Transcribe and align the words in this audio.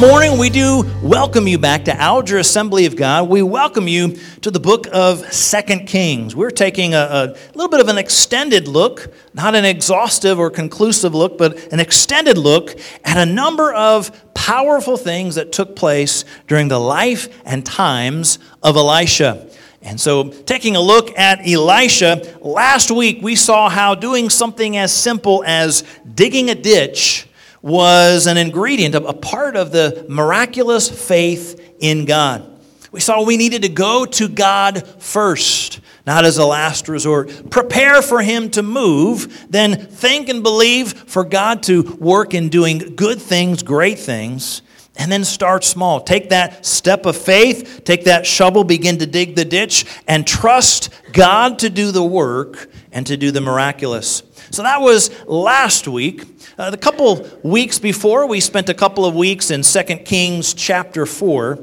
morning, 0.00 0.38
we 0.38 0.48
do 0.48 0.82
welcome 1.02 1.46
you 1.46 1.58
back 1.58 1.84
to 1.84 1.94
Alger 1.94 2.38
Assembly 2.38 2.86
of 2.86 2.96
God. 2.96 3.28
We 3.28 3.42
welcome 3.42 3.86
you 3.86 4.16
to 4.40 4.50
the 4.50 4.58
book 4.58 4.86
of 4.94 5.30
Second 5.30 5.88
Kings. 5.88 6.34
We're 6.34 6.48
taking 6.48 6.94
a, 6.94 6.96
a, 6.96 7.36
little 7.54 7.68
bit 7.68 7.80
of 7.80 7.88
an 7.88 7.98
extended 7.98 8.66
look, 8.66 9.12
not 9.34 9.54
an 9.54 9.66
exhaustive 9.66 10.38
or 10.38 10.48
conclusive 10.48 11.14
look, 11.14 11.36
but 11.36 11.70
an 11.70 11.80
extended 11.80 12.38
look 12.38 12.80
at 13.04 13.18
a 13.18 13.30
number 13.30 13.74
of 13.74 14.32
powerful 14.32 14.96
things 14.96 15.34
that 15.34 15.52
took 15.52 15.76
place 15.76 16.24
during 16.46 16.68
the 16.68 16.80
life 16.80 17.28
and 17.44 17.66
times 17.66 18.38
of 18.62 18.76
Elisha. 18.76 19.50
And 19.82 20.00
so, 20.00 20.30
taking 20.30 20.76
a 20.76 20.80
look 20.80 21.18
at 21.18 21.46
Elisha, 21.46 22.38
last 22.40 22.90
week 22.90 23.18
we 23.20 23.36
saw 23.36 23.68
how 23.68 23.94
doing 23.94 24.30
something 24.30 24.78
as 24.78 24.94
simple 24.96 25.44
as 25.46 25.84
digging 26.14 26.48
a 26.48 26.54
ditch 26.54 27.26
was 27.62 28.26
an 28.26 28.36
ingredient, 28.36 28.94
a 28.94 29.12
part 29.12 29.56
of 29.56 29.72
the 29.72 30.06
miraculous 30.08 30.88
faith 30.88 31.74
in 31.80 32.04
God. 32.04 32.46
We 32.92 33.00
saw 33.00 33.22
we 33.22 33.36
needed 33.36 33.62
to 33.62 33.68
go 33.68 34.04
to 34.04 34.28
God 34.28 34.86
first, 35.00 35.80
not 36.06 36.24
as 36.24 36.38
a 36.38 36.46
last 36.46 36.88
resort. 36.88 37.50
Prepare 37.50 38.02
for 38.02 38.20
Him 38.20 38.50
to 38.52 38.62
move, 38.62 39.46
then 39.48 39.86
think 39.86 40.28
and 40.28 40.42
believe 40.42 40.92
for 40.92 41.22
God 41.22 41.62
to 41.64 41.82
work 42.00 42.34
in 42.34 42.48
doing 42.48 42.96
good 42.96 43.20
things, 43.20 43.62
great 43.62 43.98
things, 43.98 44.62
and 44.96 45.10
then 45.10 45.24
start 45.24 45.62
small. 45.62 46.00
Take 46.00 46.30
that 46.30 46.66
step 46.66 47.06
of 47.06 47.16
faith, 47.16 47.82
take 47.84 48.04
that 48.04 48.26
shovel, 48.26 48.64
begin 48.64 48.98
to 48.98 49.06
dig 49.06 49.36
the 49.36 49.44
ditch, 49.44 49.86
and 50.08 50.26
trust 50.26 50.90
God 51.12 51.60
to 51.60 51.70
do 51.70 51.92
the 51.92 52.02
work 52.02 52.68
and 52.90 53.06
to 53.06 53.16
do 53.16 53.30
the 53.30 53.40
miraculous. 53.40 54.22
So 54.50 54.64
that 54.64 54.80
was 54.80 55.10
last 55.26 55.86
week. 55.86 56.24
Uh, 56.58 56.70
the 56.70 56.76
couple 56.76 57.28
weeks 57.44 57.78
before, 57.78 58.26
we 58.26 58.40
spent 58.40 58.68
a 58.68 58.74
couple 58.74 59.04
of 59.04 59.14
weeks 59.14 59.50
in 59.52 59.62
2 59.62 59.82
Kings 60.04 60.54
chapter 60.54 61.06
4. 61.06 61.58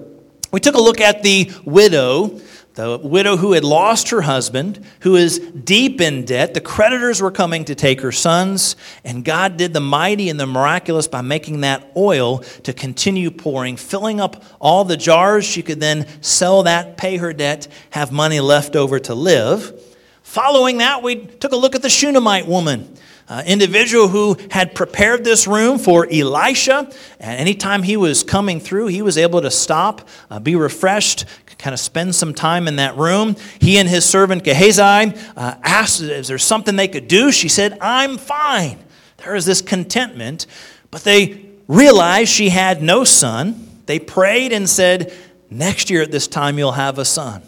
We 0.51 0.61
took 0.61 0.75
a 0.75 0.81
look 0.81 1.01
at 1.01 1.21
the 1.21 1.51
widow, 1.65 2.39
the 2.75 2.97
widow 2.97 3.35
who 3.35 3.51
had 3.51 3.65
lost 3.65 4.11
her 4.11 4.21
husband, 4.21 4.85
who 5.01 5.17
is 5.17 5.39
deep 5.39 5.99
in 5.99 6.23
debt. 6.23 6.53
The 6.53 6.61
creditors 6.61 7.21
were 7.21 7.31
coming 7.31 7.65
to 7.65 7.75
take 7.75 7.99
her 7.99 8.13
sons, 8.13 8.77
and 9.03 9.25
God 9.25 9.57
did 9.57 9.73
the 9.73 9.81
mighty 9.81 10.29
and 10.29 10.39
the 10.39 10.45
miraculous 10.45 11.09
by 11.09 11.19
making 11.21 11.61
that 11.61 11.91
oil 11.97 12.39
to 12.63 12.71
continue 12.71 13.31
pouring, 13.31 13.75
filling 13.75 14.21
up 14.21 14.41
all 14.61 14.85
the 14.85 14.95
jars. 14.95 15.43
She 15.43 15.61
could 15.61 15.81
then 15.81 16.07
sell 16.21 16.63
that, 16.63 16.95
pay 16.95 17.17
her 17.17 17.33
debt, 17.33 17.67
have 17.89 18.13
money 18.13 18.39
left 18.39 18.77
over 18.77 18.97
to 18.99 19.13
live. 19.13 19.86
Following 20.27 20.79
that, 20.79 21.01
we 21.03 21.15
took 21.15 21.53
a 21.53 21.55
look 21.55 21.73
at 21.73 21.81
the 21.81 21.89
Shunammite 21.89 22.47
woman. 22.47 22.93
Uh, 23.29 23.43
individual 23.45 24.09
who 24.09 24.35
had 24.51 24.75
prepared 24.75 25.23
this 25.23 25.47
room 25.47 25.79
for 25.79 26.05
Elisha. 26.11 26.91
And 27.21 27.39
anytime 27.39 27.81
he 27.81 27.95
was 27.95 28.23
coming 28.23 28.59
through, 28.59 28.87
he 28.87 29.01
was 29.01 29.17
able 29.17 29.41
to 29.41 29.49
stop, 29.49 30.07
uh, 30.29 30.39
be 30.39 30.57
refreshed, 30.57 31.23
kind 31.57 31.73
of 31.73 31.79
spend 31.79 32.13
some 32.13 32.33
time 32.33 32.67
in 32.67 32.75
that 32.75 32.97
room. 32.97 33.37
He 33.59 33.77
and 33.77 33.87
his 33.87 34.03
servant 34.03 34.43
Gehazi 34.43 34.81
uh, 34.81 35.55
asked, 35.63 36.01
Is 36.01 36.27
there 36.27 36.37
something 36.37 36.75
they 36.75 36.89
could 36.89 37.07
do? 37.07 37.31
She 37.31 37.47
said, 37.47 37.77
I'm 37.79 38.17
fine. 38.17 38.79
There 39.23 39.33
is 39.33 39.45
this 39.45 39.61
contentment. 39.61 40.45
But 40.91 41.05
they 41.05 41.45
realized 41.69 42.31
she 42.31 42.49
had 42.49 42.81
no 42.81 43.05
son. 43.05 43.79
They 43.85 43.97
prayed 43.97 44.51
and 44.51 44.69
said, 44.69 45.13
Next 45.49 45.89
year 45.89 46.01
at 46.01 46.11
this 46.11 46.27
time, 46.27 46.57
you'll 46.59 46.73
have 46.73 46.99
a 46.99 47.05
son. 47.05 47.43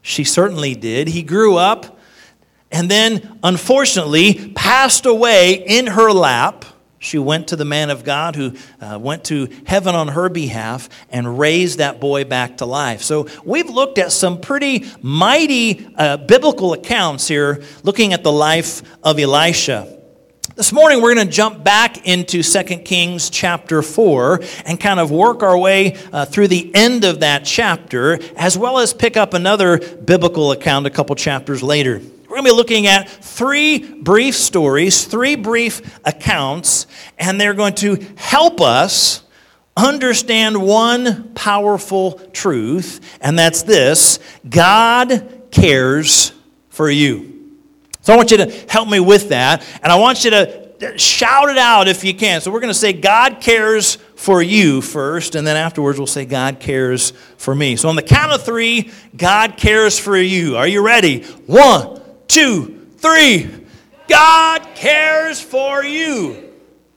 She 0.00 0.24
certainly 0.24 0.74
did. 0.74 1.08
He 1.08 1.22
grew 1.22 1.56
up 1.56 1.95
and 2.70 2.90
then, 2.90 3.38
unfortunately, 3.42 4.52
passed 4.54 5.06
away 5.06 5.54
in 5.54 5.86
her 5.86 6.10
lap. 6.10 6.64
She 6.98 7.18
went 7.18 7.48
to 7.48 7.56
the 7.56 7.64
man 7.64 7.90
of 7.90 8.02
God 8.02 8.34
who 8.34 8.54
uh, 8.80 8.98
went 9.00 9.24
to 9.24 9.48
heaven 9.66 9.94
on 9.94 10.08
her 10.08 10.28
behalf 10.28 10.88
and 11.10 11.38
raised 11.38 11.78
that 11.78 12.00
boy 12.00 12.24
back 12.24 12.56
to 12.58 12.66
life. 12.66 13.02
So, 13.02 13.28
we've 13.44 13.70
looked 13.70 13.98
at 13.98 14.10
some 14.10 14.40
pretty 14.40 14.86
mighty 15.00 15.88
uh, 15.96 16.16
biblical 16.16 16.72
accounts 16.72 17.28
here, 17.28 17.62
looking 17.84 18.12
at 18.12 18.24
the 18.24 18.32
life 18.32 18.82
of 19.04 19.18
Elisha. 19.18 19.96
This 20.56 20.72
morning, 20.72 21.02
we're 21.02 21.14
going 21.14 21.26
to 21.26 21.32
jump 21.32 21.62
back 21.62 22.08
into 22.08 22.42
2 22.42 22.62
Kings 22.78 23.28
chapter 23.28 23.82
4 23.82 24.40
and 24.64 24.80
kind 24.80 24.98
of 24.98 25.10
work 25.10 25.42
our 25.42 25.58
way 25.58 25.98
uh, 26.14 26.24
through 26.24 26.48
the 26.48 26.74
end 26.74 27.04
of 27.04 27.20
that 27.20 27.44
chapter, 27.44 28.18
as 28.36 28.56
well 28.56 28.78
as 28.78 28.94
pick 28.94 29.18
up 29.18 29.34
another 29.34 29.78
biblical 29.78 30.52
account 30.52 30.86
a 30.86 30.90
couple 30.90 31.14
chapters 31.14 31.62
later. 31.62 32.00
We're 32.36 32.42
going 32.42 32.50
to 32.50 32.52
be 32.52 32.56
looking 32.58 32.86
at 32.86 33.08
three 33.08 33.78
brief 33.78 34.34
stories, 34.34 35.06
three 35.06 35.36
brief 35.36 35.98
accounts, 36.04 36.86
and 37.16 37.40
they're 37.40 37.54
going 37.54 37.76
to 37.76 37.96
help 38.14 38.60
us 38.60 39.22
understand 39.74 40.60
one 40.60 41.32
powerful 41.32 42.18
truth, 42.34 43.16
and 43.22 43.38
that's 43.38 43.62
this 43.62 44.18
God 44.46 45.44
cares 45.50 46.32
for 46.68 46.90
you. 46.90 47.54
So 48.02 48.12
I 48.12 48.16
want 48.18 48.30
you 48.30 48.36
to 48.36 48.50
help 48.68 48.90
me 48.90 49.00
with 49.00 49.30
that, 49.30 49.66
and 49.82 49.90
I 49.90 49.96
want 49.96 50.22
you 50.22 50.30
to 50.32 50.98
shout 50.98 51.48
it 51.48 51.56
out 51.56 51.88
if 51.88 52.04
you 52.04 52.12
can. 52.12 52.42
So 52.42 52.50
we're 52.50 52.60
going 52.60 52.68
to 52.68 52.78
say, 52.78 52.92
God 52.92 53.40
cares 53.40 53.94
for 54.14 54.42
you 54.42 54.82
first, 54.82 55.36
and 55.36 55.46
then 55.46 55.56
afterwards 55.56 55.98
we'll 55.98 56.06
say, 56.06 56.26
God 56.26 56.60
cares 56.60 57.12
for 57.38 57.54
me. 57.54 57.76
So 57.76 57.88
on 57.88 57.96
the 57.96 58.02
count 58.02 58.30
of 58.30 58.44
three, 58.44 58.90
God 59.16 59.56
cares 59.56 59.98
for 59.98 60.18
you. 60.18 60.58
Are 60.58 60.68
you 60.68 60.84
ready? 60.84 61.22
One, 61.46 62.02
two, 62.28 62.86
three. 62.96 63.50
God 64.08 64.62
cares 64.74 65.40
for 65.40 65.84
you. 65.84 66.46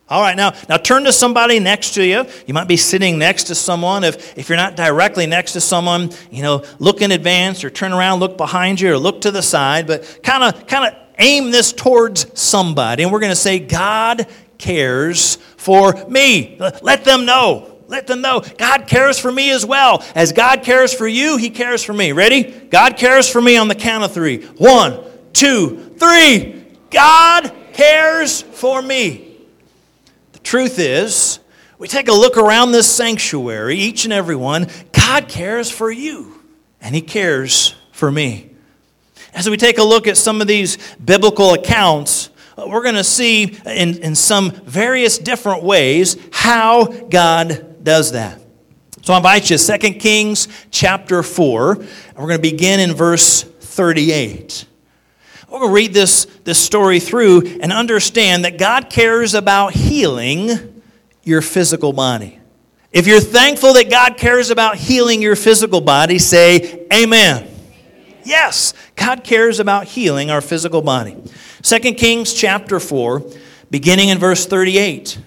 All 0.10 0.22
right, 0.22 0.36
now, 0.36 0.54
now 0.68 0.78
turn 0.78 1.04
to 1.04 1.14
somebody 1.14 1.60
next 1.60 1.94
to 1.94 2.04
you. 2.04 2.26
You 2.48 2.54
might 2.56 2.68
be 2.68 2.78
sitting 2.78 3.20
next 3.20 3.44
to 3.46 3.56
someone. 3.56 4.04
If, 4.04 4.38
if 4.40 4.50
you're 4.50 4.58
not 4.58 4.76
directly 4.76 5.28
next 5.28 5.54
to 5.54 5.62
someone, 5.62 6.10
you 6.32 6.42
know, 6.42 6.64
look 6.80 7.02
in 7.02 7.12
advance 7.12 7.64
or 7.64 7.70
turn 7.70 7.94
around, 7.94 8.20
look 8.20 8.36
behind 8.36 8.82
you 8.82 8.94
or 8.94 8.98
look 8.98 9.22
to 9.22 9.32
the 9.32 9.44
side, 9.44 9.86
but 9.86 10.22
kind 10.24 10.44
of 10.44 10.66
kind 10.66 10.92
of 10.92 11.00
aim 11.20 11.52
this 11.52 11.72
towards 11.72 12.40
somebody. 12.40 13.04
And 13.04 13.12
we're 13.12 13.20
going 13.20 13.32
to 13.32 13.36
say, 13.36 13.60
God 13.60 14.26
cares 14.58 15.36
for 15.58 15.94
me. 16.08 16.58
Let 16.82 17.04
them 17.04 17.26
know. 17.26 17.78
Let 17.88 18.06
them 18.06 18.22
know 18.22 18.44
God 18.58 18.86
cares 18.88 19.18
for 19.18 19.32
me 19.32 19.50
as 19.52 19.66
well. 19.66 20.04
As 20.14 20.32
God 20.32 20.64
cares 20.64 20.94
for 20.94 21.08
you, 21.08 21.38
He 21.38 21.52
cares 21.52 21.84
for 21.84 21.94
me. 21.94 22.14
Ready? 22.14 22.44
God 22.44 22.98
cares 22.98 23.30
for 23.30 23.42
me 23.42 23.58
on 23.58 23.68
the 23.68 23.76
count 23.76 24.04
of 24.04 24.12
three. 24.12 24.44
One, 24.44 25.04
two, 25.34 25.94
three. 25.98 26.66
God 26.90 27.52
cares 27.74 28.42
for 28.42 28.82
me. 28.82 29.38
The 30.34 30.40
truth 30.40 30.80
is, 30.80 31.40
we 31.78 31.88
take 31.88 32.10
a 32.10 32.14
look 32.14 32.38
around 32.38 32.72
this 32.72 32.94
sanctuary, 32.94 33.78
each 33.78 34.04
and 34.04 34.14
every 34.14 34.36
one, 34.36 34.68
God 34.92 35.30
cares 35.30 35.72
for 35.72 35.90
you, 35.90 36.42
and 36.82 36.94
He 36.94 37.02
cares 37.02 37.74
for 37.92 38.12
me. 38.12 38.50
As 39.34 39.50
we 39.50 39.58
take 39.58 39.78
a 39.78 39.84
look 39.84 40.08
at 40.08 40.18
some 40.18 40.42
of 40.42 40.48
these 40.48 40.78
biblical 40.98 41.54
accounts, 41.54 42.30
uh, 42.58 42.66
we're 42.68 42.84
going 42.84 42.96
to 42.96 43.04
see 43.04 43.58
in, 43.66 44.00
in 44.00 44.16
some 44.16 44.52
various 44.52 45.18
different 45.18 45.64
ways 45.64 46.18
how 46.32 46.86
God 46.86 47.84
does 47.84 48.12
that. 48.12 48.42
So 49.04 49.14
I 49.14 49.18
invite 49.18 49.50
you, 49.50 49.58
2 49.58 49.78
Kings 49.94 50.48
chapter 50.72 51.24
4, 51.24 51.74
and 51.74 51.88
we're 52.18 52.28
going 52.28 52.42
to 52.42 52.52
begin 52.52 52.80
in 52.80 52.94
verse 52.94 53.44
38. 53.44 54.66
We're 55.50 55.60
going 55.60 55.72
to 55.72 55.76
read 55.76 55.94
this, 55.94 56.26
this 56.44 56.60
story 56.60 57.00
through 57.00 57.60
and 57.60 57.74
understand 57.74 58.46
that 58.46 58.60
God 58.60 58.90
cares 58.90 59.34
about 59.34 59.74
healing 59.74 60.82
your 61.24 61.42
physical 61.42 61.92
body. 61.92 62.40
If 62.92 63.08
you're 63.08 63.20
thankful 63.20 63.74
that 63.74 63.90
God 63.90 64.18
cares 64.18 64.52
about 64.52 64.78
healing 64.78 65.24
your 65.24 65.36
physical 65.36 65.82
body, 65.82 66.20
say 66.20 66.86
amen. 66.94 67.48
Yes, 68.24 68.76
God 68.96 69.24
cares 69.24 69.60
about 69.60 69.86
healing 69.86 70.30
our 70.30 70.42
physical 70.42 70.84
body. 70.84 71.18
2 71.64 71.80
Kings 71.94 72.32
chapter 72.32 72.80
4, 72.80 73.24
beginning 73.72 74.10
in 74.10 74.20
verse 74.20 74.46
38. 74.46 75.20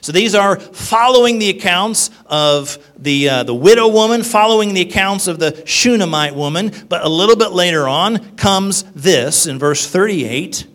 So 0.00 0.12
these 0.12 0.34
are 0.34 0.58
following 0.58 1.38
the 1.38 1.50
accounts 1.50 2.10
of 2.26 2.78
the, 2.98 3.28
uh, 3.28 3.42
the 3.42 3.54
widow 3.54 3.88
woman, 3.88 4.22
following 4.22 4.74
the 4.74 4.82
accounts 4.82 5.26
of 5.26 5.38
the 5.38 5.62
Shunammite 5.66 6.34
woman. 6.34 6.72
But 6.88 7.04
a 7.04 7.08
little 7.08 7.36
bit 7.36 7.52
later 7.52 7.88
on 7.88 8.36
comes 8.36 8.84
this 8.94 9.46
in 9.46 9.58
verse 9.58 9.86
38 9.86 10.66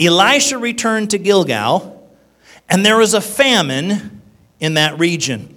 Elisha 0.00 0.58
returned 0.58 1.10
to 1.10 1.18
Gilgal, 1.18 2.10
and 2.68 2.84
there 2.84 2.96
was 2.96 3.14
a 3.14 3.20
famine 3.20 4.22
in 4.58 4.74
that 4.74 4.98
region. 4.98 5.51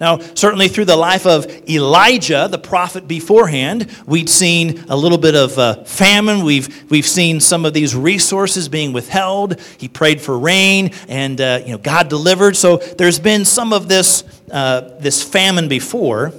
Now, 0.00 0.18
certainly 0.18 0.68
through 0.68 0.86
the 0.86 0.96
life 0.96 1.26
of 1.26 1.46
Elijah, 1.68 2.48
the 2.50 2.58
prophet 2.58 3.06
beforehand, 3.06 3.94
we'd 4.06 4.30
seen 4.30 4.82
a 4.88 4.96
little 4.96 5.18
bit 5.18 5.34
of 5.34 5.58
uh, 5.58 5.84
famine. 5.84 6.42
We've, 6.42 6.90
we've 6.90 7.06
seen 7.06 7.38
some 7.38 7.66
of 7.66 7.74
these 7.74 7.94
resources 7.94 8.70
being 8.70 8.94
withheld. 8.94 9.60
He 9.76 9.88
prayed 9.88 10.22
for 10.22 10.38
rain, 10.38 10.92
and 11.06 11.38
uh, 11.38 11.60
you 11.66 11.72
know, 11.72 11.78
God 11.78 12.08
delivered. 12.08 12.56
So 12.56 12.78
there's 12.78 13.18
been 13.18 13.44
some 13.44 13.74
of 13.74 13.88
this, 13.88 14.24
uh, 14.50 14.96
this 15.00 15.22
famine 15.22 15.68
before. 15.68 16.32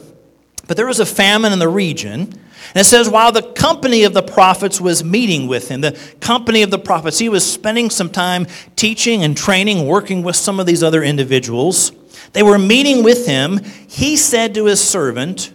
But 0.68 0.76
there 0.76 0.88
was 0.88 1.00
a 1.00 1.06
famine 1.06 1.54
in 1.54 1.60
the 1.60 1.70
region. 1.70 2.22
And 2.22 2.82
it 2.82 2.86
says, 2.86 3.10
while 3.10 3.32
the 3.32 3.44
company 3.44 4.06
of 4.06 4.14
the 4.14 4.24
prophets 4.24 4.82
was 4.82 5.04
meeting 5.04 5.48
with 5.48 5.70
him, 5.70 5.82
the 5.82 6.00
company 6.20 6.64
of 6.64 6.72
the 6.72 6.80
prophets, 6.80 7.20
he 7.20 7.30
was 7.30 7.46
spending 7.46 7.92
some 7.92 8.10
time 8.10 8.48
teaching 8.76 9.24
and 9.24 9.38
training, 9.38 9.86
working 9.86 10.24
with 10.24 10.36
some 10.36 10.60
of 10.60 10.66
these 10.66 10.82
other 10.82 11.04
individuals. 11.04 11.92
They 12.34 12.44
were 12.44 12.60
meeting 12.60 13.04
with 13.04 13.26
him, 13.26 13.60
he 13.88 14.18
said 14.18 14.54
to 14.56 14.66
his 14.66 14.82
servant, 14.82 15.54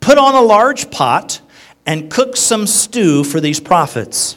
Put 0.00 0.18
on 0.18 0.34
a 0.34 0.42
large 0.42 0.90
pot 0.90 1.40
and 1.86 2.10
cook 2.10 2.36
some 2.36 2.66
stew 2.66 3.24
for 3.24 3.40
these 3.40 3.60
prophets. 3.60 4.36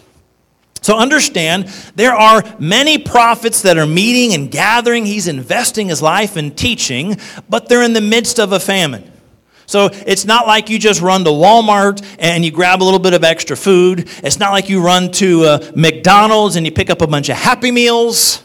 So 0.81 0.97
understand, 0.97 1.65
there 1.95 2.13
are 2.13 2.43
many 2.59 2.97
prophets 2.97 3.63
that 3.63 3.77
are 3.77 3.85
meeting 3.85 4.33
and 4.33 4.49
gathering. 4.49 5.05
He's 5.05 5.27
investing 5.27 5.89
his 5.89 6.01
life 6.01 6.37
in 6.37 6.51
teaching, 6.51 7.17
but 7.49 7.67
they're 7.67 7.83
in 7.83 7.93
the 7.93 8.01
midst 8.01 8.39
of 8.39 8.53
a 8.53 8.59
famine. 8.59 9.11
So 9.65 9.89
it's 9.91 10.23
not 10.23 10.47
like 10.47 10.69
you 10.69 10.79
just 10.79 11.01
run 11.01 11.25
to 11.25 11.29
Walmart 11.29 12.01
and 12.19 12.45
you 12.45 12.51
grab 12.51 12.81
a 12.81 12.85
little 12.85 13.01
bit 13.01 13.13
of 13.13 13.25
extra 13.25 13.57
food. 13.57 14.07
It's 14.23 14.39
not 14.39 14.53
like 14.53 14.69
you 14.69 14.81
run 14.81 15.11
to 15.13 15.43
uh, 15.43 15.71
McDonald's 15.75 16.55
and 16.55 16.65
you 16.65 16.71
pick 16.71 16.89
up 16.89 17.01
a 17.01 17.07
bunch 17.07 17.27
of 17.27 17.35
Happy 17.35 17.71
Meals. 17.71 18.41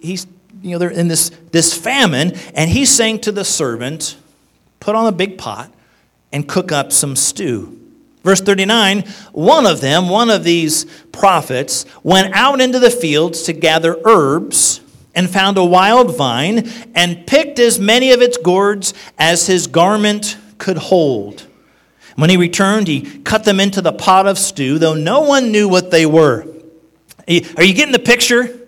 He's, 0.00 0.26
you 0.62 0.72
know, 0.72 0.78
they're 0.78 0.90
in 0.90 1.08
this, 1.08 1.30
this 1.52 1.76
famine, 1.76 2.32
and 2.54 2.70
he's 2.70 2.90
saying 2.90 3.20
to 3.20 3.32
the 3.32 3.44
servant, 3.44 4.16
put 4.78 4.94
on 4.94 5.06
a 5.06 5.12
big 5.12 5.38
pot 5.38 5.72
and 6.32 6.48
cook 6.48 6.72
up 6.72 6.92
some 6.92 7.16
stew. 7.16 7.76
Verse 8.22 8.40
39 8.40 9.04
one 9.32 9.66
of 9.66 9.80
them, 9.80 10.08
one 10.08 10.28
of 10.30 10.44
these 10.44 10.84
prophets, 11.12 11.86
went 12.02 12.34
out 12.34 12.60
into 12.60 12.78
the 12.78 12.90
fields 12.90 13.44
to 13.44 13.52
gather 13.52 13.96
herbs 14.04 14.80
and 15.14 15.28
found 15.28 15.56
a 15.56 15.64
wild 15.64 16.16
vine 16.16 16.70
and 16.94 17.26
picked 17.26 17.58
as 17.58 17.80
many 17.80 18.12
of 18.12 18.20
its 18.20 18.36
gourds 18.36 18.94
as 19.18 19.46
his 19.46 19.66
garment 19.66 20.36
could 20.58 20.76
hold. 20.76 21.46
When 22.16 22.30
he 22.30 22.36
returned, 22.36 22.88
he 22.88 23.20
cut 23.20 23.44
them 23.44 23.60
into 23.60 23.80
the 23.80 23.92
pot 23.92 24.26
of 24.26 24.38
stew, 24.38 24.78
though 24.78 24.94
no 24.94 25.22
one 25.22 25.50
knew 25.50 25.68
what 25.68 25.90
they 25.90 26.04
were. 26.04 26.42
Are 27.56 27.64
you 27.64 27.74
getting 27.74 27.92
the 27.92 27.98
picture? 27.98 28.59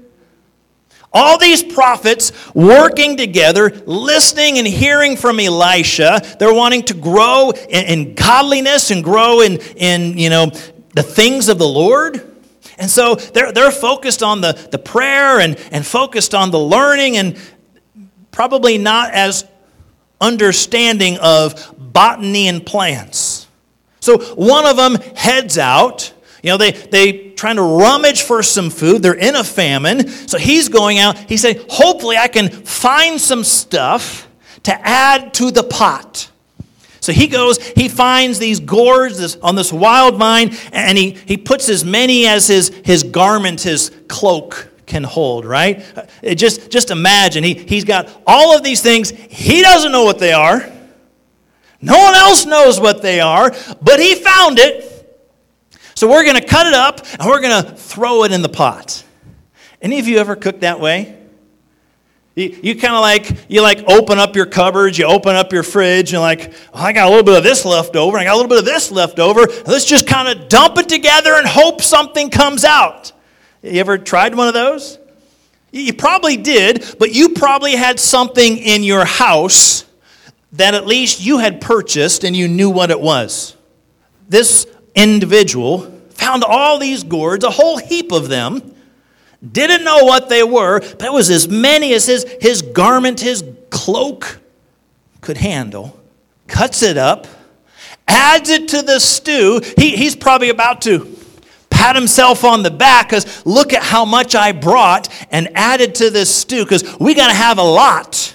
All 1.15 1.39
these 1.39 1.63
prophets 1.63 2.33
working 2.55 3.17
together, 3.17 3.71
listening 3.85 4.59
and 4.59 4.67
hearing 4.67 5.17
from 5.17 5.39
Elisha. 5.39 6.23
They're 6.39 6.55
wanting 6.55 6.85
to 6.85 6.95
grow 6.95 7.51
in, 7.51 7.85
in 7.87 8.15
godliness 8.15 8.91
and 8.91 9.05
grow 9.05 9.43
in, 9.43 9.59
in 9.77 10.17
you 10.17 10.31
know, 10.31 10.47
the 10.95 11.03
things 11.03 11.49
of 11.49 11.59
the 11.59 11.69
Lord. 11.69 12.29
And 12.79 12.91
so 12.91 13.15
they're, 13.15 13.53
they're 13.53 13.71
focused 13.71 14.23
on 14.23 14.41
the, 14.41 14.53
the 14.71 14.79
prayer 14.79 15.41
and, 15.41 15.57
and 15.71 15.87
focused 15.87 16.35
on 16.35 16.51
the 16.51 16.59
learning 16.59 17.19
and 17.19 17.39
probably 18.31 18.79
not 18.79 19.13
as 19.13 19.45
understanding 20.21 21.19
of 21.21 21.75
botany 21.79 22.49
and 22.49 22.65
plants. 22.65 23.47
So 24.01 24.19
one 24.35 24.67
of 24.67 24.77
them 24.77 24.95
heads 25.15 25.59
out. 25.59 26.13
You 26.43 26.51
know, 26.51 26.57
they, 26.57 26.73
they 26.73 27.32
trying 27.43 27.57
to 27.57 27.63
rummage 27.63 28.23
for 28.23 28.41
some 28.41 28.71
food. 28.71 29.03
They're 29.03 29.15
in 29.15 29.35
a 29.35 29.43
famine. 29.43 30.07
So 30.07 30.39
he's 30.39 30.69
going 30.69 31.01
out. 31.01 31.19
He 31.19 31.37
said, 31.37 31.67
hopefully 31.69 32.17
I 32.17 32.29
can 32.29 32.49
find 32.49 33.21
some 33.21 33.43
stuff 33.43 34.29
to 34.63 34.73
add 34.87 35.35
to 35.35 35.51
the 35.51 35.65
pot. 35.65 36.31
So 37.01 37.13
he 37.13 37.27
goes, 37.27 37.59
he 37.71 37.89
finds 37.89 38.39
these 38.39 38.61
gourds 38.61 39.35
on 39.39 39.57
this 39.57 39.73
wild 39.73 40.19
vine, 40.19 40.57
and 40.71 40.97
he, 40.97 41.11
he 41.11 41.37
puts 41.37 41.69
as 41.69 41.85
many 41.85 42.29
as 42.29 42.47
his, 42.47 42.69
his 42.85 43.03
garment, 43.03 43.61
his 43.61 43.91
cloak 44.07 44.71
can 44.87 45.03
hold, 45.03 45.45
right? 45.45 45.85
Uh, 45.99 46.05
it 46.23 46.37
just, 46.37 46.71
just 46.71 46.93
imagine, 46.93 47.43
he, 47.43 47.55
he's 47.55 47.83
got 47.83 48.09
all 48.25 48.57
of 48.57 48.63
these 48.63 48.83
things. 48.83 49.11
He 49.11 49.63
doesn't 49.63 49.91
know 49.91 50.05
what 50.05 50.21
they 50.21 50.33
are. 50.33 50.61
No 51.81 51.99
one 51.99 52.15
else 52.15 52.47
knows 52.47 52.79
what 52.79 53.03
they 53.03 53.19
are, 53.19 53.51
but 53.83 53.99
he 53.99 54.15
found 54.15 54.61
it. 54.61 54.92
So 55.95 56.09
we're 56.09 56.25
going 56.25 56.41
to 56.41 56.47
cut 56.47 56.67
it 56.67 56.75
up 56.75 57.01
and 57.19 57.29
we're 57.29 57.41
going 57.41 57.65
to 57.65 57.73
throw 57.73 58.25
it 58.25 58.33
in 58.33 58.43
the 58.43 58.49
pot. 58.49 59.05
Any 59.81 59.99
of 59.99 60.07
you 60.07 60.19
ever 60.19 60.37
cook 60.37 60.61
that 60.61 60.81
way? 60.81 61.19
You, 62.35 62.59
you 62.63 62.77
kind 62.77 62.95
of 62.95 63.01
like, 63.01 63.51
you 63.51 63.61
like 63.61 63.85
open 63.89 64.19
up 64.19 64.35
your 64.35 64.47
cupboards, 64.47 64.97
you 64.97 65.05
open 65.05 65.37
up 65.37 65.53
your 65.53 65.63
fridge, 65.63 66.15
and 66.15 66.23
like, 66.23 66.55
oh, 66.73 66.81
I 66.81 66.93
got 66.93 67.07
a 67.07 67.11
little 67.11 67.25
bit 67.25 67.37
of 67.37 67.45
this 67.45 67.65
left 67.65 67.95
over, 67.95 68.17
I 68.17 68.25
got 68.25 68.35
a 68.35 68.37
little 68.37 68.49
bit 68.49 68.59
of 68.59 68.65
this 68.65 68.91
left 68.91 69.19
over. 69.19 69.41
Let's 69.67 69.85
just 69.85 70.07
kind 70.07 70.29
of 70.29 70.49
dump 70.49 70.79
it 70.79 70.89
together 70.89 71.35
and 71.35 71.47
hope 71.47 71.83
something 71.83 72.31
comes 72.31 72.65
out. 72.65 73.13
You 73.63 73.81
ever 73.81 73.99
tried 73.99 74.35
one 74.35 74.49
of 74.49 74.55
those? 74.55 74.99
You 75.73 75.93
probably 75.93 76.37
did, 76.37 76.97
but 76.99 77.15
you 77.15 77.31
probably 77.31 77.77
had 77.77 78.01
something 78.01 78.59
in 78.59 78.83
your 78.83 79.05
house 79.05 79.85
that 80.53 80.75
at 80.75 80.87
least 80.87 81.25
you 81.25 81.39
had 81.39 81.61
purchased 81.61 82.25
and 82.25 82.37
you 82.37 82.49
knew 82.49 82.71
what 82.71 82.91
it 82.91 83.01
was. 83.01 83.57
This 84.29 84.67
individual 84.95 85.81
found 86.11 86.45
all 86.45 86.79
these 86.79 87.03
gourds, 87.03 87.45
a 87.45 87.51
whole 87.51 87.79
heap 87.79 88.13
of 88.13 88.29
them 88.29 88.73
didn't 89.51 89.85
know 89.85 90.05
what 90.05 90.29
they 90.29 90.45
were, 90.45 90.81
but 90.81 91.03
it 91.03 91.13
was 91.13 91.31
as 91.31 91.49
many 91.49 91.93
as 91.95 92.07
his, 92.07 92.25
his 92.41 92.63
garment, 92.63 93.21
his 93.21 93.45
cloak 93.71 94.39
could 95.21 95.37
handle. 95.37 95.99
Cuts 96.47 96.83
it 96.83 96.97
up, 96.97 97.27
adds 98.07 98.51
it 98.51 98.69
to 98.69 98.83
the 98.83 99.01
stew. 99.01 99.61
He, 99.77 99.97
he's 99.97 100.15
probably 100.15 100.51
about 100.51 100.83
to 100.83 101.17
pat 101.71 101.97
himself 101.97 102.45
on 102.45 102.63
the 102.63 102.71
back 102.71 103.09
because 103.09 103.45
look 103.45 103.73
at 103.73 103.83
how 103.83 104.05
much 104.05 104.37
I 104.37 104.53
brought 104.53 105.09
and 105.33 105.49
added 105.57 105.97
to 105.97 106.11
this 106.11 106.33
stew 106.33 106.65
because 106.65 106.99
we 107.01 107.15
got 107.15 107.29
to 107.29 107.35
have 107.35 107.59
a 107.59 107.65
lot 107.65 108.35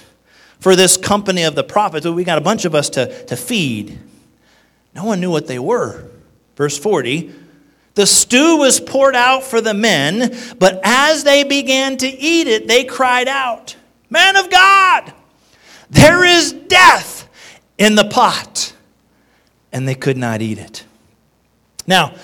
for 0.60 0.76
this 0.76 0.96
company 0.98 1.44
of 1.44 1.54
the 1.54 1.64
prophets. 1.64 2.04
We 2.06 2.24
got 2.24 2.36
a 2.36 2.42
bunch 2.42 2.66
of 2.66 2.74
us 2.74 2.90
to, 2.90 3.24
to 3.26 3.36
feed. 3.36 3.98
No 4.94 5.04
one 5.04 5.20
knew 5.20 5.30
what 5.30 5.46
they 5.46 5.58
were. 5.58 6.10
Verse 6.58 6.76
40 6.76 7.32
the 7.94 8.06
stew 8.06 8.58
was 8.58 8.78
poured 8.78 9.16
out 9.16 9.42
for 9.42 9.60
the 9.60 9.74
men, 9.74 10.32
but 10.60 10.80
as 10.84 11.24
they 11.24 11.42
began 11.42 11.96
to 11.96 12.06
eat 12.06 12.46
it, 12.46 12.68
they 12.68 12.84
cried 12.84 13.26
out, 13.26 13.74
Man 14.08 14.36
of 14.36 14.48
God, 14.48 15.12
there 15.90 16.24
is 16.24 16.52
death 16.52 17.28
in 17.76 17.96
the 17.96 18.04
pot. 18.04 18.72
And 19.72 19.88
they 19.88 19.96
could 19.96 20.16
not 20.16 20.42
eat 20.42 20.58
it. 20.58 20.84
Now, 21.88 22.14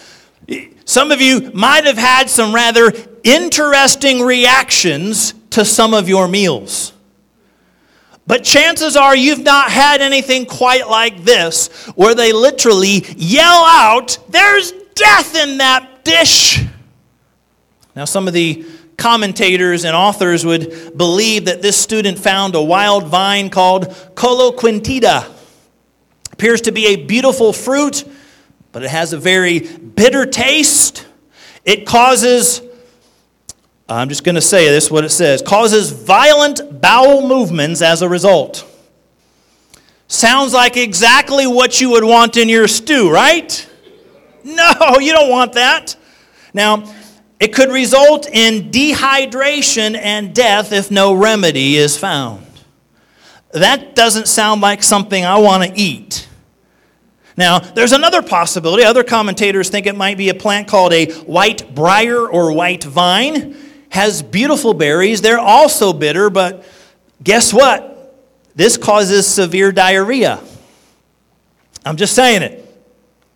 some 0.85 1.11
of 1.11 1.21
you 1.21 1.51
might 1.53 1.87
have 1.87 1.99
had 1.99 2.31
some 2.31 2.55
rather 2.55 2.93
interesting 3.25 4.23
reactions 4.23 5.35
to 5.51 5.65
some 5.65 5.93
of 5.93 6.09
your 6.09 6.29
meals. 6.29 6.94
But 8.27 8.43
chances 8.43 8.97
are 8.97 9.15
you've 9.15 9.43
not 9.43 9.71
had 9.71 10.01
anything 10.01 10.47
quite 10.47 10.89
like 10.89 11.25
this, 11.25 11.69
where 11.95 12.15
they 12.15 12.33
literally 12.33 13.05
yell 13.17 13.65
out, 13.65 14.19
There's 14.29 14.73
death 14.95 15.37
in 15.37 15.59
that 15.59 16.05
dish. 16.05 16.63
Now, 17.95 18.05
some 18.05 18.27
of 18.27 18.35
the 18.35 18.65
commentators 18.97 19.85
and 19.85 19.95
authors 19.95 20.45
would 20.45 20.97
believe 20.97 21.47
that 21.47 21.63
this 21.63 21.77
student 21.77 22.19
found 22.19 22.55
a 22.55 22.63
wild 22.63 23.07
vine 23.07 23.51
called 23.51 23.89
Coloquintida. 24.15 25.31
Appears 26.33 26.63
to 26.63 26.73
be 26.73 26.87
a 26.87 26.97
beautiful 26.97 27.53
fruit, 27.53 28.05
but 28.73 28.83
it 28.83 28.91
has 28.91 29.13
a 29.13 29.19
very 29.19 29.61
bitter 29.61 30.27
taste. 30.27 31.07
It 31.65 31.87
causes, 31.87 32.61
I'm 33.89 34.09
just 34.09 34.25
going 34.25 34.35
to 34.35 34.41
say 34.41 34.69
this 34.69 34.91
what 34.91 35.05
it 35.05 35.11
says, 35.11 35.43
causes 35.43 35.91
violent 35.91 36.81
bowel 36.81 37.27
movements 37.27 37.83
as 37.83 38.03
a 38.03 38.09
result. 38.09 38.67
Sounds 40.09 40.53
like 40.55 40.77
exactly 40.77 41.47
what 41.47 41.81
you 41.81 41.91
would 41.91 42.05
want 42.05 42.37
in 42.37 42.49
your 42.49 42.69
stew, 42.69 43.11
right? 43.11 43.69
No, 44.43 44.99
you 45.01 45.13
don't 45.13 45.31
want 45.31 45.55
that. 45.55 45.97
Now, 46.53 46.93
it 47.41 47.55
could 47.55 47.71
result 47.71 48.27
in 48.27 48.71
dehydration 48.71 49.97
and 49.97 50.35
death 50.35 50.73
if 50.73 50.91
no 50.91 51.15
remedy 51.15 51.77
is 51.77 51.97
found. 51.97 52.47
That 53.53 53.95
doesn't 53.95 54.29
sound 54.29 54.61
like 54.61 54.83
something 54.83 55.25
I 55.25 55.39
want 55.39 55.65
to 55.65 55.81
eat. 55.81 56.29
Now, 57.37 57.59
there's 57.59 57.93
another 57.93 58.23
possibility. 58.23 58.85
Other 58.85 59.05
commentators 59.05 59.69
think 59.69 59.87
it 59.87 59.97
might 59.97 60.17
be 60.17 60.29
a 60.29 60.35
plant 60.35 60.69
called 60.69 60.93
a 60.93 61.13
white 61.23 61.75
briar 61.75 62.29
or 62.29 62.53
white 62.53 62.85
vine. 62.85 63.57
Has 63.95 64.23
beautiful 64.23 64.75
berries. 64.75 65.23
They're 65.23 65.39
also 65.39 65.93
bitter, 65.93 66.29
but 66.29 66.65
guess 67.23 67.53
what? 67.53 67.93
This 68.57 68.77
causes 68.77 69.25
severe 69.25 69.71
diarrhea. 69.71 70.41
I'm 71.87 71.97
just 71.97 72.17
saying 72.17 72.43
it. 72.43 72.61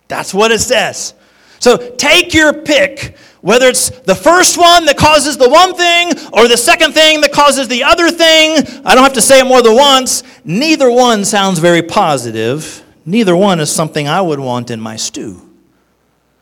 That's 0.09 0.33
what 0.33 0.51
it 0.51 0.59
says. 0.59 1.13
So 1.59 1.95
take 1.95 2.33
your 2.33 2.51
pick, 2.51 3.15
whether 3.39 3.69
it's 3.69 3.89
the 3.89 4.15
first 4.15 4.57
one 4.57 4.83
that 4.87 4.97
causes 4.97 5.37
the 5.37 5.49
one 5.49 5.75
thing 5.75 6.11
or 6.33 6.49
the 6.49 6.57
second 6.57 6.91
thing 6.91 7.21
that 7.21 7.31
causes 7.31 7.69
the 7.69 7.85
other 7.85 8.11
thing. 8.11 8.57
I 8.83 8.95
don't 8.95 9.03
have 9.05 9.13
to 9.13 9.21
say 9.21 9.39
it 9.39 9.45
more 9.45 9.61
than 9.61 9.77
once. 9.77 10.23
Neither 10.43 10.91
one 10.91 11.23
sounds 11.23 11.59
very 11.59 11.83
positive. 11.83 12.83
Neither 13.05 13.33
one 13.33 13.61
is 13.61 13.71
something 13.71 14.09
I 14.09 14.19
would 14.19 14.41
want 14.41 14.71
in 14.71 14.81
my 14.81 14.97
stew. 14.97 15.41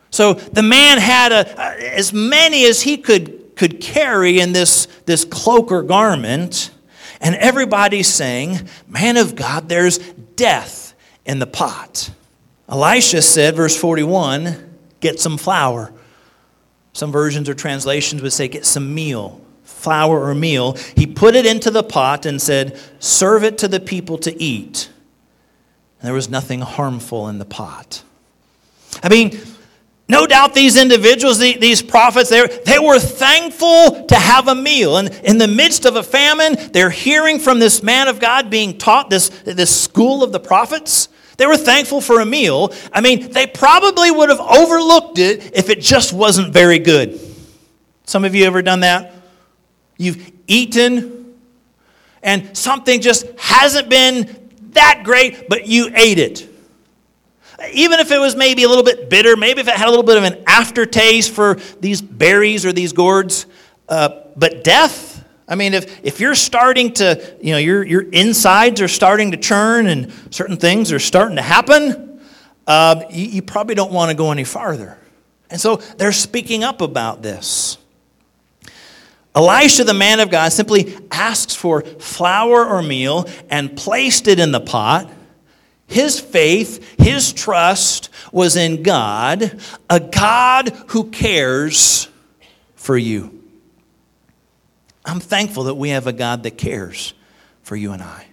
So 0.10 0.34
the 0.34 0.64
man 0.64 0.98
had 0.98 1.32
a, 1.32 1.96
as 1.96 2.14
many 2.14 2.66
as 2.66 2.82
he 2.82 2.98
could, 2.98 3.37
could 3.58 3.82
carry 3.82 4.40
in 4.40 4.54
this, 4.54 4.88
this 5.06 5.26
cloak 5.26 5.72
or 5.72 5.84
garment, 5.84 6.72
and 7.20 7.36
everybody's 7.36 8.08
saying, 8.08 8.68
Man 8.88 9.18
of 9.18 9.36
God, 9.36 9.68
there's 9.68 9.98
death 9.98 10.94
in 11.26 11.40
the 11.40 11.48
pot. 11.48 12.12
Elisha 12.70 13.22
said, 13.22 13.56
verse 13.56 13.76
41, 13.76 14.78
get 15.00 15.20
some 15.20 15.38
flour. 15.38 15.94
Some 16.94 17.12
versions 17.12 17.48
or 17.48 17.54
translations 17.54 18.22
would 18.22 18.34
say, 18.34 18.48
get 18.48 18.66
some 18.66 18.94
meal, 18.94 19.42
flour 19.64 20.22
or 20.22 20.36
meal, 20.36 20.74
he 20.96 21.06
put 21.06 21.36
it 21.36 21.46
into 21.46 21.72
the 21.72 21.84
pot 21.84 22.26
and 22.26 22.42
said, 22.42 22.80
Serve 23.00 23.44
it 23.44 23.58
to 23.60 23.68
the 23.68 23.80
people 23.80 24.18
to 24.20 24.42
eat. 24.42 24.90
And 26.00 26.08
there 26.08 26.14
was 26.14 26.30
nothing 26.30 26.62
harmful 26.62 27.28
in 27.30 27.40
the 27.40 27.46
pot. 27.46 28.04
I 29.02 29.10
mean, 29.10 29.40
no 30.10 30.26
doubt 30.26 30.54
these 30.54 30.78
individuals, 30.78 31.38
these 31.38 31.82
prophets, 31.82 32.30
they 32.30 32.80
were 32.80 33.00
thankful 33.00 34.06
to 34.06 34.16
have 34.16 34.48
a 34.48 34.56
meal. 34.56 34.98
And 34.98 35.10
in 35.24 35.38
the 35.38 35.48
midst 35.48 35.86
of 35.86 35.98
a 35.98 36.04
famine, 36.04 36.72
they're 36.72 36.90
hearing 36.90 37.40
from 37.40 37.60
this 37.60 37.84
man 37.84 38.08
of 38.08 38.20
God 38.20 38.50
being 38.50 38.78
taught 38.78 39.10
this, 39.10 39.30
this 39.44 39.84
school 39.84 40.24
of 40.24 40.32
the 40.32 40.40
prophets. 40.40 41.10
They 41.36 41.46
were 41.46 41.58
thankful 41.58 42.00
for 42.00 42.22
a 42.22 42.26
meal. 42.26 42.74
I 42.94 43.02
mean, 43.02 43.32
they 43.32 43.48
probably 43.48 44.10
would 44.10 44.30
have 44.30 44.40
overlooked 44.40 45.20
it 45.20 45.56
if 45.56 45.70
it 45.70 45.82
just 45.82 46.14
wasn't 46.14 46.54
very 46.54 46.80
good. 46.80 47.20
Some 48.06 48.24
of 48.24 48.34
you 48.34 48.46
ever 48.46 48.62
done 48.62 48.80
that? 48.80 49.14
You've 49.98 50.32
eaten 50.48 51.36
and 52.24 52.58
something 52.58 53.02
just 53.02 53.26
hasn't 53.38 53.90
been 53.90 54.50
that 54.72 55.02
great, 55.04 55.50
but 55.50 55.68
you 55.68 55.92
ate 55.94 56.18
it. 56.18 56.50
Even 57.74 58.00
if 58.00 58.12
it 58.12 58.20
was 58.20 58.36
maybe 58.36 58.64
a 58.64 58.70
little 58.70 58.84
bit 58.84 59.10
bitter, 59.10 59.36
maybe 59.36 59.62
if 59.62 59.68
it 59.68 59.76
had 59.76 59.88
a 59.88 59.90
little 59.90 60.06
bit 60.06 60.18
of 60.18 60.24
an 60.24 60.44
aftertaste 60.46 61.32
for 61.32 61.56
these 61.80 62.02
berries 62.02 62.66
or 62.66 62.72
these 62.72 62.94
gourds. 62.94 63.48
Uh, 63.90 64.10
but 64.36 64.64
death, 64.64 65.26
I 65.48 65.56
mean, 65.56 65.74
if, 65.74 66.04
if 66.04 66.20
you're 66.20 66.36
starting 66.36 66.94
to, 66.94 67.38
you 67.42 67.52
know, 67.52 67.58
your, 67.58 67.84
your 67.84 68.02
insides 68.02 68.82
are 68.82 68.88
starting 68.88 69.32
to 69.32 69.38
churn 69.38 69.88
and 69.88 70.12
certain 70.30 70.58
things 70.58 70.92
are 70.92 71.00
starting 71.00 71.38
to 71.38 71.42
happen, 71.42 72.22
uh, 72.68 73.04
you, 73.10 73.26
you 73.26 73.42
probably 73.42 73.74
don't 73.74 73.92
want 73.92 74.12
to 74.12 74.18
go 74.18 74.32
any 74.32 74.44
farther. 74.44 74.98
And 75.50 75.60
so 75.60 75.78
they're 75.78 76.12
speaking 76.12 76.64
up 76.64 76.82
about 76.82 77.22
this. 77.22 77.78
Elisha, 79.34 79.84
the 79.84 79.94
man 79.94 80.20
of 80.20 80.30
God, 80.30 80.52
simply 80.52 80.98
asks 81.12 81.56
for 81.56 81.82
flour 81.82 82.66
or 82.66 82.82
meal 82.82 83.30
and 83.50 83.76
placed 83.78 84.28
it 84.28 84.40
in 84.40 84.52
the 84.52 84.60
pot. 84.60 85.10
His 85.88 86.20
faith, 86.20 87.00
his 87.00 87.32
trust 87.32 88.10
was 88.32 88.56
in 88.58 88.84
God, 88.84 89.60
a 89.90 90.00
God 90.00 90.70
who 90.88 91.10
cares 91.10 92.10
for 92.76 92.98
you. 92.98 93.42
I'm 95.06 95.22
thankful 95.22 95.64
that 95.66 95.76
we 95.76 95.90
have 95.90 96.06
a 96.06 96.14
God 96.14 96.44
that 96.44 96.58
cares 96.58 97.14
for 97.64 97.78
you 97.78 97.94
and 97.94 98.04
I. 98.04 98.26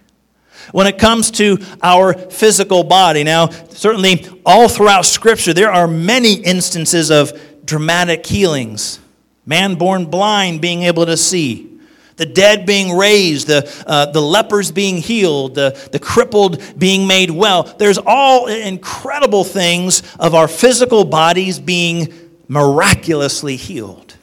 When 0.71 0.87
it 0.87 0.97
comes 0.97 1.31
to 1.31 1.59
our 1.81 2.13
physical 2.13 2.83
body, 2.83 3.23
now, 3.23 3.49
certainly 3.69 4.25
all 4.45 4.67
throughout 4.67 5.05
Scripture, 5.05 5.53
there 5.53 5.71
are 5.71 5.87
many 5.87 6.33
instances 6.33 7.11
of 7.11 7.39
dramatic 7.65 8.25
healings. 8.25 8.99
Man 9.45 9.75
born 9.75 10.07
blind 10.07 10.59
being 10.61 10.83
able 10.83 11.05
to 11.05 11.15
see 11.15 11.74
the 12.17 12.25
dead 12.25 12.65
being 12.65 12.95
raised, 12.95 13.47
the, 13.47 13.83
uh, 13.85 14.07
the 14.07 14.21
lepers 14.21 14.71
being 14.71 14.97
healed, 14.97 15.55
the, 15.55 15.89
the 15.91 15.99
crippled 15.99 16.61
being 16.77 17.07
made 17.07 17.29
well. 17.29 17.63
There's 17.63 17.97
all 17.97 18.47
incredible 18.47 19.43
things 19.43 20.01
of 20.17 20.33
our 20.33 20.47
physical 20.47 21.03
bodies 21.03 21.59
being 21.59 22.13
miraculously 22.47 23.55
healed. 23.55 24.15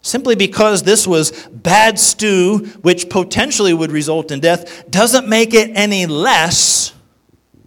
Simply 0.00 0.36
because 0.36 0.82
this 0.82 1.06
was 1.06 1.30
bad 1.48 1.98
stew, 1.98 2.66
which 2.82 3.08
potentially 3.08 3.72
would 3.72 3.90
result 3.90 4.30
in 4.30 4.40
death, 4.40 4.90
doesn't 4.90 5.28
make 5.28 5.54
it 5.54 5.70
any 5.74 6.06
less 6.06 6.92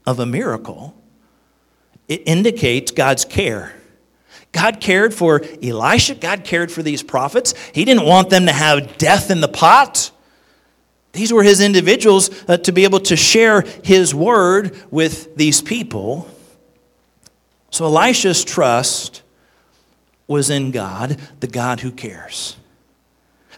of 0.06 0.20
a 0.20 0.26
miracle. 0.26 0.96
It 2.08 2.24
indicates 2.26 2.92
God's 2.92 3.26
care 3.26 3.77
God 4.58 4.82
cared 4.82 5.14
for 5.14 5.44
Elisha. 5.62 6.16
God 6.16 6.44
cared 6.44 6.72
for 6.72 6.82
these 6.82 7.04
prophets. 7.04 7.54
He 7.74 7.86
didn't 7.86 8.08
want 8.08 8.32
them 8.32 8.48
to 8.48 8.52
have 8.52 8.98
death 8.98 9.30
in 9.30 9.40
the 9.40 9.48
pot. 9.48 10.10
These 11.12 11.32
were 11.32 11.44
his 11.44 11.62
individuals 11.62 12.32
uh, 12.50 12.58
to 12.58 12.72
be 12.72 12.84
able 12.84 13.02
to 13.02 13.16
share 13.16 13.62
his 13.84 14.16
word 14.16 14.76
with 14.90 15.36
these 15.36 15.62
people. 15.62 16.28
So 17.70 17.86
Elisha's 17.86 18.44
trust 18.44 19.22
was 20.26 20.50
in 20.50 20.72
God, 20.72 21.20
the 21.40 21.48
God 21.48 21.82
who 21.82 21.92
cares. 21.92 22.58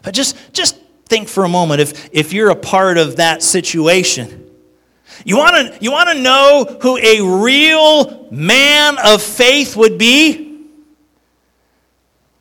But 0.02 0.12
just, 0.12 0.52
just 0.52 0.76
think 1.06 1.28
for 1.28 1.44
a 1.44 1.48
moment 1.48 1.80
if, 1.80 2.10
if 2.12 2.34
you're 2.34 2.50
a 2.50 2.56
part 2.56 2.98
of 2.98 3.16
that 3.16 3.42
situation. 3.42 4.50
You 5.24 5.38
want 5.38 5.72
to 5.72 5.78
you 5.82 5.92
want 5.92 6.10
to 6.10 6.22
know 6.22 6.78
who 6.82 6.98
a 6.98 7.42
real 7.42 8.28
man 8.30 8.98
of 9.02 9.22
faith 9.22 9.76
would 9.76 9.96
be? 9.96 10.49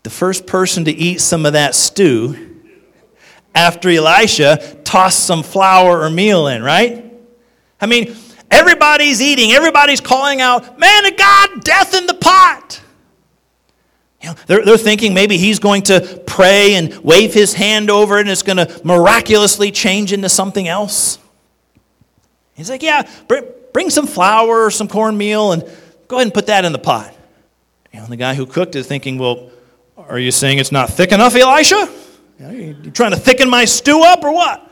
The 0.03 0.10
first 0.10 0.48
person 0.48 0.86
to 0.86 0.91
eat 0.91 1.22
some 1.22 1.46
of 1.46 1.53
that 1.53 1.75
stew 1.75 2.50
after 3.53 3.89
Elisha 3.89 4.77
tossed 4.84 5.25
some 5.25 5.44
flour 5.44 6.01
or 6.01 6.10
meal 6.10 6.48
in, 6.48 6.63
right? 6.63 7.06
I 7.82 7.86
mean, 7.86 8.15
everybody's 8.50 9.22
eating, 9.22 9.51
everybody's 9.51 10.01
calling 10.01 10.41
out, 10.41 10.79
Man 10.79 11.06
of 11.06 11.18
God, 11.18 11.63
death 11.63 11.94
in 11.94 12.06
the 12.06 12.13
pot. 12.13 12.82
You 14.22 14.29
know, 14.29 14.36
they're, 14.48 14.65
they're 14.65 14.77
thinking 14.77 15.13
maybe 15.13 15.38
he's 15.38 15.60
going 15.60 15.84
to 15.84 16.22
pray 16.27 16.75
and 16.75 16.94
wave 16.98 17.34
his 17.34 17.53
hand 17.53 17.89
over 17.89 18.18
it 18.18 18.22
and 18.22 18.29
it's 18.29 18.44
going 18.44 18.58
to 18.58 18.82
miraculously 18.84 19.72
change 19.72 20.12
into 20.12 20.27
something 20.27 20.68
else. 20.68 21.20
He's 22.53 22.70
like, 22.70 22.84
Yeah, 22.84 23.10
bring, 23.27 23.46
bring 23.72 23.89
some 23.89 24.08
flour 24.08 24.65
or 24.65 24.72
some 24.72 24.89
cornmeal 24.89 25.53
and 25.53 25.63
go 26.10 26.18
ahead 26.18 26.27
and 26.27 26.34
put 26.34 26.48
that 26.48 26.65
in 26.65 26.74
the 26.74 26.79
pot. 26.79 27.15
You 27.94 28.01
know, 28.01 28.08
the 28.08 28.18
guy 28.18 28.36
who 28.36 28.46
cooked 28.46 28.75
it 28.75 28.84
thinking, 28.84 29.18
Well, 29.18 29.51
are 30.10 30.20
you 30.20 30.32
saying 30.32 30.58
it's 30.58 30.72
not 30.72 30.89
thick 30.89 31.12
enough, 31.12 31.36
Elisha? 31.36 31.88
You 32.39 32.92
trying 32.92 33.12
to 33.12 33.18
thicken 33.18 33.50
my 33.50 33.66
stew 33.66 34.01
up 34.01 34.24
or 34.24 34.34
what? 34.34 34.66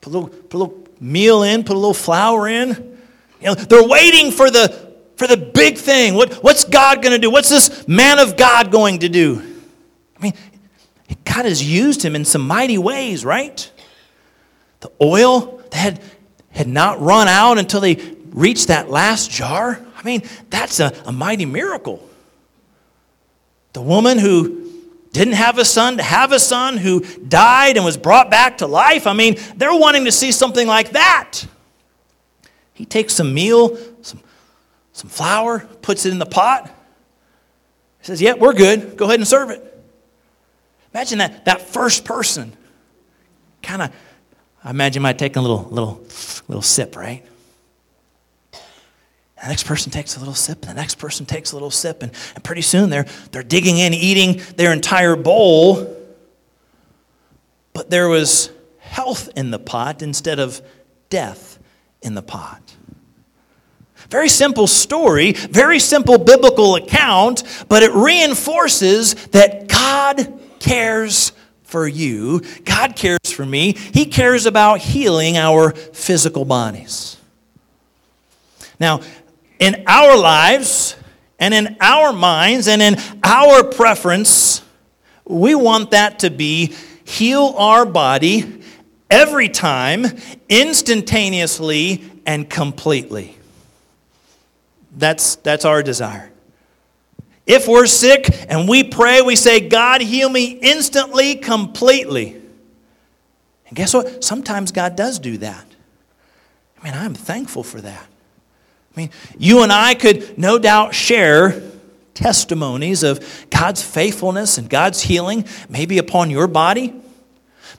Put 0.00 0.12
a 0.12 0.18
little, 0.18 0.28
put 0.28 0.54
a 0.54 0.58
little 0.58 0.84
meal 1.00 1.42
in, 1.42 1.62
put 1.62 1.76
a 1.76 1.78
little 1.78 1.94
flour 1.94 2.48
in. 2.48 2.98
You 3.40 3.46
know, 3.46 3.54
they're 3.54 3.86
waiting 3.86 4.32
for 4.32 4.50
the, 4.50 4.92
for 5.16 5.26
the 5.26 5.36
big 5.36 5.78
thing. 5.78 6.14
What, 6.14 6.34
what's 6.34 6.64
God 6.64 7.02
going 7.02 7.12
to 7.12 7.18
do? 7.18 7.30
What's 7.30 7.48
this 7.48 7.86
man 7.86 8.18
of 8.18 8.36
God 8.36 8.72
going 8.72 9.00
to 9.00 9.08
do? 9.08 9.40
I 10.16 10.22
mean, 10.22 10.32
God 11.24 11.44
has 11.44 11.62
used 11.62 12.02
him 12.02 12.16
in 12.16 12.24
some 12.24 12.46
mighty 12.46 12.78
ways, 12.78 13.24
right? 13.24 13.70
The 14.80 14.90
oil 15.00 15.62
that 15.70 15.74
had, 15.74 16.02
had 16.50 16.66
not 16.66 17.00
run 17.00 17.28
out 17.28 17.58
until 17.58 17.80
they 17.80 17.96
reached 18.30 18.68
that 18.68 18.90
last 18.90 19.30
jar. 19.30 19.80
I 19.96 20.02
mean, 20.02 20.22
that's 20.50 20.80
a, 20.80 20.92
a 21.04 21.12
mighty 21.12 21.46
miracle. 21.46 22.07
The 23.78 23.84
woman 23.84 24.18
who 24.18 24.72
didn't 25.12 25.34
have 25.34 25.56
a 25.56 25.64
son 25.64 25.98
to 25.98 26.02
have 26.02 26.32
a 26.32 26.40
son 26.40 26.78
who 26.78 26.98
died 26.98 27.76
and 27.76 27.84
was 27.84 27.96
brought 27.96 28.28
back 28.28 28.58
to 28.58 28.66
life. 28.66 29.06
I 29.06 29.12
mean, 29.12 29.36
they're 29.54 29.72
wanting 29.72 30.06
to 30.06 30.10
see 30.10 30.32
something 30.32 30.66
like 30.66 30.90
that. 30.90 31.44
He 32.74 32.84
takes 32.84 33.14
some 33.14 33.32
meal, 33.32 33.78
some, 34.02 34.20
some 34.92 35.08
flour, 35.08 35.60
puts 35.80 36.04
it 36.06 36.10
in 36.10 36.18
the 36.18 36.26
pot. 36.26 36.66
He 38.00 38.06
says, 38.06 38.20
Yeah, 38.20 38.34
we're 38.34 38.52
good. 38.52 38.96
Go 38.96 39.04
ahead 39.04 39.20
and 39.20 39.28
serve 39.28 39.50
it. 39.50 39.80
Imagine 40.92 41.18
that, 41.18 41.44
that 41.44 41.60
first 41.62 42.04
person 42.04 42.52
kind 43.62 43.82
of, 43.82 43.92
I 44.64 44.70
imagine 44.70 45.02
might 45.04 45.20
take 45.20 45.36
a 45.36 45.40
little, 45.40 45.68
little, 45.70 46.02
little 46.48 46.62
sip, 46.62 46.96
right? 46.96 47.24
The 49.42 49.48
next 49.48 49.64
person 49.64 49.92
takes 49.92 50.16
a 50.16 50.18
little 50.18 50.34
sip, 50.34 50.62
and 50.62 50.70
the 50.70 50.74
next 50.74 50.96
person 50.96 51.24
takes 51.24 51.52
a 51.52 51.56
little 51.56 51.70
sip, 51.70 52.02
and, 52.02 52.12
and 52.34 52.42
pretty 52.42 52.62
soon 52.62 52.90
they're, 52.90 53.06
they're 53.30 53.42
digging 53.42 53.78
in, 53.78 53.94
eating 53.94 54.42
their 54.56 54.72
entire 54.72 55.14
bowl. 55.14 55.96
But 57.72 57.90
there 57.90 58.08
was 58.08 58.50
health 58.78 59.28
in 59.36 59.50
the 59.50 59.58
pot 59.58 60.02
instead 60.02 60.40
of 60.40 60.60
death 61.08 61.58
in 62.02 62.14
the 62.14 62.22
pot. 62.22 62.62
Very 64.10 64.28
simple 64.28 64.66
story, 64.66 65.32
very 65.32 65.78
simple 65.78 66.18
biblical 66.18 66.76
account, 66.76 67.44
but 67.68 67.82
it 67.82 67.92
reinforces 67.92 69.14
that 69.28 69.68
God 69.68 70.40
cares 70.58 71.32
for 71.62 71.86
you. 71.86 72.40
God 72.64 72.96
cares 72.96 73.30
for 73.30 73.44
me. 73.44 73.72
He 73.72 74.06
cares 74.06 74.46
about 74.46 74.80
healing 74.80 75.36
our 75.36 75.72
physical 75.72 76.46
bodies. 76.46 77.18
Now, 78.80 79.00
in 79.58 79.84
our 79.86 80.16
lives 80.16 80.96
and 81.38 81.54
in 81.54 81.76
our 81.80 82.12
minds 82.12 82.68
and 82.68 82.82
in 82.82 82.96
our 83.22 83.64
preference, 83.64 84.62
we 85.24 85.54
want 85.54 85.92
that 85.92 86.20
to 86.20 86.30
be 86.30 86.74
heal 87.04 87.54
our 87.56 87.86
body 87.86 88.62
every 89.10 89.48
time, 89.48 90.04
instantaneously, 90.48 92.02
and 92.26 92.48
completely. 92.48 93.36
That's, 94.96 95.36
that's 95.36 95.64
our 95.64 95.82
desire. 95.82 96.30
If 97.46 97.66
we're 97.66 97.86
sick 97.86 98.28
and 98.50 98.68
we 98.68 98.84
pray, 98.84 99.22
we 99.22 99.36
say, 99.36 99.68
God, 99.68 100.02
heal 100.02 100.28
me 100.28 100.50
instantly, 100.60 101.36
completely. 101.36 102.38
And 103.68 103.76
guess 103.76 103.94
what? 103.94 104.22
Sometimes 104.22 104.70
God 104.70 104.96
does 104.96 105.18
do 105.18 105.38
that. 105.38 105.64
I 106.78 106.84
mean, 106.84 106.94
I'm 106.94 107.14
thankful 107.14 107.62
for 107.62 107.80
that. 107.80 108.06
I 108.98 109.02
mean, 109.02 109.10
you 109.38 109.62
and 109.62 109.70
I 109.70 109.94
could 109.94 110.36
no 110.36 110.58
doubt 110.58 110.92
share 110.92 111.62
testimonies 112.14 113.04
of 113.04 113.46
God's 113.48 113.80
faithfulness 113.80 114.58
and 114.58 114.68
God's 114.68 115.00
healing, 115.00 115.44
maybe 115.68 115.98
upon 115.98 116.30
your 116.30 116.48
body, 116.48 116.92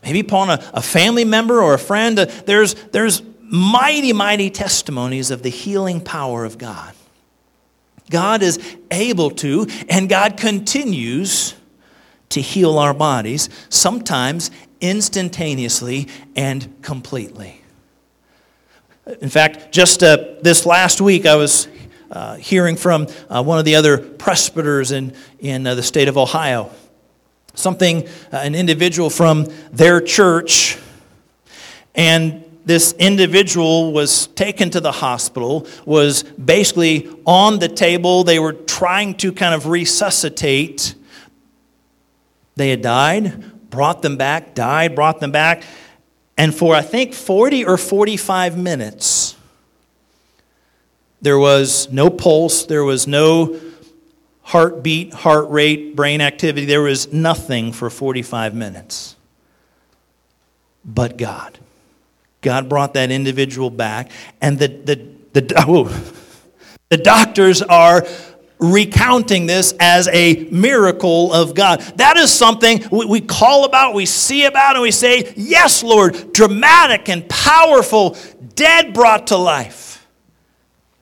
maybe 0.02 0.22
upon 0.22 0.50
a, 0.50 0.64
a 0.74 0.82
family 0.82 1.26
member 1.26 1.62
or 1.62 1.74
a 1.74 1.78
friend. 1.78 2.18
Uh, 2.18 2.26
there's, 2.46 2.74
there's 2.94 3.22
mighty, 3.42 4.14
mighty 4.14 4.50
testimonies 4.50 5.30
of 5.30 5.44
the 5.44 5.50
healing 5.50 6.00
power 6.00 6.46
of 6.46 6.58
God. 6.58 6.94
God 8.10 8.42
is 8.42 8.58
able 8.90 9.32
to, 9.32 9.68
and 9.90 10.08
God 10.08 10.38
continues 10.38 11.54
to 12.30 12.40
heal 12.40 12.78
our 12.78 12.94
bodies, 12.94 13.50
sometimes 13.68 14.52
instantaneously 14.80 16.08
and 16.38 16.82
completely. 16.82 17.59
In 19.22 19.30
fact, 19.30 19.72
just 19.72 20.04
uh, 20.04 20.18
this 20.44 20.68
last 20.68 21.02
week, 21.02 21.26
I 21.26 21.36
was 21.36 21.68
uh, 22.12 22.36
hearing 22.36 22.76
from 22.76 23.08
uh, 23.28 23.42
one 23.42 23.58
of 23.58 23.66
the 23.66 23.76
other 23.76 23.98
presbyters 23.98 24.92
in, 24.92 25.14
in 25.40 25.66
uh, 25.66 25.74
the 25.74 25.82
state 25.82 26.08
of 26.08 26.16
Ohio. 26.16 26.70
Something, 27.56 28.08
uh, 28.32 28.38
an 28.38 28.54
individual 28.54 29.10
from 29.10 29.48
their 29.72 30.00
church, 30.00 30.78
and 31.96 32.44
this 32.66 32.94
individual 33.00 33.94
was 33.94 34.28
taken 34.28 34.70
to 34.70 34.80
the 34.80 34.92
hospital, 34.92 35.66
was 35.86 36.22
basically 36.22 37.10
on 37.26 37.58
the 37.58 37.68
table. 37.68 38.24
They 38.24 38.38
were 38.38 38.54
trying 38.54 39.16
to 39.16 39.32
kind 39.32 39.56
of 39.56 39.66
resuscitate. 39.66 40.94
They 42.58 42.70
had 42.70 42.84
died, 42.84 43.70
brought 43.72 44.04
them 44.04 44.18
back, 44.18 44.54
died, 44.54 44.94
brought 44.94 45.20
them 45.20 45.32
back. 45.32 45.64
And 46.40 46.56
for, 46.56 46.74
I 46.74 46.82
think, 46.82 47.14
40 47.14 47.66
or 47.66 47.78
45 47.78 48.58
minutes, 48.58 49.36
there 51.22 51.38
was 51.38 51.92
no 51.92 52.10
pulse, 52.10 52.66
there 52.66 52.86
was 52.86 53.08
no 53.08 53.60
heartbeat, 54.44 55.14
heart 55.14 55.50
rate, 55.50 55.98
brain 55.98 56.22
activity. 56.22 56.66
There 56.66 56.82
was 56.82 57.12
nothing 57.12 57.74
for 57.74 57.90
45 57.90 58.56
minutes. 58.56 59.18
But 60.86 61.18
God. 61.18 61.60
God 62.40 62.70
brought 62.70 62.94
that 62.94 63.12
individual 63.12 63.70
back, 63.70 64.10
and 64.40 64.58
the, 64.58 64.70
the, 64.70 65.42
the, 65.42 65.54
oh, 65.68 65.90
the 66.88 66.96
doctors 66.96 67.62
are 67.62 68.08
recounting 68.60 69.46
this 69.48 69.74
as 69.80 70.08
a 70.10 70.48
miracle 70.52 71.34
of 71.34 71.56
God. 71.56 71.80
That 71.96 72.18
is 72.18 72.32
something 72.32 72.84
we 72.92 73.22
call 73.22 73.66
about, 73.66 73.96
we 73.96 74.06
see 74.06 74.46
about, 74.46 74.76
and 74.76 74.84
we 74.84 74.92
say, 74.92 75.34
Yes, 75.36 75.82
Lord, 75.82 76.34
dramatic 76.34 77.10
and 77.10 77.28
powerful, 77.30 78.18
dead 78.56 78.94
brought 78.94 79.28
to 79.28 79.38
life. 79.38 80.06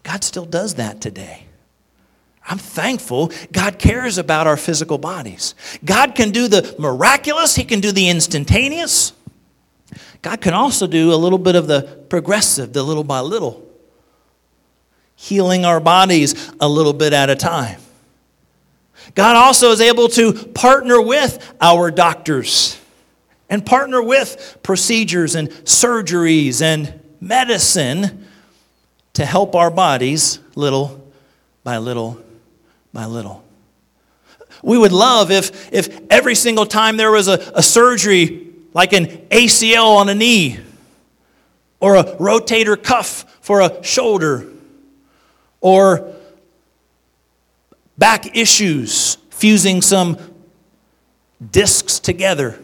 God 0.04 0.24
still 0.24 0.46
does 0.46 0.76
that 0.76 1.02
today. 1.02 1.44
I'm 2.50 2.60
thankful 2.60 3.32
God 3.52 3.78
cares 3.78 4.18
about 4.18 4.48
our 4.48 4.56
physical 4.56 4.98
bodies. 4.98 5.54
God 5.84 6.16
can 6.16 6.32
do 6.32 6.48
the 6.48 6.76
miraculous, 6.80 7.56
He 7.56 7.66
can 7.66 7.82
do 7.82 7.92
the 7.92 8.08
instantaneous. 8.08 9.14
God 10.22 10.42
can 10.42 10.54
also 10.54 10.88
do 10.88 11.14
a 11.14 11.16
little 11.16 11.38
bit 11.38 11.56
of 11.56 11.68
the 11.68 11.82
progressive, 12.10 12.74
the 12.74 12.84
little 12.84 13.04
by 13.04 13.20
little, 13.20 13.67
healing 15.18 15.66
our 15.66 15.82
bodies 15.82 16.52
a 16.62 16.70
little 16.70 16.94
bit 16.94 17.12
at 17.12 17.30
a 17.30 17.36
time. 17.36 17.82
God 19.16 19.36
also 19.36 19.72
is 19.72 19.82
able 19.82 20.08
to 20.10 20.32
partner 20.32 21.02
with 21.02 21.54
our 21.60 21.90
doctors 21.92 22.80
and 23.50 23.66
partner 23.66 24.02
with 24.02 24.60
procedures 24.62 25.34
and 25.34 25.50
surgeries 25.50 26.62
and 26.62 27.02
medicine 27.20 28.26
to 29.14 29.26
help 29.26 29.56
our 29.56 29.72
bodies 29.72 30.40
little 30.56 31.04
by 31.64 31.78
little 31.80 32.22
by 32.94 33.06
little. 33.06 33.44
We 34.62 34.78
would 34.78 34.92
love 34.92 35.32
if, 35.32 35.74
if 35.74 36.00
every 36.12 36.36
single 36.36 36.66
time 36.68 36.98
there 36.98 37.12
was 37.12 37.28
a, 37.28 37.54
a 37.56 37.64
surgery 37.64 38.48
like 38.74 38.94
an 38.94 39.06
ACL 39.30 39.98
on 39.98 40.10
a 40.10 40.16
knee 40.16 40.60
or 41.80 41.96
a 41.96 42.04
rotator 42.04 42.82
cuff 42.82 43.40
for 43.42 43.62
a 43.62 43.84
shoulder 43.84 44.48
or 45.62 46.14
back 47.98 48.36
issues, 48.36 49.16
fusing 49.30 49.82
some 49.82 50.18
discs 51.52 52.00
together. 52.00 52.60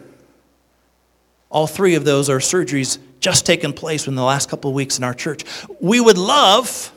All 1.50 1.66
three 1.66 1.94
of 1.94 2.04
those 2.04 2.28
are 2.28 2.38
surgeries 2.38 2.98
just 3.20 3.46
taken 3.46 3.72
place 3.72 4.06
in 4.06 4.14
the 4.14 4.22
last 4.22 4.48
couple 4.48 4.70
of 4.70 4.74
weeks 4.74 4.98
in 4.98 5.04
our 5.04 5.14
church. 5.14 5.44
We 5.80 6.00
would 6.00 6.18
love 6.18 6.92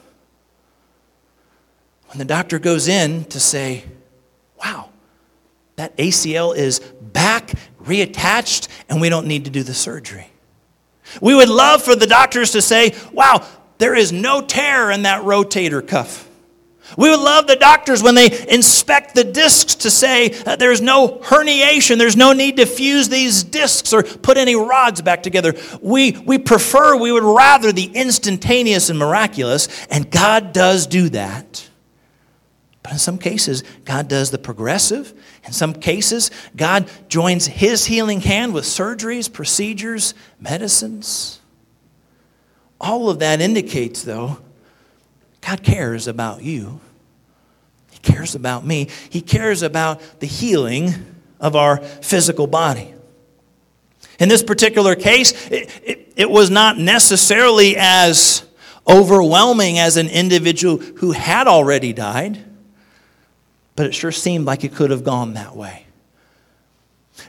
when 2.07 2.17
the 2.17 2.25
doctor 2.25 2.59
goes 2.59 2.87
in 2.87 3.25
to 3.25 3.39
say, 3.39 3.85
wow, 4.63 4.89
that 5.75 5.95
ACL 5.97 6.55
is 6.55 6.79
back 6.79 7.53
reattached, 7.83 8.67
and 8.89 8.99
we 8.99 9.09
don't 9.09 9.27
need 9.27 9.45
to 9.45 9.51
do 9.51 9.63
the 9.63 9.73
surgery. 9.73 10.27
We 11.21 11.35
would 11.35 11.49
love 11.49 11.81
for 11.81 11.95
the 11.95 12.07
doctors 12.07 12.51
to 12.51 12.61
say, 12.61 12.93
wow, 13.13 13.47
there 13.77 13.95
is 13.95 14.11
no 14.11 14.41
tear 14.41 14.91
in 14.91 15.03
that 15.03 15.23
rotator 15.23 15.85
cuff. 15.85 16.27
We 16.95 17.09
would 17.09 17.19
love 17.19 17.47
the 17.47 17.57
doctors 17.57 18.01
when 18.01 18.15
they 18.15 18.45
inspect 18.47 19.13
the 19.13 19.25
discs 19.25 19.75
to 19.75 19.91
say 19.91 20.29
that 20.29 20.57
there's 20.57 20.79
no 20.79 21.19
herniation, 21.19 21.97
there's 21.97 22.15
no 22.15 22.31
need 22.31 22.57
to 22.57 22.65
fuse 22.65 23.09
these 23.09 23.43
discs 23.43 23.91
or 23.91 24.03
put 24.03 24.37
any 24.37 24.55
rods 24.55 25.01
back 25.01 25.21
together. 25.21 25.53
We, 25.81 26.11
we 26.11 26.37
prefer, 26.37 26.95
we 26.95 27.11
would 27.11 27.23
rather 27.23 27.73
the 27.73 27.91
instantaneous 27.93 28.89
and 28.89 28.97
miraculous, 28.97 29.67
and 29.87 30.09
God 30.09 30.53
does 30.53 30.87
do 30.87 31.09
that. 31.09 31.67
But 32.83 32.93
in 32.93 32.99
some 32.99 33.17
cases, 33.17 33.65
God 33.83 34.07
does 34.07 34.31
the 34.31 34.37
progressive. 34.37 35.13
In 35.43 35.51
some 35.51 35.73
cases, 35.73 36.31
God 36.55 36.89
joins 37.09 37.47
His 37.47 37.85
healing 37.85 38.21
hand 38.21 38.53
with 38.53 38.63
surgeries, 38.63 39.31
procedures, 39.31 40.13
medicines. 40.39 41.41
All 42.79 43.09
of 43.09 43.19
that 43.19 43.41
indicates, 43.41 44.03
though, 44.03 44.37
God 45.41 45.63
cares 45.63 46.07
about 46.07 46.43
you. 46.43 46.79
He 47.91 47.99
cares 47.99 48.35
about 48.35 48.65
me. 48.65 48.89
He 49.09 49.21
cares 49.21 49.61
about 49.61 50.01
the 50.19 50.27
healing 50.27 50.93
of 51.39 51.55
our 51.55 51.77
physical 51.77 52.47
body. 52.47 52.93
In 54.19 54.29
this 54.29 54.43
particular 54.43 54.95
case, 54.95 55.49
it, 55.49 55.69
it, 55.83 56.13
it 56.15 56.29
was 56.29 56.49
not 56.49 56.77
necessarily 56.77 57.75
as 57.77 58.43
overwhelming 58.87 59.79
as 59.79 59.97
an 59.97 60.07
individual 60.07 60.77
who 60.77 61.11
had 61.11 61.47
already 61.47 61.93
died 61.93 62.43
but 63.77 63.85
it 63.85 63.93
sure 63.93 64.11
seemed 64.11 64.45
like 64.45 64.65
it 64.65 64.73
could 64.73 64.89
have 64.89 65.03
gone 65.05 65.35
that 65.35 65.55
way. 65.55 65.85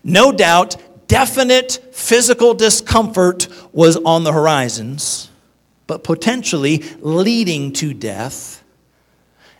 No 0.03 0.33
doubt, 0.33 0.77
definite 1.07 1.79
physical 1.93 2.55
discomfort 2.55 3.47
was 3.71 3.97
on 3.99 4.25
the 4.25 4.33
horizons, 4.33 5.28
but 5.89 6.05
potentially 6.05 6.85
leading 7.01 7.73
to 7.73 7.93
death. 7.93 8.63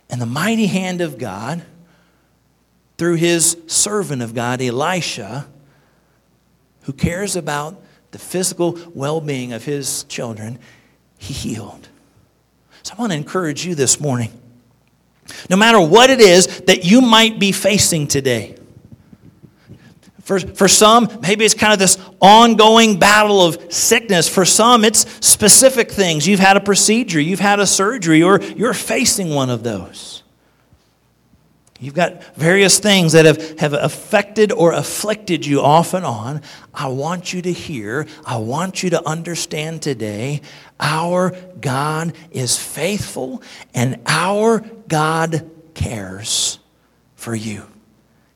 And 0.09 0.21
the 0.21 0.25
mighty 0.25 0.67
hand 0.67 1.01
of 1.01 1.17
God, 1.17 1.63
through 2.97 3.15
his 3.15 3.57
servant 3.67 4.21
of 4.21 4.33
God, 4.33 4.61
Elisha, 4.61 5.47
who 6.83 6.93
cares 6.93 7.35
about 7.35 7.81
the 8.11 8.19
physical 8.19 8.79
well 8.93 9.19
being 9.19 9.51
of 9.51 9.65
his 9.65 10.05
children, 10.05 10.57
he 11.17 11.33
healed. 11.33 11.89
So 12.83 12.93
I 12.97 13.01
want 13.01 13.11
to 13.11 13.17
encourage 13.17 13.65
you 13.65 13.75
this 13.75 13.99
morning 13.99 14.31
no 15.49 15.57
matter 15.57 15.79
what 15.79 16.09
it 16.09 16.19
is 16.19 16.61
that 16.61 16.85
you 16.85 17.01
might 17.01 17.39
be 17.39 17.51
facing 17.51 18.07
today. 18.07 18.55
For, 20.29 20.39
for 20.39 20.67
some, 20.67 21.09
maybe 21.23 21.43
it's 21.43 21.55
kind 21.55 21.73
of 21.73 21.79
this 21.79 21.97
ongoing 22.21 22.99
battle 22.99 23.43
of 23.43 23.73
sickness. 23.73 24.29
For 24.29 24.45
some, 24.45 24.85
it's 24.85 25.09
specific 25.25 25.89
things. 25.89 26.27
You've 26.27 26.39
had 26.39 26.55
a 26.55 26.59
procedure, 26.59 27.19
you've 27.19 27.39
had 27.39 27.59
a 27.59 27.65
surgery, 27.65 28.21
or 28.21 28.39
you're 28.39 28.75
facing 28.75 29.31
one 29.31 29.49
of 29.49 29.63
those. 29.63 30.21
You've 31.79 31.95
got 31.95 32.35
various 32.35 32.77
things 32.77 33.13
that 33.13 33.25
have, 33.25 33.57
have 33.57 33.73
affected 33.73 34.51
or 34.51 34.71
afflicted 34.73 35.47
you 35.47 35.61
off 35.61 35.95
and 35.95 36.05
on. 36.05 36.43
I 36.75 36.89
want 36.89 37.33
you 37.33 37.41
to 37.41 37.51
hear, 37.51 38.05
I 38.23 38.37
want 38.37 38.83
you 38.83 38.91
to 38.91 39.07
understand 39.09 39.81
today 39.81 40.41
our 40.79 41.31
God 41.59 42.13
is 42.29 42.55
faithful 42.55 43.41
and 43.73 43.99
our 44.05 44.59
God 44.87 45.49
cares 45.73 46.59
for 47.15 47.33
you. 47.33 47.65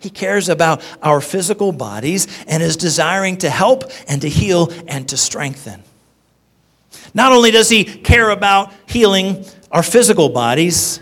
He 0.04 0.10
cares 0.10 0.50
about 0.50 0.84
our 1.02 1.22
physical 1.22 1.72
bodies 1.72 2.28
and 2.46 2.62
is 2.62 2.76
desiring 2.76 3.38
to 3.38 3.50
help 3.50 3.86
and 4.10 4.22
to 4.22 4.30
heal 4.30 4.70
and 4.86 5.08
to 5.08 5.16
strengthen. 5.16 5.82
Not 7.14 7.32
only 7.32 7.52
does 7.52 7.70
He 7.70 7.86
care 7.86 8.30
about 8.30 8.74
healing 8.86 9.46
our 9.72 9.82
physical 9.82 10.28
bodies, 10.28 11.00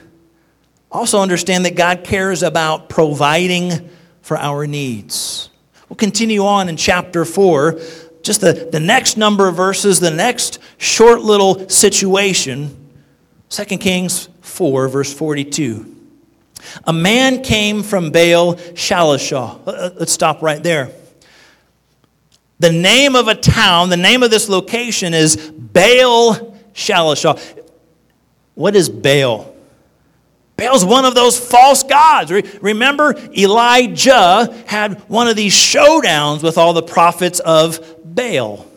also 0.91 1.19
understand 1.19 1.65
that 1.65 1.75
God 1.75 2.03
cares 2.03 2.43
about 2.43 2.89
providing 2.89 3.89
for 4.21 4.37
our 4.37 4.67
needs. 4.67 5.49
We'll 5.89 5.97
continue 5.97 6.45
on 6.45 6.69
in 6.69 6.77
chapter 6.77 7.25
4 7.25 7.79
just 8.21 8.41
the, 8.41 8.69
the 8.71 8.79
next 8.79 9.17
number 9.17 9.47
of 9.47 9.55
verses, 9.55 9.99
the 9.99 10.11
next 10.11 10.59
short 10.77 11.21
little 11.21 11.67
situation, 11.69 12.91
2 13.49 13.65
Kings 13.79 14.29
4, 14.41 14.87
verse 14.89 15.11
42. 15.11 16.00
A 16.85 16.93
man 16.93 17.43
came 17.43 17.83
from 17.83 18.11
Baal 18.11 18.55
Shalishah. 18.55 19.67
Uh, 19.67 19.71
uh, 19.71 19.89
let's 19.97 20.11
stop 20.11 20.41
right 20.41 20.61
there. 20.61 20.91
The 22.59 22.71
name 22.71 23.15
of 23.15 23.27
a 23.27 23.35
town, 23.35 23.89
the 23.89 23.97
name 23.97 24.23
of 24.23 24.29
this 24.29 24.47
location 24.47 25.13
is 25.13 25.35
Baal 25.35 26.55
Shalishah. 26.73 27.59
What 28.53 28.75
is 28.75 28.89
Baal? 28.89 29.55
Baal's 30.57 30.85
one 30.85 31.05
of 31.05 31.15
those 31.15 31.39
false 31.39 31.81
gods. 31.81 32.31
Remember, 32.61 33.15
Elijah 33.35 34.63
had 34.67 34.99
one 35.09 35.27
of 35.27 35.35
these 35.35 35.53
showdowns 35.53 36.43
with 36.43 36.57
all 36.57 36.73
the 36.73 36.83
prophets 36.83 37.39
of 37.39 37.79
Baal. 38.05 38.67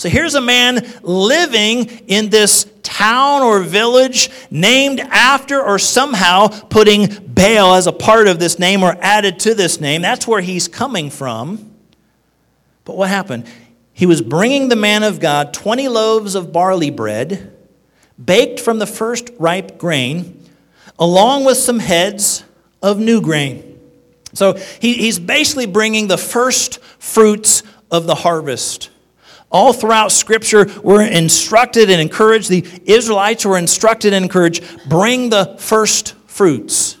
So 0.00 0.08
here's 0.08 0.34
a 0.34 0.40
man 0.40 0.90
living 1.02 1.84
in 2.06 2.30
this 2.30 2.66
town 2.82 3.42
or 3.42 3.60
village 3.60 4.30
named 4.50 4.98
after 4.98 5.62
or 5.62 5.78
somehow 5.78 6.46
putting 6.46 7.08
Baal 7.26 7.74
as 7.74 7.86
a 7.86 7.92
part 7.92 8.26
of 8.26 8.38
this 8.38 8.58
name 8.58 8.82
or 8.82 8.96
added 9.02 9.40
to 9.40 9.54
this 9.54 9.78
name. 9.78 10.00
That's 10.00 10.26
where 10.26 10.40
he's 10.40 10.68
coming 10.68 11.10
from. 11.10 11.74
But 12.86 12.96
what 12.96 13.10
happened? 13.10 13.44
He 13.92 14.06
was 14.06 14.22
bringing 14.22 14.70
the 14.70 14.74
man 14.74 15.02
of 15.02 15.20
God 15.20 15.52
20 15.52 15.88
loaves 15.88 16.34
of 16.34 16.50
barley 16.50 16.88
bread, 16.88 17.54
baked 18.24 18.58
from 18.58 18.78
the 18.78 18.86
first 18.86 19.28
ripe 19.38 19.76
grain 19.76 20.48
along 20.98 21.44
with 21.44 21.58
some 21.58 21.78
heads 21.78 22.42
of 22.82 22.98
new 22.98 23.20
grain. 23.20 23.78
So 24.32 24.54
he, 24.80 24.94
he's 24.94 25.18
basically 25.18 25.66
bringing 25.66 26.08
the 26.08 26.16
first 26.16 26.80
fruits 26.98 27.62
of 27.90 28.06
the 28.06 28.14
harvest. 28.14 28.88
All 29.50 29.72
throughout 29.72 30.12
Scripture, 30.12 30.66
we're 30.82 31.02
instructed 31.02 31.90
and 31.90 32.00
encouraged, 32.00 32.48
the 32.48 32.64
Israelites 32.84 33.44
were 33.44 33.58
instructed 33.58 34.12
and 34.12 34.24
encouraged, 34.24 34.88
bring 34.88 35.30
the 35.30 35.56
first 35.58 36.14
fruits. 36.26 36.96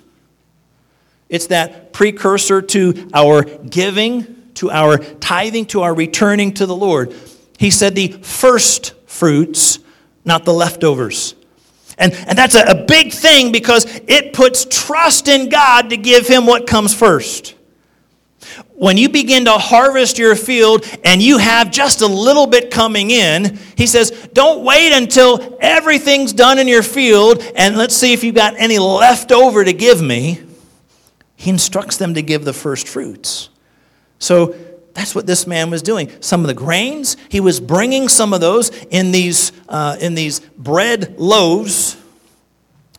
It's 1.28 1.46
that 1.46 1.92
precursor 1.92 2.60
to 2.60 3.08
our 3.14 3.44
giving, 3.44 4.52
to 4.54 4.70
our 4.70 4.98
tithing, 4.98 5.66
to 5.66 5.82
our 5.82 5.94
returning 5.94 6.52
to 6.54 6.66
the 6.66 6.74
Lord. 6.74 7.14
He 7.56 7.70
said 7.70 7.94
the 7.94 8.08
first 8.08 8.94
fruits, 9.06 9.78
not 10.24 10.44
the 10.44 10.52
leftovers. 10.52 11.36
And, 11.98 12.12
and 12.14 12.36
that's 12.36 12.56
a, 12.56 12.62
a 12.62 12.84
big 12.84 13.12
thing 13.12 13.52
because 13.52 13.84
it 14.08 14.32
puts 14.32 14.64
trust 14.64 15.28
in 15.28 15.50
God 15.50 15.90
to 15.90 15.96
give 15.96 16.26
him 16.26 16.46
what 16.46 16.66
comes 16.66 16.94
first. 16.94 17.54
When 18.74 18.96
you 18.96 19.08
begin 19.08 19.44
to 19.44 19.52
harvest 19.52 20.18
your 20.18 20.34
field 20.34 20.84
and 21.04 21.22
you 21.22 21.38
have 21.38 21.70
just 21.70 22.00
a 22.00 22.06
little 22.06 22.46
bit 22.46 22.70
coming 22.70 23.10
in, 23.10 23.58
he 23.76 23.86
says, 23.86 24.10
don't 24.32 24.64
wait 24.64 24.92
until 24.92 25.58
everything's 25.60 26.32
done 26.32 26.58
in 26.58 26.66
your 26.66 26.82
field 26.82 27.42
and 27.56 27.76
let's 27.76 27.94
see 27.94 28.12
if 28.12 28.24
you've 28.24 28.34
got 28.34 28.54
any 28.56 28.78
left 28.78 29.32
over 29.32 29.64
to 29.64 29.72
give 29.72 30.00
me. 30.00 30.40
He 31.36 31.50
instructs 31.50 31.96
them 31.96 32.14
to 32.14 32.22
give 32.22 32.44
the 32.44 32.52
first 32.52 32.88
fruits. 32.88 33.50
So 34.18 34.54
that's 34.92 35.14
what 35.14 35.26
this 35.26 35.46
man 35.46 35.70
was 35.70 35.82
doing. 35.82 36.10
Some 36.20 36.42
of 36.42 36.46
the 36.46 36.54
grains, 36.54 37.16
he 37.28 37.40
was 37.40 37.60
bringing 37.60 38.08
some 38.08 38.32
of 38.32 38.40
those 38.40 38.70
in 38.90 39.12
these, 39.12 39.52
uh, 39.68 39.96
in 40.00 40.14
these 40.14 40.40
bread 40.40 41.18
loaves, 41.18 41.96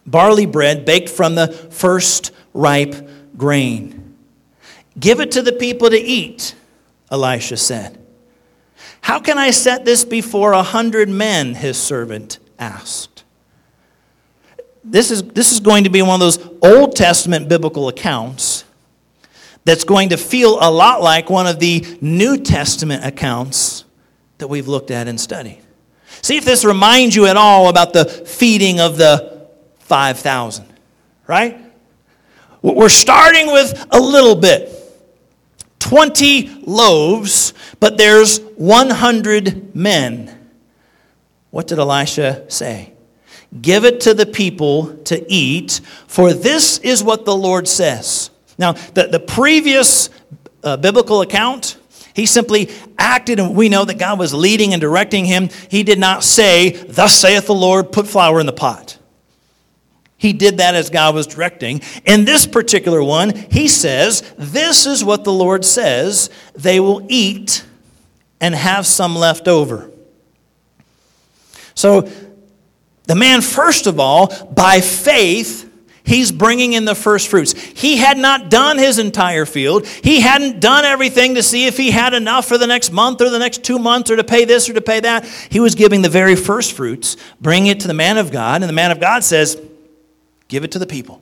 barley 0.05 0.45
bread 0.45 0.85
baked 0.85 1.09
from 1.09 1.35
the 1.35 1.47
first 1.47 2.31
ripe 2.53 3.09
grain. 3.37 4.00
Give 5.01 5.19
it 5.19 5.31
to 5.31 5.41
the 5.41 5.51
people 5.51 5.89
to 5.89 5.97
eat, 5.97 6.55
Elisha 7.11 7.57
said. 7.57 7.97
How 9.01 9.19
can 9.19 9.37
I 9.39 9.49
set 9.49 9.83
this 9.83 10.05
before 10.05 10.53
a 10.53 10.61
hundred 10.61 11.09
men? 11.09 11.55
His 11.55 11.77
servant 11.77 12.37
asked. 12.59 13.23
This 14.83 15.09
is, 15.09 15.23
this 15.23 15.51
is 15.51 15.59
going 15.59 15.83
to 15.85 15.89
be 15.89 16.03
one 16.03 16.13
of 16.13 16.19
those 16.19 16.39
Old 16.61 16.95
Testament 16.95 17.49
biblical 17.49 17.87
accounts 17.87 18.63
that's 19.65 19.83
going 19.83 20.09
to 20.09 20.17
feel 20.17 20.59
a 20.61 20.69
lot 20.69 21.01
like 21.01 21.29
one 21.29 21.47
of 21.47 21.59
the 21.59 21.83
New 21.99 22.37
Testament 22.37 23.03
accounts 23.03 23.85
that 24.37 24.47
we've 24.47 24.67
looked 24.67 24.91
at 24.91 25.07
and 25.07 25.19
studied. 25.19 25.61
See 26.21 26.37
if 26.37 26.45
this 26.45 26.63
reminds 26.63 27.15
you 27.15 27.25
at 27.25 27.37
all 27.37 27.69
about 27.69 27.93
the 27.93 28.05
feeding 28.05 28.79
of 28.79 28.97
the 28.97 29.47
5,000, 29.79 30.65
right? 31.25 31.59
We're 32.61 32.89
starting 32.89 33.47
with 33.47 33.87
a 33.89 33.99
little 33.99 34.35
bit 34.35 34.69
20 35.91 36.63
loaves, 36.67 37.53
but 37.81 37.97
there's 37.97 38.39
100 38.55 39.75
men. 39.75 40.49
What 41.49 41.67
did 41.67 41.79
Elisha 41.79 42.49
say? 42.49 42.93
Give 43.61 43.83
it 43.83 43.99
to 43.99 44.13
the 44.13 44.25
people 44.25 44.95
to 45.03 45.29
eat, 45.29 45.81
for 46.07 46.31
this 46.31 46.77
is 46.77 47.03
what 47.03 47.25
the 47.25 47.35
Lord 47.35 47.67
says. 47.67 48.29
Now, 48.57 48.71
the, 48.71 49.07
the 49.07 49.19
previous 49.19 50.09
uh, 50.63 50.77
biblical 50.77 51.23
account, 51.23 51.75
he 52.15 52.25
simply 52.25 52.69
acted, 52.97 53.41
and 53.41 53.53
we 53.53 53.67
know 53.67 53.83
that 53.83 53.99
God 53.99 54.17
was 54.17 54.33
leading 54.33 54.71
and 54.71 54.79
directing 54.79 55.25
him. 55.25 55.49
He 55.69 55.83
did 55.83 55.99
not 55.99 56.23
say, 56.23 56.69
Thus 56.69 57.13
saith 57.13 57.47
the 57.47 57.53
Lord, 57.53 57.91
put 57.91 58.07
flour 58.07 58.39
in 58.39 58.45
the 58.45 58.53
pot. 58.53 58.97
He 60.21 60.33
did 60.33 60.57
that 60.57 60.75
as 60.75 60.91
God 60.91 61.15
was 61.15 61.25
directing. 61.25 61.81
In 62.05 62.25
this 62.25 62.45
particular 62.45 63.03
one, 63.03 63.33
he 63.49 63.67
says, 63.67 64.21
This 64.37 64.85
is 64.85 65.03
what 65.03 65.23
the 65.23 65.33
Lord 65.33 65.65
says 65.65 66.29
they 66.53 66.79
will 66.79 67.03
eat 67.09 67.65
and 68.39 68.53
have 68.53 68.85
some 68.85 69.15
left 69.15 69.47
over. 69.47 69.89
So, 71.73 72.07
the 73.05 73.15
man, 73.15 73.41
first 73.41 73.87
of 73.87 73.99
all, 73.99 74.27
by 74.53 74.79
faith, 74.79 75.67
He's 76.03 76.31
bringing 76.31 76.73
in 76.73 76.85
the 76.85 76.93
first 76.93 77.27
fruits. 77.27 77.53
He 77.53 77.97
had 77.97 78.17
not 78.17 78.49
done 78.49 78.77
his 78.77 78.99
entire 78.99 79.45
field. 79.45 79.87
He 79.87 80.19
hadn't 80.19 80.59
done 80.59 80.83
everything 80.83 81.35
to 81.35 81.43
see 81.43 81.67
if 81.67 81.77
he 81.77 81.89
had 81.89 82.13
enough 82.13 82.47
for 82.47 82.57
the 82.57 82.67
next 82.67 82.91
month 82.91 83.21
or 83.21 83.29
the 83.29 83.39
next 83.39 83.63
two 83.63 83.79
months 83.79 84.11
or 84.11 84.17
to 84.17 84.23
pay 84.23 84.45
this 84.45 84.67
or 84.67 84.73
to 84.73 84.81
pay 84.81 84.99
that. 84.99 85.25
He 85.49 85.59
was 85.59 85.73
giving 85.73 86.01
the 86.01 86.09
very 86.09 86.35
first 86.35 86.73
fruits, 86.73 87.17
bringing 87.39 87.67
it 87.67 87.79
to 87.81 87.87
the 87.87 87.93
man 87.93 88.17
of 88.17 88.31
God, 88.31 88.61
and 88.61 88.69
the 88.69 88.73
man 88.73 88.91
of 88.91 88.99
God 88.99 89.23
says, 89.23 89.61
Give 90.51 90.65
it 90.65 90.73
to 90.73 90.79
the 90.79 90.85
people. 90.85 91.21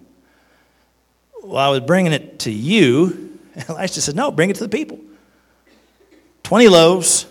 Well, 1.44 1.58
I 1.58 1.70
was 1.70 1.82
bringing 1.82 2.14
it 2.14 2.40
to 2.40 2.52
you. 2.52 3.38
Elisha 3.70 4.02
said, 4.02 4.16
No, 4.16 4.32
bring 4.32 4.50
it 4.50 4.56
to 4.56 4.64
the 4.64 4.76
people. 4.76 5.00
20 6.42 6.68
loaves, 6.68 7.28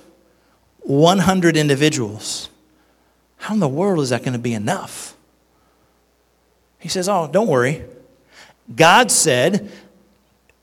100 0.78 1.56
individuals. 1.56 2.50
How 3.38 3.54
in 3.54 3.58
the 3.58 3.68
world 3.68 3.98
is 3.98 4.10
that 4.10 4.22
going 4.22 4.34
to 4.34 4.38
be 4.38 4.54
enough? 4.54 5.16
He 6.78 6.88
says, 6.88 7.08
Oh, 7.08 7.26
don't 7.26 7.48
worry. 7.48 7.84
God 8.76 9.10
said, 9.10 9.68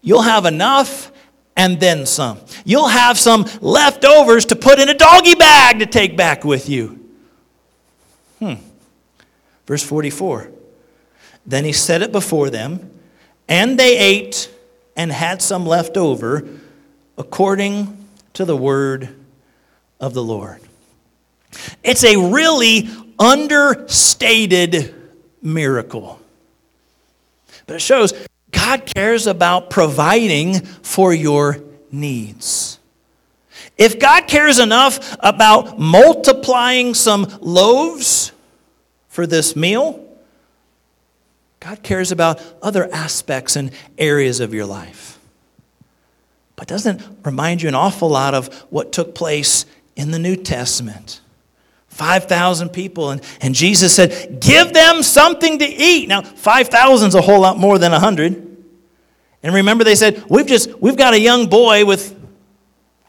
You'll 0.01 0.21
have 0.21 0.45
enough 0.45 1.11
and 1.57 1.81
then 1.81 2.05
some. 2.05 2.39
You'll 2.63 2.87
have 2.87 3.19
some 3.19 3.45
leftovers 3.59 4.45
to 4.45 4.55
put 4.55 4.79
in 4.79 4.87
a 4.87 4.93
doggy 4.93 5.35
bag 5.35 5.79
to 5.79 5.85
take 5.85 6.15
back 6.15 6.45
with 6.45 6.69
you. 6.69 7.09
Hmm. 8.39 8.53
Verse 9.67 9.83
44. 9.83 10.51
Then 11.45 11.65
he 11.65 11.73
set 11.73 12.01
it 12.01 12.11
before 12.11 12.49
them, 12.49 12.91
and 13.47 13.79
they 13.79 13.97
ate 13.97 14.51
and 14.95 15.11
had 15.11 15.41
some 15.41 15.65
left 15.65 15.97
over 15.97 16.47
according 17.17 17.97
to 18.33 18.45
the 18.45 18.57
word 18.57 19.15
of 19.99 20.13
the 20.13 20.23
Lord. 20.23 20.59
It's 21.83 22.03
a 22.03 22.17
really 22.17 22.89
understated 23.19 24.93
miracle. 25.41 26.19
But 27.67 27.77
it 27.77 27.81
shows 27.81 28.13
God 28.51 28.85
cares 28.85 29.27
about 29.27 29.69
providing 29.69 30.61
for 30.61 31.13
your 31.13 31.59
needs. 31.91 32.79
If 33.77 33.99
God 33.99 34.27
cares 34.27 34.59
enough 34.59 35.15
about 35.19 35.79
multiplying 35.79 36.93
some 36.93 37.27
loaves 37.41 38.31
for 39.09 39.27
this 39.27 39.55
meal, 39.55 40.04
God 41.59 41.83
cares 41.83 42.11
about 42.11 42.41
other 42.61 42.91
aspects 42.93 43.55
and 43.55 43.71
areas 43.97 44.39
of 44.39 44.53
your 44.53 44.65
life. 44.65 45.19
But 46.55 46.67
doesn't 46.67 47.01
remind 47.23 47.61
you 47.61 47.67
an 47.67 47.75
awful 47.75 48.09
lot 48.09 48.33
of 48.33 48.53
what 48.69 48.91
took 48.91 49.15
place 49.15 49.65
in 49.95 50.11
the 50.11 50.19
New 50.19 50.35
Testament. 50.35 51.21
5,000 51.89 52.69
people. 52.69 53.11
And, 53.11 53.21
and 53.41 53.55
Jesus 53.55 53.95
said, 53.95 54.41
Give 54.41 54.73
them 54.73 55.01
something 55.01 55.59
to 55.59 55.65
eat. 55.65 56.09
Now, 56.09 56.21
5,000 56.21 57.07
is 57.09 57.15
a 57.15 57.21
whole 57.21 57.39
lot 57.39 57.57
more 57.57 57.77
than 57.77 57.91
100. 57.93 58.33
And 59.43 59.53
remember, 59.53 59.83
they 59.83 59.95
said, 59.95 60.23
We've 60.29 60.45
just, 60.45 60.77
we've 60.81 60.97
got 60.97 61.13
a 61.13 61.19
young 61.19 61.47
boy 61.47 61.85
with 61.85 62.19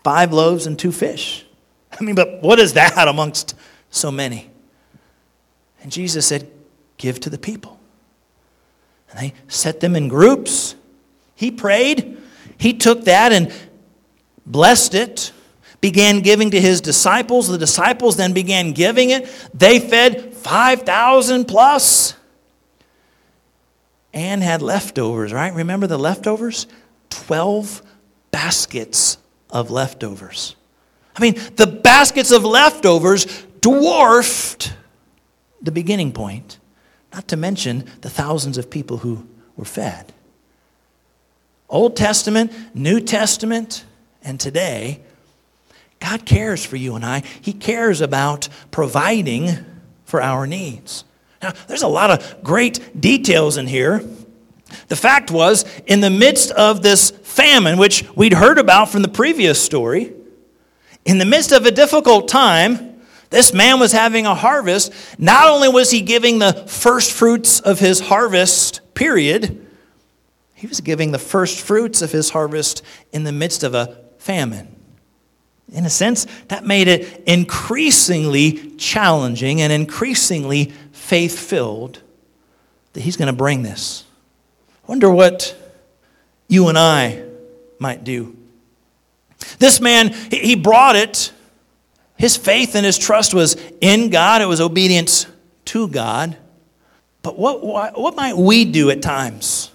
five 0.04 0.32
loaves 0.32 0.66
and 0.66 0.78
two 0.78 0.92
fish. 0.92 1.44
I 2.00 2.04
mean, 2.04 2.14
but 2.14 2.42
what 2.42 2.58
is 2.60 2.74
that 2.74 3.08
amongst 3.08 3.56
so 3.90 4.12
many? 4.12 4.50
And 5.82 5.90
Jesus 5.90 6.26
said, 6.26 6.50
Give 6.96 7.18
to 7.20 7.30
the 7.30 7.38
people. 7.38 7.75
And 9.10 9.18
they 9.18 9.34
set 9.48 9.80
them 9.80 9.96
in 9.96 10.08
groups. 10.08 10.74
He 11.34 11.50
prayed. 11.50 12.18
He 12.58 12.74
took 12.74 13.04
that 13.04 13.32
and 13.32 13.52
blessed 14.46 14.94
it 14.94 15.32
began 15.80 16.20
giving 16.20 16.50
to 16.50 16.60
his 16.60 16.80
disciples. 16.80 17.48
The 17.48 17.58
disciples 17.58 18.16
then 18.16 18.32
began 18.32 18.72
giving 18.72 19.10
it. 19.10 19.28
They 19.54 19.78
fed 19.78 20.34
5,000 20.34 21.46
and 24.12 24.42
had 24.42 24.62
leftovers, 24.62 25.32
right? 25.32 25.54
Remember 25.54 25.86
the 25.86 25.98
leftovers? 25.98 26.66
12 27.10 27.82
baskets 28.30 29.18
of 29.50 29.70
leftovers. 29.70 30.56
I 31.14 31.20
mean, 31.20 31.34
the 31.56 31.66
baskets 31.66 32.30
of 32.30 32.44
leftovers 32.44 33.26
dwarfed 33.60 34.72
the 35.62 35.72
beginning 35.72 36.12
point, 36.12 36.55
not 37.16 37.28
to 37.28 37.36
mention 37.36 37.82
the 38.02 38.10
thousands 38.10 38.58
of 38.58 38.68
people 38.68 38.98
who 38.98 39.26
were 39.56 39.64
fed. 39.64 40.12
Old 41.66 41.96
Testament, 41.96 42.52
New 42.74 43.00
Testament, 43.00 43.86
and 44.22 44.38
today, 44.38 45.00
God 45.98 46.26
cares 46.26 46.62
for 46.62 46.76
you 46.76 46.94
and 46.94 47.02
I. 47.02 47.22
He 47.40 47.54
cares 47.54 48.02
about 48.02 48.50
providing 48.70 49.48
for 50.04 50.20
our 50.20 50.46
needs. 50.46 51.04
Now, 51.42 51.54
there's 51.68 51.82
a 51.82 51.88
lot 51.88 52.10
of 52.10 52.44
great 52.44 53.00
details 53.00 53.56
in 53.56 53.66
here. 53.66 54.04
The 54.88 54.96
fact 54.96 55.30
was, 55.30 55.64
in 55.86 56.02
the 56.02 56.10
midst 56.10 56.50
of 56.50 56.82
this 56.82 57.10
famine, 57.10 57.78
which 57.78 58.04
we'd 58.14 58.34
heard 58.34 58.58
about 58.58 58.90
from 58.90 59.00
the 59.00 59.08
previous 59.08 59.58
story, 59.62 60.12
in 61.06 61.16
the 61.16 61.24
midst 61.24 61.50
of 61.50 61.64
a 61.64 61.70
difficult 61.70 62.28
time, 62.28 62.95
this 63.30 63.52
man 63.52 63.80
was 63.80 63.92
having 63.92 64.26
a 64.26 64.34
harvest. 64.34 64.92
Not 65.18 65.48
only 65.48 65.68
was 65.68 65.90
he 65.90 66.00
giving 66.00 66.38
the 66.38 66.52
first 66.52 67.12
fruits 67.12 67.60
of 67.60 67.78
his 67.78 68.00
harvest, 68.00 68.80
period, 68.94 69.66
he 70.54 70.66
was 70.66 70.80
giving 70.80 71.12
the 71.12 71.18
first 71.18 71.60
fruits 71.60 72.02
of 72.02 72.12
his 72.12 72.30
harvest 72.30 72.82
in 73.12 73.24
the 73.24 73.32
midst 73.32 73.62
of 73.62 73.74
a 73.74 73.98
famine. 74.18 74.74
In 75.72 75.84
a 75.84 75.90
sense, 75.90 76.26
that 76.48 76.64
made 76.64 76.88
it 76.88 77.24
increasingly 77.26 78.70
challenging 78.76 79.60
and 79.60 79.72
increasingly 79.72 80.72
faith 80.92 81.38
filled 81.38 82.00
that 82.92 83.00
he's 83.00 83.16
going 83.16 83.26
to 83.26 83.36
bring 83.36 83.62
this. 83.62 84.04
Wonder 84.86 85.10
what 85.10 85.54
you 86.48 86.68
and 86.68 86.78
I 86.78 87.24
might 87.78 88.04
do. 88.04 88.36
This 89.58 89.80
man, 89.80 90.14
he 90.30 90.54
brought 90.54 90.96
it. 90.96 91.32
His 92.16 92.36
faith 92.36 92.74
and 92.74 92.86
his 92.86 92.98
trust 92.98 93.34
was 93.34 93.56
in 93.80 94.10
God, 94.10 94.42
it 94.42 94.46
was 94.46 94.60
obedience 94.60 95.26
to 95.66 95.88
God. 95.88 96.36
But 97.22 97.38
what, 97.38 97.62
what, 97.98 98.14
might 98.14 98.36
we 98.36 98.64
do 98.64 98.90
at 98.90 99.02
times? 99.02 99.72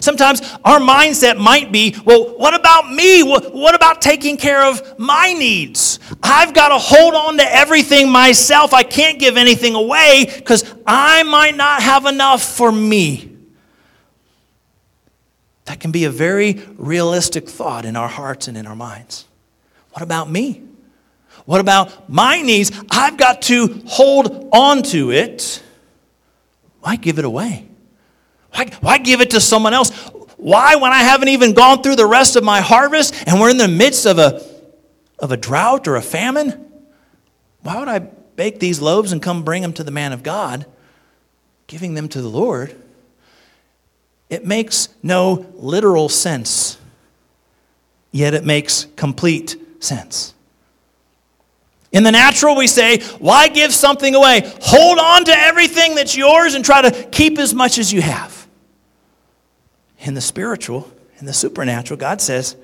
Sometimes 0.00 0.40
our 0.64 0.78
mindset 0.78 1.38
might 1.38 1.70
be, 1.70 1.94
well, 2.04 2.38
what 2.38 2.54
about 2.54 2.90
me? 2.90 3.22
What 3.22 3.74
about 3.74 4.00
taking 4.00 4.36
care 4.36 4.62
of 4.62 4.98
my 4.98 5.32
needs? 5.32 5.98
I've 6.22 6.54
got 6.54 6.68
to 6.68 6.78
hold 6.78 7.14
on 7.14 7.36
to 7.38 7.54
everything 7.54 8.10
myself. 8.10 8.72
I 8.72 8.84
can't 8.84 9.18
give 9.18 9.36
anything 9.36 9.74
away 9.74 10.32
because 10.34 10.64
I 10.86 11.24
might 11.24 11.56
not 11.56 11.82
have 11.82 12.06
enough 12.06 12.42
for 12.42 12.70
me. 12.72 13.36
That 15.66 15.80
can 15.80 15.90
be 15.90 16.04
a 16.04 16.10
very 16.10 16.62
realistic 16.76 17.48
thought 17.48 17.84
in 17.84 17.96
our 17.96 18.08
hearts 18.08 18.48
and 18.48 18.56
in 18.56 18.66
our 18.66 18.76
minds. 18.76 19.26
What 19.92 20.02
about 20.02 20.30
me? 20.30 20.62
What 21.48 21.62
about 21.62 22.10
my 22.10 22.42
needs? 22.42 22.70
I've 22.90 23.16
got 23.16 23.40
to 23.44 23.80
hold 23.86 24.50
on 24.52 24.82
to 24.82 25.10
it. 25.12 25.62
Why 26.80 26.96
give 26.96 27.18
it 27.18 27.24
away? 27.24 27.66
Why, 28.52 28.66
why 28.82 28.98
give 28.98 29.22
it 29.22 29.30
to 29.30 29.40
someone 29.40 29.72
else? 29.72 29.88
Why, 30.36 30.76
when 30.76 30.92
I 30.92 30.98
haven't 30.98 31.28
even 31.28 31.54
gone 31.54 31.82
through 31.82 31.96
the 31.96 32.04
rest 32.04 32.36
of 32.36 32.44
my 32.44 32.60
harvest 32.60 33.14
and 33.26 33.40
we're 33.40 33.48
in 33.48 33.56
the 33.56 33.66
midst 33.66 34.04
of 34.04 34.18
a, 34.18 34.44
of 35.18 35.32
a 35.32 35.38
drought 35.38 35.88
or 35.88 35.96
a 35.96 36.02
famine, 36.02 36.70
why 37.62 37.78
would 37.78 37.88
I 37.88 38.00
bake 38.00 38.58
these 38.60 38.82
loaves 38.82 39.12
and 39.12 39.22
come 39.22 39.42
bring 39.42 39.62
them 39.62 39.72
to 39.72 39.82
the 39.82 39.90
man 39.90 40.12
of 40.12 40.22
God, 40.22 40.66
giving 41.66 41.94
them 41.94 42.10
to 42.10 42.20
the 42.20 42.28
Lord? 42.28 42.76
It 44.28 44.44
makes 44.44 44.90
no 45.02 45.46
literal 45.54 46.10
sense, 46.10 46.76
yet 48.12 48.34
it 48.34 48.44
makes 48.44 48.86
complete 48.96 49.56
sense. 49.82 50.34
In 51.92 52.02
the 52.02 52.12
natural, 52.12 52.54
we 52.54 52.66
say, 52.66 53.00
why 53.18 53.48
give 53.48 53.72
something 53.72 54.14
away? 54.14 54.42
Hold 54.60 54.98
on 54.98 55.24
to 55.24 55.32
everything 55.32 55.94
that's 55.94 56.16
yours 56.16 56.54
and 56.54 56.64
try 56.64 56.82
to 56.82 57.04
keep 57.08 57.38
as 57.38 57.54
much 57.54 57.78
as 57.78 57.92
you 57.92 58.02
have 58.02 58.38
in 60.00 60.14
the 60.14 60.20
spiritual, 60.20 60.90
in 61.18 61.26
the 61.26 61.32
supernatural, 61.32 61.98
God 61.98 62.20
says, 62.20 62.56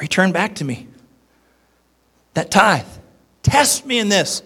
Return 0.00 0.30
back 0.30 0.56
to 0.56 0.64
me. 0.64 0.86
That 2.34 2.50
tithe. 2.50 2.86
Test 3.42 3.84
me 3.84 3.98
in 3.98 4.08
this. 4.08 4.42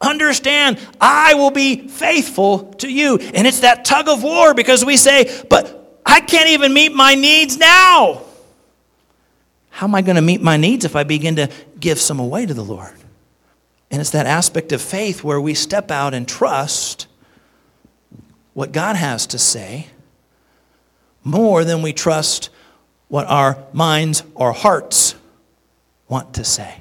Understand, 0.00 0.78
I 1.00 1.34
will 1.34 1.50
be 1.50 1.88
faithful 1.88 2.72
to 2.74 2.90
you. 2.90 3.18
And 3.18 3.46
it's 3.46 3.60
that 3.60 3.84
tug 3.84 4.08
of 4.08 4.22
war 4.22 4.54
because 4.54 4.84
we 4.84 4.96
say, 4.96 5.44
But 5.50 6.00
I 6.06 6.20
can't 6.20 6.48
even 6.48 6.72
meet 6.72 6.94
my 6.94 7.14
needs 7.14 7.58
now. 7.58 8.22
How 9.72 9.86
am 9.86 9.94
I 9.94 10.02
going 10.02 10.16
to 10.16 10.22
meet 10.22 10.42
my 10.42 10.58
needs 10.58 10.84
if 10.84 10.94
I 10.94 11.02
begin 11.02 11.36
to 11.36 11.50
give 11.80 11.98
some 11.98 12.20
away 12.20 12.44
to 12.44 12.52
the 12.52 12.62
Lord? 12.62 12.92
And 13.90 14.00
it's 14.00 14.10
that 14.10 14.26
aspect 14.26 14.70
of 14.70 14.82
faith 14.82 15.24
where 15.24 15.40
we 15.40 15.54
step 15.54 15.90
out 15.90 16.12
and 16.14 16.28
trust 16.28 17.06
what 18.52 18.70
God 18.70 18.96
has 18.96 19.26
to 19.28 19.38
say 19.38 19.86
more 21.24 21.64
than 21.64 21.80
we 21.80 21.94
trust 21.94 22.50
what 23.08 23.26
our 23.26 23.56
minds 23.72 24.22
or 24.34 24.52
hearts 24.52 25.14
want 26.06 26.34
to 26.34 26.44
say. 26.44 26.76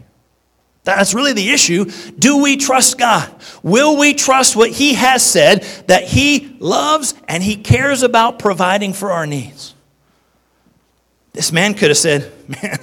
That's 0.84 1.14
really 1.14 1.34
the 1.34 1.50
issue. 1.52 1.86
Do 2.20 2.42
we 2.42 2.58
trust 2.58 2.98
God? 2.98 3.34
Will 3.64 3.98
we 3.98 4.14
trust 4.14 4.58
what 4.58 4.72
He 4.72 4.96
has 4.96 5.24
said 5.24 5.64
that 5.88 6.04
He 6.04 6.58
loves 6.60 7.14
and 7.28 7.42
He 7.42 7.56
cares 7.56 8.04
about 8.04 8.38
providing 8.38 8.92
for 8.92 9.12
our 9.12 9.26
needs? 9.26 9.76
This 11.34 11.52
man 11.52 11.74
could 11.74 11.90
have 11.90 11.98
said, 11.98 12.32
Man, 12.48 12.80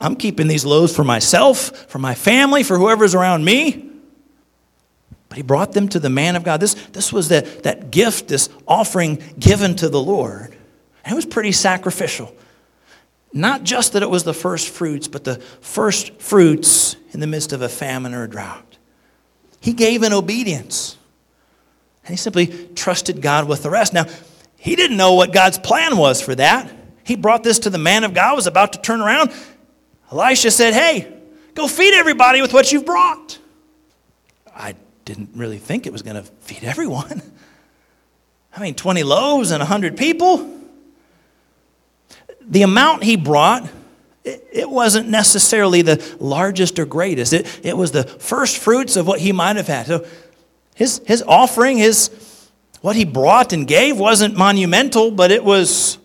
I'm 0.00 0.16
keeping 0.16 0.48
these 0.48 0.64
loaves 0.64 0.94
for 0.94 1.04
myself, 1.04 1.88
for 1.88 1.98
my 1.98 2.14
family, 2.14 2.62
for 2.62 2.78
whoever's 2.78 3.14
around 3.14 3.44
me. 3.44 3.90
But 5.28 5.36
he 5.36 5.42
brought 5.42 5.72
them 5.72 5.88
to 5.88 5.98
the 5.98 6.10
man 6.10 6.36
of 6.36 6.44
God. 6.44 6.60
This, 6.60 6.74
this 6.92 7.12
was 7.12 7.28
that, 7.28 7.62
that 7.64 7.90
gift, 7.90 8.28
this 8.28 8.48
offering 8.68 9.22
given 9.38 9.74
to 9.76 9.88
the 9.88 10.00
Lord. 10.00 10.56
And 11.04 11.12
it 11.12 11.16
was 11.16 11.26
pretty 11.26 11.52
sacrificial. 11.52 12.34
Not 13.32 13.64
just 13.64 13.94
that 13.94 14.02
it 14.02 14.10
was 14.10 14.24
the 14.24 14.34
first 14.34 14.68
fruits, 14.68 15.08
but 15.08 15.24
the 15.24 15.36
first 15.60 16.20
fruits 16.20 16.96
in 17.12 17.20
the 17.20 17.26
midst 17.26 17.52
of 17.52 17.62
a 17.62 17.68
famine 17.68 18.14
or 18.14 18.24
a 18.24 18.28
drought. 18.28 18.78
He 19.60 19.72
gave 19.72 20.02
in 20.02 20.12
obedience. 20.12 20.96
And 22.04 22.10
he 22.10 22.16
simply 22.16 22.46
trusted 22.74 23.22
God 23.22 23.48
with 23.48 23.62
the 23.62 23.70
rest. 23.70 23.92
Now, 23.92 24.04
he 24.56 24.76
didn't 24.76 24.96
know 24.96 25.14
what 25.14 25.32
God's 25.32 25.58
plan 25.58 25.96
was 25.96 26.20
for 26.20 26.34
that. 26.34 26.70
He 27.04 27.16
brought 27.16 27.44
this 27.44 27.58
to 27.60 27.70
the 27.70 27.78
man 27.78 28.04
of 28.04 28.14
God, 28.14 28.34
was 28.34 28.46
about 28.46 28.72
to 28.72 28.80
turn 28.80 29.00
around. 29.00 29.30
Elisha 30.10 30.50
said, 30.50 30.74
Hey, 30.74 31.12
go 31.54 31.68
feed 31.68 31.94
everybody 31.94 32.40
with 32.40 32.52
what 32.52 32.72
you've 32.72 32.86
brought. 32.86 33.38
I 34.54 34.74
didn't 35.04 35.30
really 35.34 35.58
think 35.58 35.86
it 35.86 35.92
was 35.92 36.02
going 36.02 36.16
to 36.16 36.22
feed 36.22 36.64
everyone. 36.64 37.22
I 38.56 38.60
mean, 38.60 38.74
20 38.74 39.02
loaves 39.02 39.50
and 39.50 39.60
100 39.60 39.96
people. 39.96 40.50
The 42.40 42.62
amount 42.62 43.02
he 43.02 43.16
brought, 43.16 43.68
it, 44.24 44.70
wasn't 44.70 45.08
necessarily 45.08 45.82
the 45.82 46.16
largest 46.20 46.78
or 46.78 46.86
greatest. 46.86 47.32
It, 47.32 47.60
it 47.64 47.76
was 47.76 47.90
the 47.90 48.04
first 48.04 48.58
fruits 48.58 48.96
of 48.96 49.06
what 49.06 49.20
he 49.20 49.32
might 49.32 49.56
have 49.56 49.66
had. 49.66 49.86
So 49.86 50.06
his, 50.74 51.02
his 51.06 51.22
offering, 51.26 51.78
his, 51.78 52.10
what 52.80 52.96
he 52.96 53.04
brought 53.04 53.52
and 53.52 53.66
gave 53.66 53.98
wasn't 53.98 54.36
monumental, 54.36 55.10
but 55.10 55.30
it 55.30 55.42
was 55.42 55.98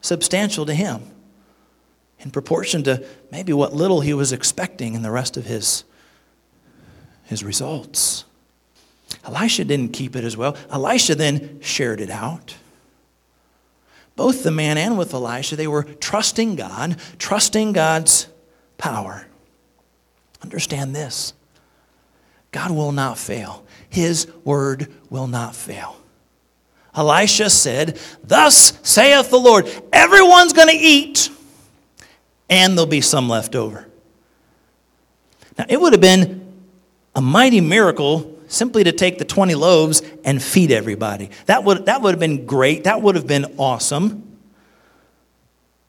substantial 0.00 0.66
to 0.66 0.74
him 0.74 1.02
in 2.20 2.30
proportion 2.30 2.82
to 2.84 3.04
maybe 3.30 3.52
what 3.52 3.72
little 3.72 4.00
he 4.00 4.14
was 4.14 4.32
expecting 4.32 4.94
in 4.94 5.02
the 5.02 5.10
rest 5.10 5.36
of 5.36 5.46
his, 5.46 5.84
his 7.24 7.42
results. 7.42 8.24
Elisha 9.24 9.64
didn't 9.64 9.92
keep 9.92 10.16
it 10.16 10.24
as 10.24 10.36
well. 10.36 10.56
Elisha 10.70 11.14
then 11.14 11.60
shared 11.60 12.00
it 12.00 12.10
out. 12.10 12.56
Both 14.16 14.42
the 14.42 14.50
man 14.50 14.76
and 14.76 14.98
with 14.98 15.14
Elisha, 15.14 15.56
they 15.56 15.66
were 15.66 15.84
trusting 15.84 16.56
God, 16.56 16.96
trusting 17.18 17.72
God's 17.72 18.28
power. 18.76 19.26
Understand 20.42 20.94
this 20.94 21.32
God 22.52 22.70
will 22.70 22.92
not 22.92 23.18
fail, 23.18 23.64
His 23.88 24.30
word 24.44 24.92
will 25.08 25.26
not 25.26 25.54
fail. 25.54 25.96
Elisha 26.94 27.50
said, 27.50 27.98
Thus 28.24 28.78
saith 28.82 29.30
the 29.30 29.38
Lord, 29.38 29.70
everyone's 29.92 30.52
going 30.52 30.68
to 30.68 30.74
eat, 30.74 31.30
and 32.48 32.76
there'll 32.76 32.86
be 32.86 33.00
some 33.00 33.28
left 33.28 33.54
over. 33.54 33.86
Now, 35.58 35.66
it 35.68 35.80
would 35.80 35.92
have 35.92 36.00
been 36.00 36.46
a 37.14 37.20
mighty 37.20 37.60
miracle 37.60 38.38
simply 38.48 38.84
to 38.84 38.92
take 38.92 39.18
the 39.18 39.24
20 39.24 39.54
loaves 39.54 40.02
and 40.24 40.42
feed 40.42 40.72
everybody. 40.72 41.30
That 41.46 41.64
would, 41.64 41.86
that 41.86 42.02
would 42.02 42.12
have 42.12 42.20
been 42.20 42.46
great. 42.46 42.84
That 42.84 43.02
would 43.02 43.14
have 43.14 43.26
been 43.26 43.54
awesome. 43.58 44.38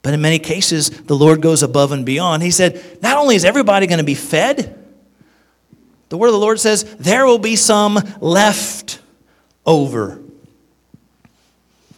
But 0.03 0.13
in 0.13 0.21
many 0.21 0.39
cases, 0.39 0.89
the 0.89 1.15
Lord 1.15 1.41
goes 1.41 1.63
above 1.63 1.91
and 1.91 2.05
beyond. 2.05 2.43
He 2.43 2.51
said, 2.51 3.01
Not 3.01 3.17
only 3.17 3.35
is 3.35 3.45
everybody 3.45 3.87
going 3.87 3.99
to 3.99 4.03
be 4.03 4.15
fed, 4.15 4.77
the 6.11 6.17
word 6.17 6.27
of 6.27 6.33
the 6.33 6.39
Lord 6.39 6.59
says, 6.59 6.83
there 6.99 7.25
will 7.25 7.39
be 7.39 7.55
some 7.55 7.97
left 8.19 8.99
over. 9.65 10.20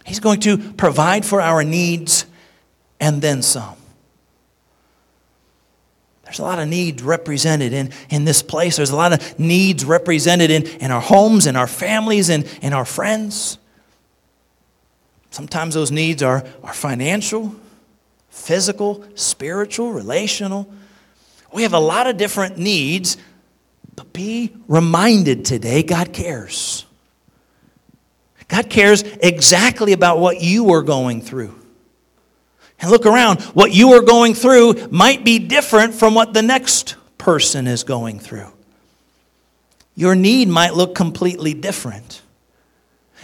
He's 0.04 0.20
going 0.20 0.40
to 0.40 0.58
provide 0.58 1.24
for 1.24 1.40
our 1.40 1.64
needs 1.64 2.26
and 3.00 3.20
then 3.20 3.42
some. 3.42 3.76
There's 6.24 6.38
a 6.38 6.42
lot 6.42 6.58
of 6.58 6.68
needs 6.68 7.02
represented 7.02 7.72
in, 7.72 7.90
in 8.10 8.24
this 8.24 8.42
place. 8.42 8.76
There's 8.76 8.90
a 8.90 8.96
lot 8.96 9.12
of 9.12 9.38
needs 9.38 9.84
represented 9.84 10.50
in, 10.50 10.66
in 10.66 10.90
our 10.90 11.00
homes, 11.00 11.46
in 11.46 11.56
our 11.56 11.66
families, 11.66 12.28
and 12.28 12.44
in 12.60 12.72
our 12.72 12.84
friends. 12.84 13.58
Sometimes 15.30 15.74
those 15.74 15.90
needs 15.90 16.22
are, 16.22 16.44
are 16.62 16.72
financial, 16.72 17.54
physical, 18.30 19.04
spiritual, 19.14 19.92
relational. 19.92 20.72
We 21.52 21.62
have 21.62 21.74
a 21.74 21.80
lot 21.80 22.06
of 22.06 22.16
different 22.16 22.58
needs, 22.58 23.16
but 23.94 24.12
be 24.12 24.52
reminded 24.66 25.44
today 25.44 25.82
God 25.82 26.12
cares. 26.12 26.83
God 28.54 28.70
cares 28.70 29.02
exactly 29.02 29.92
about 29.92 30.20
what 30.20 30.40
you 30.40 30.72
are 30.74 30.82
going 30.82 31.20
through. 31.20 31.58
And 32.78 32.88
look 32.88 33.04
around. 33.04 33.42
What 33.42 33.72
you 33.72 33.94
are 33.94 34.00
going 34.00 34.34
through 34.34 34.90
might 34.92 35.24
be 35.24 35.40
different 35.40 35.92
from 35.92 36.14
what 36.14 36.34
the 36.34 36.42
next 36.42 36.94
person 37.18 37.66
is 37.66 37.82
going 37.82 38.20
through. 38.20 38.46
Your 39.96 40.14
need 40.14 40.46
might 40.46 40.74
look 40.74 40.94
completely 40.94 41.52
different. 41.52 42.22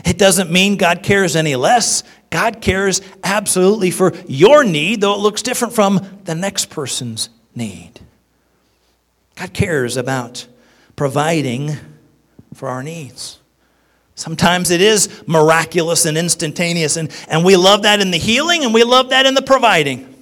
It 0.05 0.19
doesn't 0.19 0.51
mean 0.51 0.77
God 0.77 1.05
cares 1.05 1.37
any 1.37 1.55
less. 1.55 2.03
God 2.31 2.61
cares 2.61 3.01
absolutely 3.23 3.93
for 3.93 4.13
your 4.27 4.65
need, 4.65 5.01
though 5.01 5.15
it 5.15 5.21
looks 5.21 5.43
different 5.43 5.75
from 5.75 6.23
the 6.25 6.35
next 6.35 6.71
person's 6.71 7.29
need. 7.55 8.01
God 9.37 9.53
cares 9.53 9.97
about 9.97 10.49
providing 10.97 11.77
for 12.53 12.69
our 12.69 12.83
needs. 12.83 13.40
Sometimes 14.21 14.71
it 14.71 14.83
is 14.83 15.23
miraculous 15.27 16.05
and 16.05 16.19
instantaneous, 16.19 16.99
and, 16.99 17.11
and 17.29 17.43
we 17.43 17.57
love 17.57 17.85
that 17.85 18.03
in 18.03 18.11
the 18.11 18.19
healing 18.19 18.65
and 18.65 18.75
we 18.75 18.85
love 18.85 19.09
that 19.09 19.25
in 19.25 19.33
the 19.33 19.41
providing. 19.41 20.15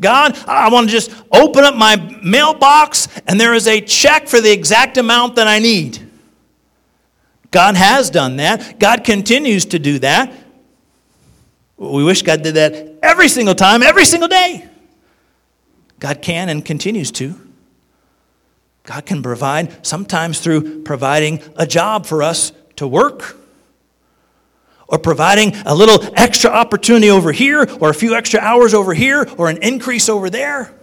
God, 0.00 0.36
I 0.48 0.68
want 0.68 0.88
to 0.88 0.92
just 0.92 1.12
open 1.30 1.62
up 1.62 1.76
my 1.76 1.94
mailbox 2.20 3.06
and 3.28 3.40
there 3.40 3.54
is 3.54 3.68
a 3.68 3.80
check 3.80 4.26
for 4.26 4.40
the 4.40 4.50
exact 4.50 4.98
amount 4.98 5.36
that 5.36 5.46
I 5.46 5.60
need. 5.60 6.00
God 7.52 7.76
has 7.76 8.10
done 8.10 8.38
that. 8.38 8.80
God 8.80 9.04
continues 9.04 9.64
to 9.66 9.78
do 9.78 10.00
that. 10.00 10.34
We 11.76 12.02
wish 12.02 12.22
God 12.22 12.42
did 12.42 12.56
that 12.56 12.98
every 13.04 13.28
single 13.28 13.54
time, 13.54 13.84
every 13.84 14.04
single 14.04 14.28
day. 14.28 14.68
God 16.00 16.20
can 16.20 16.48
and 16.48 16.64
continues 16.64 17.12
to. 17.12 17.38
God 18.84 19.06
can 19.06 19.22
provide, 19.22 19.86
sometimes 19.86 20.40
through 20.40 20.82
providing 20.82 21.40
a 21.56 21.66
job 21.66 22.06
for 22.06 22.22
us 22.22 22.52
to 22.76 22.86
work, 22.86 23.36
or 24.88 24.98
providing 24.98 25.54
a 25.64 25.74
little 25.74 26.12
extra 26.16 26.50
opportunity 26.50 27.10
over 27.10 27.32
here, 27.32 27.66
or 27.80 27.90
a 27.90 27.94
few 27.94 28.14
extra 28.14 28.40
hours 28.40 28.74
over 28.74 28.92
here, 28.92 29.26
or 29.38 29.48
an 29.48 29.58
increase 29.62 30.08
over 30.08 30.28
there. 30.28 30.74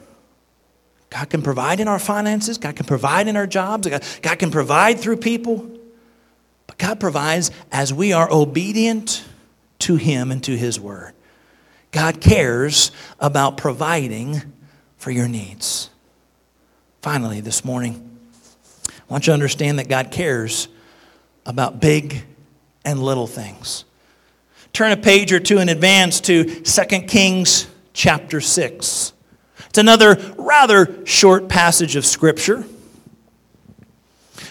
God 1.10 1.30
can 1.30 1.42
provide 1.42 1.80
in 1.80 1.88
our 1.88 2.00
finances, 2.00 2.58
God 2.58 2.76
can 2.76 2.86
provide 2.86 3.28
in 3.28 3.36
our 3.36 3.48
jobs, 3.48 3.88
God 4.22 4.40
can 4.40 4.52
provide 4.52 5.00
through 5.00 5.18
people. 5.18 5.70
But 6.68 6.78
God 6.78 7.00
provides 7.00 7.52
as 7.72 7.92
we 7.92 8.14
are 8.14 8.32
obedient 8.32 9.24
to 9.80 9.96
Him 9.96 10.32
and 10.32 10.44
to 10.44 10.56
His 10.56 10.80
Word. 10.80 11.14
God 11.92 12.22
cares 12.22 12.92
about 13.20 13.58
providing 13.58 14.42
for 14.98 15.10
your 15.10 15.28
needs. 15.28 15.89
Finally, 17.02 17.40
this 17.40 17.64
morning, 17.64 18.20
I 18.90 18.92
want 19.08 19.26
you 19.26 19.32
to 19.32 19.34
understand 19.34 19.80
that 19.80 19.88
God 19.88 20.12
cares 20.12 20.68
about 21.46 21.80
big 21.80 22.24
and 22.84 23.02
little 23.02 23.26
things. 23.26 23.86
Turn 24.74 24.92
a 24.92 24.98
page 24.98 25.32
or 25.32 25.40
two 25.40 25.60
in 25.60 25.70
advance 25.70 26.20
to 26.22 26.62
2 26.62 26.84
Kings 27.04 27.68
chapter 27.94 28.42
6. 28.42 29.14
It's 29.68 29.78
another 29.78 30.18
rather 30.38 31.06
short 31.06 31.48
passage 31.48 31.96
of 31.96 32.06
Scripture. 32.06 32.66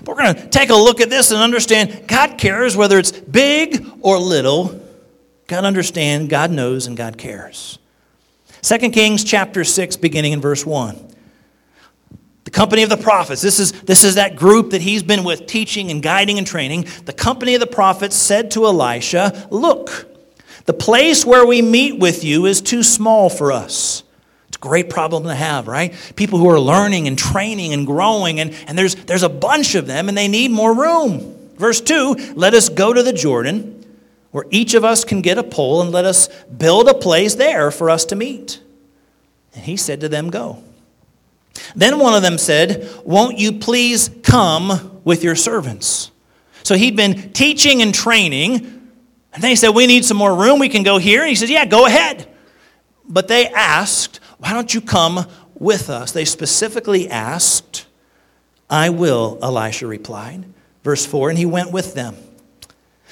We're 0.06 0.14
going 0.14 0.34
to 0.34 0.48
take 0.48 0.70
a 0.70 0.74
look 0.74 1.02
at 1.02 1.10
this 1.10 1.30
and 1.30 1.42
understand 1.42 2.08
God 2.08 2.38
cares 2.38 2.78
whether 2.78 2.98
it's 2.98 3.12
big 3.12 3.86
or 4.00 4.18
little. 4.18 4.82
God 5.48 5.66
understands, 5.66 6.30
God 6.30 6.50
knows, 6.50 6.86
and 6.86 6.96
God 6.96 7.18
cares. 7.18 7.78
2 8.62 8.78
Kings 8.90 9.22
chapter 9.22 9.64
6, 9.64 9.96
beginning 9.96 10.32
in 10.32 10.40
verse 10.40 10.64
1 10.64 11.08
the 12.48 12.52
company 12.52 12.82
of 12.82 12.88
the 12.88 12.96
prophets. 12.96 13.42
This 13.42 13.60
is, 13.60 13.72
this 13.82 14.04
is 14.04 14.14
that 14.14 14.34
group 14.34 14.70
that 14.70 14.80
he's 14.80 15.02
been 15.02 15.22
with, 15.22 15.46
teaching 15.46 15.90
and 15.90 16.02
guiding 16.02 16.38
and 16.38 16.46
training. 16.46 16.86
The 17.04 17.12
company 17.12 17.52
of 17.52 17.60
the 17.60 17.66
prophets 17.66 18.16
said 18.16 18.52
to 18.52 18.64
Elisha, 18.64 19.46
Look, 19.50 20.08
the 20.64 20.72
place 20.72 21.26
where 21.26 21.44
we 21.44 21.60
meet 21.60 21.98
with 21.98 22.24
you 22.24 22.46
is 22.46 22.62
too 22.62 22.82
small 22.82 23.28
for 23.28 23.52
us. 23.52 24.02
It's 24.46 24.56
a 24.56 24.60
great 24.60 24.88
problem 24.88 25.24
to 25.24 25.34
have, 25.34 25.68
right? 25.68 25.92
People 26.16 26.38
who 26.38 26.48
are 26.48 26.58
learning 26.58 27.06
and 27.06 27.18
training 27.18 27.74
and 27.74 27.86
growing, 27.86 28.40
and, 28.40 28.54
and 28.66 28.78
there's, 28.78 28.94
there's 28.94 29.24
a 29.24 29.28
bunch 29.28 29.74
of 29.74 29.86
them, 29.86 30.08
and 30.08 30.16
they 30.16 30.26
need 30.26 30.50
more 30.50 30.74
room. 30.74 31.36
Verse 31.58 31.82
2 31.82 32.32
Let 32.34 32.54
us 32.54 32.70
go 32.70 32.94
to 32.94 33.02
the 33.02 33.12
Jordan, 33.12 33.84
where 34.30 34.46
each 34.48 34.72
of 34.72 34.86
us 34.86 35.04
can 35.04 35.20
get 35.20 35.36
a 35.36 35.44
pole, 35.44 35.82
and 35.82 35.90
let 35.90 36.06
us 36.06 36.28
build 36.44 36.88
a 36.88 36.94
place 36.94 37.34
there 37.34 37.70
for 37.70 37.90
us 37.90 38.06
to 38.06 38.16
meet. 38.16 38.58
And 39.54 39.64
he 39.64 39.76
said 39.76 40.00
to 40.00 40.08
them, 40.08 40.30
Go. 40.30 40.62
Then 41.74 41.98
one 41.98 42.14
of 42.14 42.22
them 42.22 42.38
said, 42.38 42.88
Won't 43.04 43.38
you 43.38 43.52
please 43.52 44.10
come 44.22 45.00
with 45.04 45.24
your 45.24 45.36
servants? 45.36 46.10
So 46.62 46.74
he'd 46.76 46.96
been 46.96 47.32
teaching 47.32 47.82
and 47.82 47.94
training. 47.94 48.56
And 49.32 49.42
then 49.42 49.50
he 49.50 49.56
said, 49.56 49.70
We 49.70 49.86
need 49.86 50.04
some 50.04 50.16
more 50.16 50.34
room. 50.34 50.58
We 50.58 50.68
can 50.68 50.82
go 50.82 50.98
here. 50.98 51.20
And 51.20 51.28
he 51.28 51.34
said, 51.34 51.48
Yeah, 51.48 51.64
go 51.64 51.86
ahead. 51.86 52.28
But 53.08 53.28
they 53.28 53.48
asked, 53.48 54.20
Why 54.38 54.52
don't 54.52 54.72
you 54.72 54.80
come 54.80 55.26
with 55.54 55.90
us? 55.90 56.12
They 56.12 56.24
specifically 56.24 57.08
asked, 57.08 57.86
I 58.68 58.90
will, 58.90 59.38
Elisha 59.42 59.86
replied. 59.86 60.44
Verse 60.84 61.06
4 61.06 61.30
And 61.30 61.38
he 61.38 61.46
went 61.46 61.72
with 61.72 61.94
them. 61.94 62.16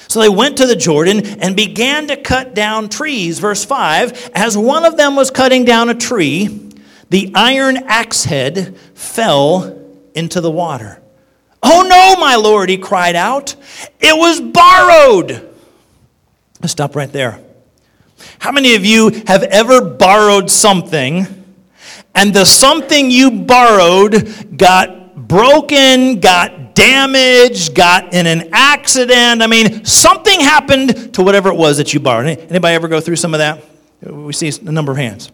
So 0.07 0.21
they 0.21 0.29
went 0.29 0.57
to 0.57 0.65
the 0.65 0.75
Jordan 0.75 1.25
and 1.25 1.55
began 1.55 2.07
to 2.07 2.15
cut 2.15 2.53
down 2.53 2.89
trees. 2.89 3.39
Verse 3.39 3.65
5 3.65 4.31
As 4.33 4.57
one 4.57 4.85
of 4.85 4.97
them 4.97 5.15
was 5.15 5.31
cutting 5.31 5.65
down 5.65 5.89
a 5.89 5.95
tree, 5.95 6.66
the 7.09 7.31
iron 7.35 7.77
axe 7.87 8.25
head 8.25 8.77
fell 8.93 9.81
into 10.13 10.41
the 10.41 10.51
water. 10.51 11.01
Oh 11.63 11.85
no, 11.87 12.19
my 12.19 12.35
lord, 12.35 12.69
he 12.69 12.77
cried 12.77 13.15
out. 13.15 13.55
It 13.99 14.17
was 14.17 14.39
borrowed. 14.39 15.47
Let's 16.61 16.71
stop 16.71 16.95
right 16.95 17.11
there. 17.11 17.39
How 18.39 18.51
many 18.51 18.75
of 18.75 18.85
you 18.85 19.09
have 19.27 19.43
ever 19.43 19.81
borrowed 19.81 20.49
something 20.49 21.27
and 22.15 22.33
the 22.33 22.45
something 22.45 23.11
you 23.11 23.31
borrowed 23.31 24.57
got 24.57 25.27
broken, 25.27 26.19
got 26.19 26.73
damaged, 26.73 27.75
got 27.75 28.13
in 28.13 28.25
an 28.25 28.49
accident? 28.53 29.41
I 29.41 29.47
mean, 29.47 29.85
something 29.85 30.39
happened 30.39 31.13
to 31.13 31.21
whatever 31.21 31.49
it 31.49 31.55
was 31.55 31.77
that 31.77 31.93
you 31.93 31.99
borrowed. 31.99 32.27
Anybody 32.27 32.75
ever 32.75 32.87
go 32.87 32.99
through 32.99 33.17
some 33.17 33.33
of 33.33 33.39
that? 33.39 33.63
We 34.01 34.33
see 34.33 34.51
a 34.65 34.71
number 34.71 34.91
of 34.91 34.97
hands. 34.97 35.31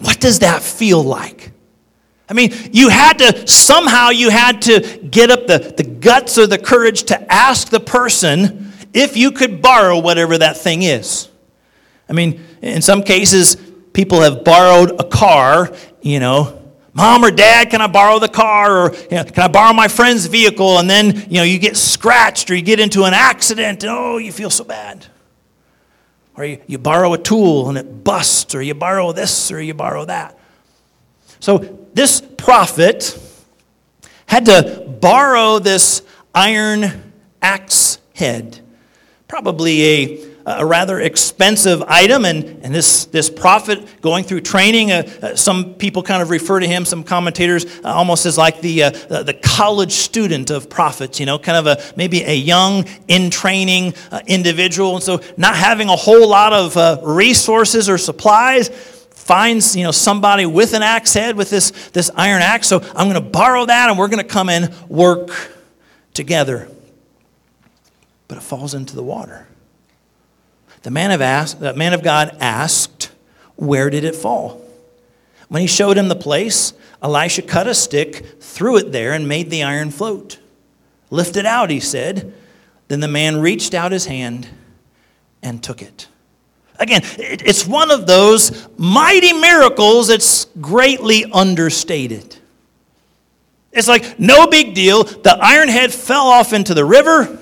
What 0.00 0.20
does 0.20 0.40
that 0.40 0.62
feel 0.62 1.02
like? 1.02 1.52
I 2.28 2.34
mean, 2.34 2.52
you 2.72 2.88
had 2.88 3.18
to, 3.18 3.46
somehow, 3.46 4.10
you 4.10 4.30
had 4.30 4.62
to 4.62 4.80
get 5.10 5.30
up 5.30 5.46
the, 5.46 5.74
the 5.76 5.84
guts 5.84 6.38
or 6.38 6.46
the 6.46 6.58
courage 6.58 7.04
to 7.04 7.32
ask 7.32 7.68
the 7.68 7.80
person 7.80 8.72
if 8.94 9.16
you 9.16 9.32
could 9.32 9.60
borrow 9.60 9.98
whatever 9.98 10.38
that 10.38 10.56
thing 10.56 10.82
is. 10.82 11.28
I 12.08 12.12
mean, 12.14 12.42
in 12.62 12.82
some 12.82 13.02
cases, 13.02 13.56
people 13.92 14.20
have 14.20 14.44
borrowed 14.44 14.98
a 15.00 15.04
car, 15.04 15.72
you 16.00 16.20
know, 16.20 16.58
Mom 16.94 17.24
or 17.24 17.30
dad, 17.30 17.70
can 17.70 17.80
I 17.80 17.86
borrow 17.86 18.18
the 18.18 18.28
car? 18.28 18.84
Or 18.86 18.94
you 18.94 19.16
know, 19.16 19.24
can 19.24 19.44
I 19.44 19.48
borrow 19.48 19.72
my 19.72 19.88
friend's 19.88 20.26
vehicle? 20.26 20.78
And 20.78 20.90
then, 20.90 21.24
you 21.30 21.38
know, 21.38 21.42
you 21.42 21.58
get 21.58 21.76
scratched 21.76 22.50
or 22.50 22.54
you 22.54 22.62
get 22.62 22.80
into 22.80 23.04
an 23.04 23.14
accident 23.14 23.82
and 23.82 23.90
oh, 23.90 24.18
you 24.18 24.30
feel 24.30 24.50
so 24.50 24.64
bad. 24.64 25.06
Or 26.36 26.44
you, 26.44 26.60
you 26.66 26.78
borrow 26.78 27.12
a 27.12 27.18
tool 27.18 27.68
and 27.68 27.76
it 27.76 28.04
busts, 28.04 28.54
or 28.54 28.62
you 28.62 28.74
borrow 28.74 29.12
this, 29.12 29.52
or 29.52 29.60
you 29.60 29.74
borrow 29.74 30.04
that. 30.06 30.38
So 31.40 31.58
this 31.92 32.20
prophet 32.20 33.18
had 34.26 34.46
to 34.46 34.86
borrow 35.00 35.58
this 35.58 36.02
iron 36.34 37.12
axe 37.42 37.98
head, 38.14 38.60
probably 39.28 39.82
a 39.82 40.31
a 40.46 40.64
rather 40.66 41.00
expensive 41.00 41.82
item. 41.82 42.24
And, 42.24 42.44
and 42.64 42.74
this, 42.74 43.06
this 43.06 43.30
prophet 43.30 44.00
going 44.00 44.24
through 44.24 44.40
training, 44.40 44.90
uh, 44.90 45.10
uh, 45.22 45.36
some 45.36 45.74
people 45.74 46.02
kind 46.02 46.22
of 46.22 46.30
refer 46.30 46.60
to 46.60 46.66
him, 46.66 46.84
some 46.84 47.04
commentators, 47.04 47.64
uh, 47.84 47.88
almost 47.88 48.26
as 48.26 48.36
like 48.36 48.60
the, 48.60 48.84
uh, 48.84 48.90
the 48.90 49.38
college 49.42 49.92
student 49.92 50.50
of 50.50 50.68
prophets, 50.68 51.20
you 51.20 51.26
know, 51.26 51.38
kind 51.38 51.58
of 51.58 51.66
a 51.66 51.82
maybe 51.96 52.22
a 52.22 52.34
young, 52.34 52.84
in 53.08 53.30
training 53.30 53.94
uh, 54.10 54.20
individual. 54.26 54.94
And 54.94 55.02
so 55.02 55.20
not 55.36 55.54
having 55.54 55.88
a 55.88 55.96
whole 55.96 56.28
lot 56.28 56.52
of 56.52 56.76
uh, 56.76 57.00
resources 57.02 57.88
or 57.88 57.98
supplies 57.98 58.68
finds 59.10 59.76
you 59.76 59.84
know 59.84 59.92
somebody 59.92 60.46
with 60.46 60.74
an 60.74 60.82
axe 60.82 61.14
head 61.14 61.36
with 61.36 61.48
this, 61.48 61.70
this 61.90 62.10
iron 62.16 62.42
axe 62.42 62.66
so 62.66 62.80
i'm 62.96 63.08
going 63.08 63.14
to 63.14 63.20
borrow 63.20 63.64
that 63.64 63.88
and 63.88 63.96
we're 63.96 64.08
going 64.08 64.22
to 64.22 64.28
come 64.28 64.48
and 64.48 64.74
work 64.88 65.30
together 66.12 66.68
but 68.26 68.36
it 68.36 68.40
falls 68.40 68.74
into 68.74 68.96
the 68.96 69.02
water 69.02 69.46
The 70.82 70.90
man 70.90 71.10
of, 71.10 71.60
the 71.60 71.74
man 71.74 71.92
of 71.94 72.02
God 72.02 72.36
asked, 72.40 73.10
Where 73.56 73.90
did 73.90 74.04
it 74.04 74.16
fall? 74.16 74.60
When 75.48 75.60
he 75.60 75.68
showed 75.68 75.98
him 75.98 76.08
the 76.08 76.16
place, 76.16 76.72
Elisha 77.02 77.42
cut 77.42 77.66
a 77.66 77.74
stick, 77.74 78.40
threw 78.40 78.78
it 78.78 78.90
there, 78.90 79.12
and 79.12 79.28
made 79.28 79.50
the 79.50 79.62
iron 79.62 79.90
float. 79.90 80.38
Lift 81.10 81.36
it 81.36 81.46
out, 81.46 81.70
he 81.70 81.78
said. 81.78 82.32
Then 82.88 83.00
the 83.00 83.08
man 83.08 83.40
reached 83.40 83.74
out 83.74 83.92
his 83.92 84.06
hand 84.06 84.48
and 85.42 85.62
took 85.62 85.82
it. 85.82 86.08
Again, 86.78 87.02
it's 87.18 87.66
one 87.66 87.90
of 87.90 88.06
those 88.06 88.68
mighty 88.76 89.32
miracles 89.32 90.08
that's 90.08 90.46
greatly 90.60 91.24
understated. 91.32 92.36
It's 93.72 93.88
like 93.88 94.18
no 94.18 94.46
big 94.46 94.74
deal. 94.74 95.04
The 95.04 95.36
iron 95.40 95.68
head 95.68 95.92
fell 95.92 96.26
off 96.26 96.52
into 96.52 96.74
the 96.74 96.84
river. 96.84 97.38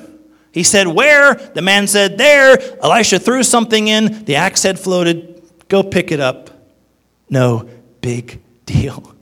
He 0.52 0.62
said, 0.62 0.88
Where? 0.88 1.34
The 1.34 1.62
man 1.62 1.86
said, 1.86 2.18
There. 2.18 2.58
Elisha 2.82 3.18
threw 3.18 3.42
something 3.42 3.88
in. 3.88 4.24
The 4.24 4.36
axe 4.36 4.62
head 4.62 4.78
floated. 4.78 5.42
Go 5.68 5.82
pick 5.82 6.10
it 6.10 6.20
up. 6.20 6.50
No 7.28 7.68
big 8.00 8.40
deal. 8.66 9.14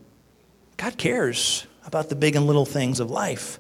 God 0.77 0.97
cares 0.97 1.67
about 1.85 2.09
the 2.09 2.15
big 2.15 2.37
and 2.37 2.47
little 2.47 2.65
things 2.65 3.01
of 3.01 3.11
life. 3.11 3.59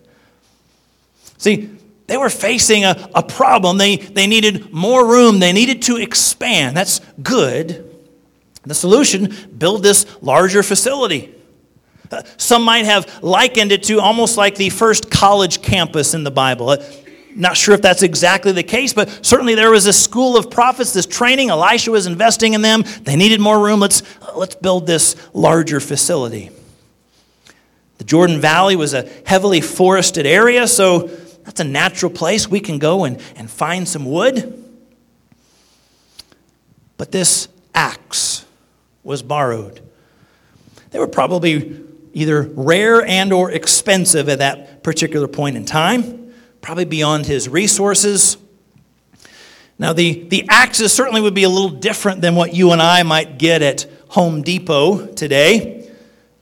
See, 1.36 1.70
they 2.06 2.16
were 2.16 2.30
facing 2.30 2.84
a, 2.84 3.08
a 3.14 3.22
problem. 3.22 3.76
They, 3.76 3.96
they 3.96 4.26
needed 4.26 4.72
more 4.72 5.06
room, 5.06 5.38
they 5.38 5.52
needed 5.52 5.82
to 5.82 5.96
expand. 5.96 6.76
That's 6.76 7.00
good. 7.22 7.84
The 8.64 8.74
solution 8.74 9.34
build 9.56 9.82
this 9.82 10.04
larger 10.22 10.62
facility. 10.62 11.34
Uh, 12.10 12.22
some 12.36 12.62
might 12.62 12.86
have 12.86 13.22
likened 13.22 13.72
it 13.72 13.82
to 13.84 14.00
almost 14.00 14.36
like 14.36 14.56
the 14.56 14.70
first 14.70 15.10
college 15.10 15.62
campus 15.62 16.14
in 16.14 16.24
the 16.24 16.30
Bible. 16.30 16.76
Not 17.34 17.56
sure 17.56 17.74
if 17.74 17.82
that's 17.82 18.02
exactly 18.02 18.52
the 18.52 18.62
case, 18.62 18.92
but 18.92 19.24
certainly 19.24 19.54
there 19.54 19.70
was 19.70 19.86
a 19.86 19.92
school 19.92 20.36
of 20.36 20.50
prophets, 20.50 20.92
this 20.92 21.06
training. 21.06 21.50
Elisha 21.50 21.90
was 21.90 22.06
investing 22.06 22.54
in 22.54 22.62
them. 22.62 22.84
They 23.02 23.16
needed 23.16 23.40
more 23.40 23.62
room. 23.62 23.80
Let's, 23.80 24.02
let's 24.34 24.54
build 24.54 24.86
this 24.86 25.14
larger 25.32 25.80
facility. 25.80 26.50
The 27.98 28.04
Jordan 28.04 28.40
Valley 28.40 28.76
was 28.76 28.94
a 28.94 29.08
heavily 29.26 29.60
forested 29.60 30.26
area, 30.26 30.66
so 30.66 31.02
that's 31.44 31.60
a 31.60 31.64
natural 31.64 32.10
place. 32.10 32.48
We 32.48 32.60
can 32.60 32.78
go 32.78 33.04
and, 33.04 33.20
and 33.36 33.50
find 33.50 33.88
some 33.88 34.04
wood. 34.04 34.64
But 36.96 37.12
this 37.12 37.48
axe 37.74 38.44
was 39.04 39.22
borrowed. 39.22 39.80
They 40.90 40.98
were 40.98 41.06
probably 41.06 41.80
either 42.12 42.42
rare 42.42 43.04
and 43.04 43.32
or 43.32 43.50
expensive 43.50 44.28
at 44.28 44.38
that 44.38 44.82
particular 44.82 45.28
point 45.28 45.56
in 45.56 45.64
time, 45.64 46.27
probably 46.60 46.84
beyond 46.84 47.26
his 47.26 47.48
resources. 47.48 48.36
Now, 49.78 49.92
the, 49.92 50.24
the 50.24 50.46
axes 50.48 50.92
certainly 50.92 51.20
would 51.20 51.34
be 51.34 51.44
a 51.44 51.48
little 51.48 51.68
different 51.70 52.20
than 52.20 52.34
what 52.34 52.54
you 52.54 52.72
and 52.72 52.82
I 52.82 53.04
might 53.04 53.38
get 53.38 53.62
at 53.62 53.86
Home 54.08 54.42
Depot 54.42 55.06
today. 55.06 55.88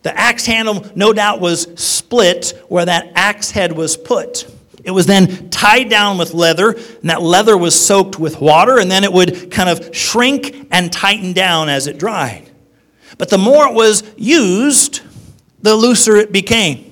The 0.02 0.18
axe 0.18 0.46
handle, 0.46 0.86
no 0.94 1.12
doubt, 1.12 1.40
was 1.40 1.68
split 1.74 2.54
where 2.68 2.84
that 2.84 3.12
axe 3.14 3.50
head 3.50 3.72
was 3.72 3.96
put. 3.96 4.50
It 4.84 4.92
was 4.92 5.06
then 5.06 5.50
tied 5.50 5.90
down 5.90 6.16
with 6.16 6.32
leather, 6.32 6.70
and 6.70 7.10
that 7.10 7.20
leather 7.20 7.58
was 7.58 7.74
soaked 7.74 8.20
with 8.20 8.40
water, 8.40 8.78
and 8.78 8.88
then 8.88 9.02
it 9.02 9.12
would 9.12 9.50
kind 9.50 9.68
of 9.68 9.94
shrink 9.94 10.68
and 10.70 10.92
tighten 10.92 11.32
down 11.32 11.68
as 11.68 11.88
it 11.88 11.98
dried. 11.98 12.48
But 13.18 13.28
the 13.28 13.38
more 13.38 13.66
it 13.66 13.74
was 13.74 14.04
used, 14.16 15.00
the 15.60 15.74
looser 15.74 16.16
it 16.16 16.30
became. 16.30 16.85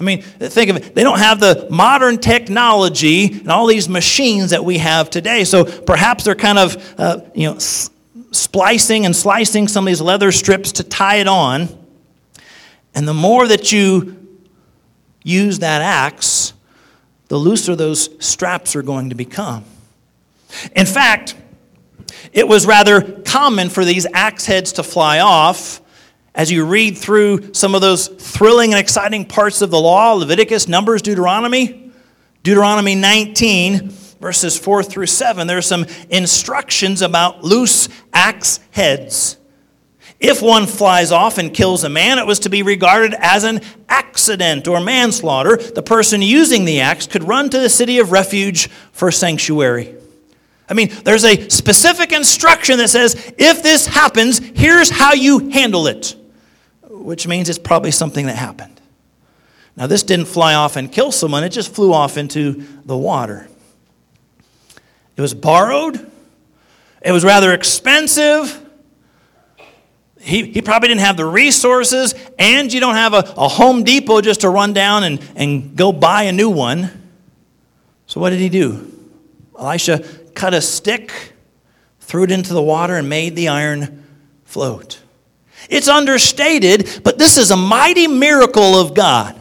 I 0.00 0.04
mean, 0.04 0.22
think 0.22 0.70
of 0.70 0.76
it. 0.76 0.94
They 0.94 1.02
don't 1.02 1.18
have 1.18 1.40
the 1.40 1.66
modern 1.70 2.18
technology 2.18 3.26
and 3.26 3.50
all 3.50 3.66
these 3.66 3.88
machines 3.88 4.50
that 4.50 4.64
we 4.64 4.78
have 4.78 5.10
today. 5.10 5.42
So 5.44 5.64
perhaps 5.64 6.24
they're 6.24 6.36
kind 6.36 6.58
of, 6.58 6.94
uh, 7.00 7.20
you 7.34 7.48
know, 7.48 7.56
s- 7.56 7.90
splicing 8.30 9.06
and 9.06 9.16
slicing 9.16 9.66
some 9.66 9.84
of 9.84 9.86
these 9.88 10.00
leather 10.00 10.30
strips 10.30 10.72
to 10.72 10.84
tie 10.84 11.16
it 11.16 11.26
on. 11.26 11.68
And 12.94 13.08
the 13.08 13.14
more 13.14 13.48
that 13.48 13.72
you 13.72 14.16
use 15.24 15.58
that 15.58 15.82
axe, 15.82 16.52
the 17.26 17.36
looser 17.36 17.74
those 17.74 18.08
straps 18.24 18.76
are 18.76 18.82
going 18.82 19.10
to 19.10 19.16
become. 19.16 19.64
In 20.76 20.86
fact, 20.86 21.34
it 22.32 22.46
was 22.46 22.66
rather 22.66 23.00
common 23.02 23.68
for 23.68 23.84
these 23.84 24.06
axe 24.12 24.46
heads 24.46 24.72
to 24.74 24.82
fly 24.82 25.18
off 25.20 25.80
as 26.38 26.52
you 26.52 26.64
read 26.64 26.96
through 26.96 27.52
some 27.52 27.74
of 27.74 27.80
those 27.80 28.06
thrilling 28.06 28.72
and 28.72 28.78
exciting 28.78 29.24
parts 29.24 29.60
of 29.60 29.72
the 29.72 29.78
law 29.78 30.12
Leviticus, 30.12 30.68
Numbers, 30.68 31.02
Deuteronomy, 31.02 31.90
Deuteronomy 32.44 32.94
19, 32.94 33.90
verses 34.20 34.56
4 34.56 34.84
through 34.84 35.06
7, 35.06 35.48
there 35.48 35.58
are 35.58 35.62
some 35.62 35.84
instructions 36.08 37.02
about 37.02 37.42
loose 37.42 37.88
axe 38.12 38.60
heads. 38.70 39.36
If 40.20 40.40
one 40.40 40.66
flies 40.66 41.10
off 41.10 41.38
and 41.38 41.52
kills 41.52 41.82
a 41.82 41.88
man, 41.88 42.18
it 42.18 42.26
was 42.26 42.38
to 42.40 42.48
be 42.48 42.62
regarded 42.62 43.14
as 43.18 43.42
an 43.42 43.60
accident 43.88 44.68
or 44.68 44.80
manslaughter. 44.80 45.56
The 45.56 45.82
person 45.82 46.22
using 46.22 46.64
the 46.64 46.80
axe 46.80 47.08
could 47.08 47.24
run 47.24 47.50
to 47.50 47.58
the 47.58 47.68
city 47.68 47.98
of 47.98 48.12
refuge 48.12 48.68
for 48.92 49.10
sanctuary. 49.10 49.96
I 50.68 50.74
mean, 50.74 50.90
there's 51.02 51.24
a 51.24 51.48
specific 51.48 52.12
instruction 52.12 52.78
that 52.78 52.90
says 52.90 53.32
if 53.38 53.62
this 53.64 53.88
happens, 53.88 54.38
here's 54.38 54.90
how 54.90 55.14
you 55.14 55.48
handle 55.48 55.88
it 55.88 56.14
which 56.98 57.26
means 57.26 57.48
it's 57.48 57.58
probably 57.58 57.90
something 57.90 58.26
that 58.26 58.36
happened. 58.36 58.80
Now, 59.76 59.86
this 59.86 60.02
didn't 60.02 60.26
fly 60.26 60.54
off 60.54 60.76
and 60.76 60.90
kill 60.90 61.12
someone, 61.12 61.44
it 61.44 61.50
just 61.50 61.72
flew 61.72 61.92
off 61.92 62.16
into 62.16 62.64
the 62.84 62.96
water. 62.96 63.48
It 65.16 65.20
was 65.20 65.34
borrowed, 65.34 66.10
it 67.00 67.12
was 67.12 67.24
rather 67.24 67.52
expensive. 67.52 68.64
He, 70.20 70.50
he 70.50 70.62
probably 70.62 70.88
didn't 70.88 71.02
have 71.02 71.16
the 71.16 71.24
resources, 71.24 72.12
and 72.38 72.72
you 72.72 72.80
don't 72.80 72.96
have 72.96 73.14
a, 73.14 73.18
a 73.36 73.46
Home 73.46 73.84
Depot 73.84 74.20
just 74.20 74.40
to 74.40 74.50
run 74.50 74.72
down 74.72 75.04
and, 75.04 75.20
and 75.36 75.76
go 75.76 75.92
buy 75.92 76.24
a 76.24 76.32
new 76.32 76.50
one. 76.50 76.90
So, 78.06 78.20
what 78.20 78.30
did 78.30 78.40
he 78.40 78.48
do? 78.48 78.92
Elisha 79.56 80.04
cut 80.34 80.54
a 80.54 80.60
stick, 80.60 81.34
threw 82.00 82.24
it 82.24 82.32
into 82.32 82.52
the 82.52 82.62
water, 82.62 82.96
and 82.96 83.08
made 83.08 83.36
the 83.36 83.48
iron 83.48 84.04
float. 84.44 85.00
It's 85.68 85.88
understated, 85.88 87.02
but 87.04 87.18
this 87.18 87.36
is 87.36 87.50
a 87.50 87.56
mighty 87.56 88.06
miracle 88.06 88.80
of 88.80 88.94
God. 88.94 89.38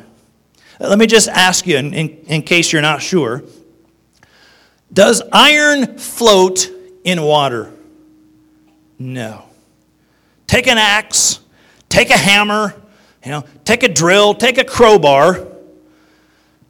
Let 0.79 0.99
me 0.99 1.07
just 1.07 1.27
ask 1.27 1.65
you, 1.65 1.77
in, 1.77 1.93
in, 1.93 2.09
in 2.27 2.41
case 2.43 2.71
you're 2.71 2.81
not 2.81 3.01
sure 3.01 3.43
Does 4.91 5.21
iron 5.31 5.97
float 5.97 6.69
in 7.03 7.21
water? 7.21 7.71
No. 8.99 9.45
Take 10.45 10.67
an 10.67 10.77
axe, 10.77 11.39
take 11.89 12.09
a 12.09 12.17
hammer, 12.17 12.73
you 13.23 13.31
know, 13.31 13.43
take 13.65 13.83
a 13.83 13.89
drill, 13.89 14.33
take 14.33 14.57
a 14.57 14.63
crowbar, 14.63 15.45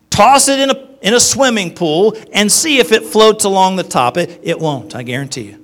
toss 0.10 0.47
it 0.47 0.60
in 0.60 0.72
a, 0.72 0.88
in 1.01 1.14
a 1.14 1.20
swimming 1.20 1.74
pool, 1.74 2.18
and 2.34 2.51
see 2.51 2.80
if 2.80 2.91
it 2.91 3.03
floats 3.03 3.45
along 3.45 3.76
the 3.76 3.84
top. 3.84 4.18
It, 4.18 4.39
it 4.43 4.60
won't, 4.60 4.95
I 4.95 5.03
guarantee 5.03 5.43
you. 5.43 5.64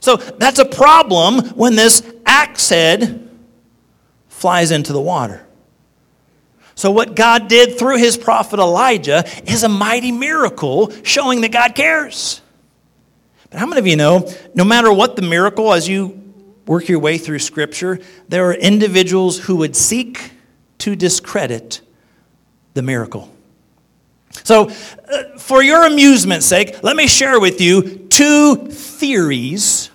So 0.00 0.16
that's 0.16 0.58
a 0.58 0.64
problem 0.64 1.48
when 1.50 1.74
this 1.74 2.02
axe 2.28 2.68
head 2.68 3.28
flies 4.28 4.70
into 4.70 4.92
the 4.92 5.00
water. 5.00 5.44
So, 6.74 6.92
what 6.92 7.16
God 7.16 7.48
did 7.48 7.76
through 7.76 7.96
his 7.96 8.16
prophet 8.16 8.60
Elijah 8.60 9.24
is 9.50 9.64
a 9.64 9.68
mighty 9.68 10.12
miracle 10.12 10.92
showing 11.02 11.40
that 11.40 11.50
God 11.50 11.74
cares. 11.74 12.40
But 13.50 13.58
how 13.58 13.66
many 13.66 13.80
of 13.80 13.86
you 13.88 13.96
know, 13.96 14.30
no 14.54 14.62
matter 14.62 14.92
what 14.92 15.16
the 15.16 15.22
miracle, 15.22 15.72
as 15.72 15.88
you 15.88 16.22
work 16.66 16.88
your 16.88 17.00
way 17.00 17.18
through 17.18 17.40
Scripture, 17.40 17.98
there 18.28 18.48
are 18.48 18.54
individuals 18.54 19.38
who 19.40 19.56
would 19.56 19.74
seek 19.74 20.30
to 20.78 20.94
discredit 20.94 21.80
the 22.74 22.82
miracle. 22.82 23.34
So, 24.44 24.70
uh, 24.70 25.38
for 25.38 25.64
your 25.64 25.84
amusement's 25.84 26.46
sake, 26.46 26.82
let 26.84 26.94
me 26.94 27.08
share 27.08 27.40
with 27.40 27.60
you 27.60 28.06
two 28.08 28.68
theories 28.68 29.90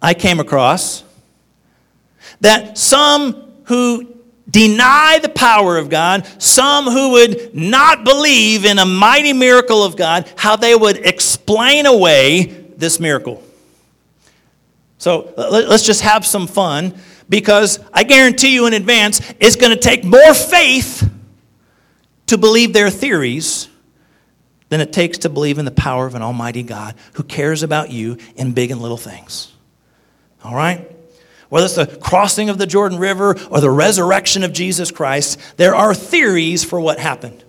I 0.00 0.14
came 0.14 0.40
across 0.40 1.02
that 2.40 2.78
some 2.78 3.52
who 3.64 4.16
deny 4.48 5.18
the 5.20 5.28
power 5.28 5.76
of 5.76 5.90
God, 5.90 6.26
some 6.40 6.86
who 6.86 7.12
would 7.12 7.54
not 7.54 8.04
believe 8.04 8.64
in 8.64 8.78
a 8.78 8.86
mighty 8.86 9.32
miracle 9.32 9.82
of 9.82 9.96
God, 9.96 10.30
how 10.36 10.56
they 10.56 10.74
would 10.74 10.98
explain 10.98 11.86
away 11.86 12.44
this 12.76 13.00
miracle. 13.00 13.42
So 14.98 15.32
let's 15.36 15.84
just 15.84 16.02
have 16.02 16.24
some 16.24 16.46
fun 16.46 16.94
because 17.28 17.80
I 17.92 18.04
guarantee 18.04 18.54
you 18.54 18.66
in 18.66 18.72
advance 18.72 19.20
it's 19.40 19.56
going 19.56 19.72
to 19.72 19.80
take 19.80 20.04
more 20.04 20.32
faith 20.32 21.10
to 22.26 22.38
believe 22.38 22.72
their 22.72 22.90
theories 22.90 23.68
than 24.68 24.80
it 24.80 24.92
takes 24.92 25.18
to 25.18 25.28
believe 25.28 25.58
in 25.58 25.64
the 25.64 25.70
power 25.70 26.06
of 26.06 26.14
an 26.14 26.22
almighty 26.22 26.62
God 26.62 26.94
who 27.14 27.22
cares 27.22 27.62
about 27.62 27.90
you 27.90 28.16
in 28.36 28.52
big 28.52 28.70
and 28.70 28.80
little 28.80 28.96
things. 28.96 29.52
All 30.42 30.54
right? 30.54 30.95
Whether 31.48 31.66
it's 31.66 31.76
the 31.76 31.86
crossing 31.86 32.48
of 32.48 32.58
the 32.58 32.66
Jordan 32.66 32.98
River 32.98 33.36
or 33.50 33.60
the 33.60 33.70
resurrection 33.70 34.42
of 34.42 34.52
Jesus 34.52 34.90
Christ, 34.90 35.38
there 35.56 35.74
are 35.74 35.94
theories 35.94 36.64
for 36.64 36.80
what 36.80 36.98
happened. 36.98 37.44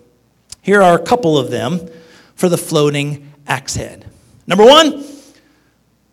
Here 0.62 0.82
are 0.82 0.98
a 0.98 1.04
couple 1.04 1.38
of 1.38 1.50
them 1.50 1.88
for 2.36 2.50
the 2.50 2.58
floating 2.58 3.32
axe 3.48 3.76
head. 3.76 4.06
Number 4.46 4.66
one, 4.66 5.04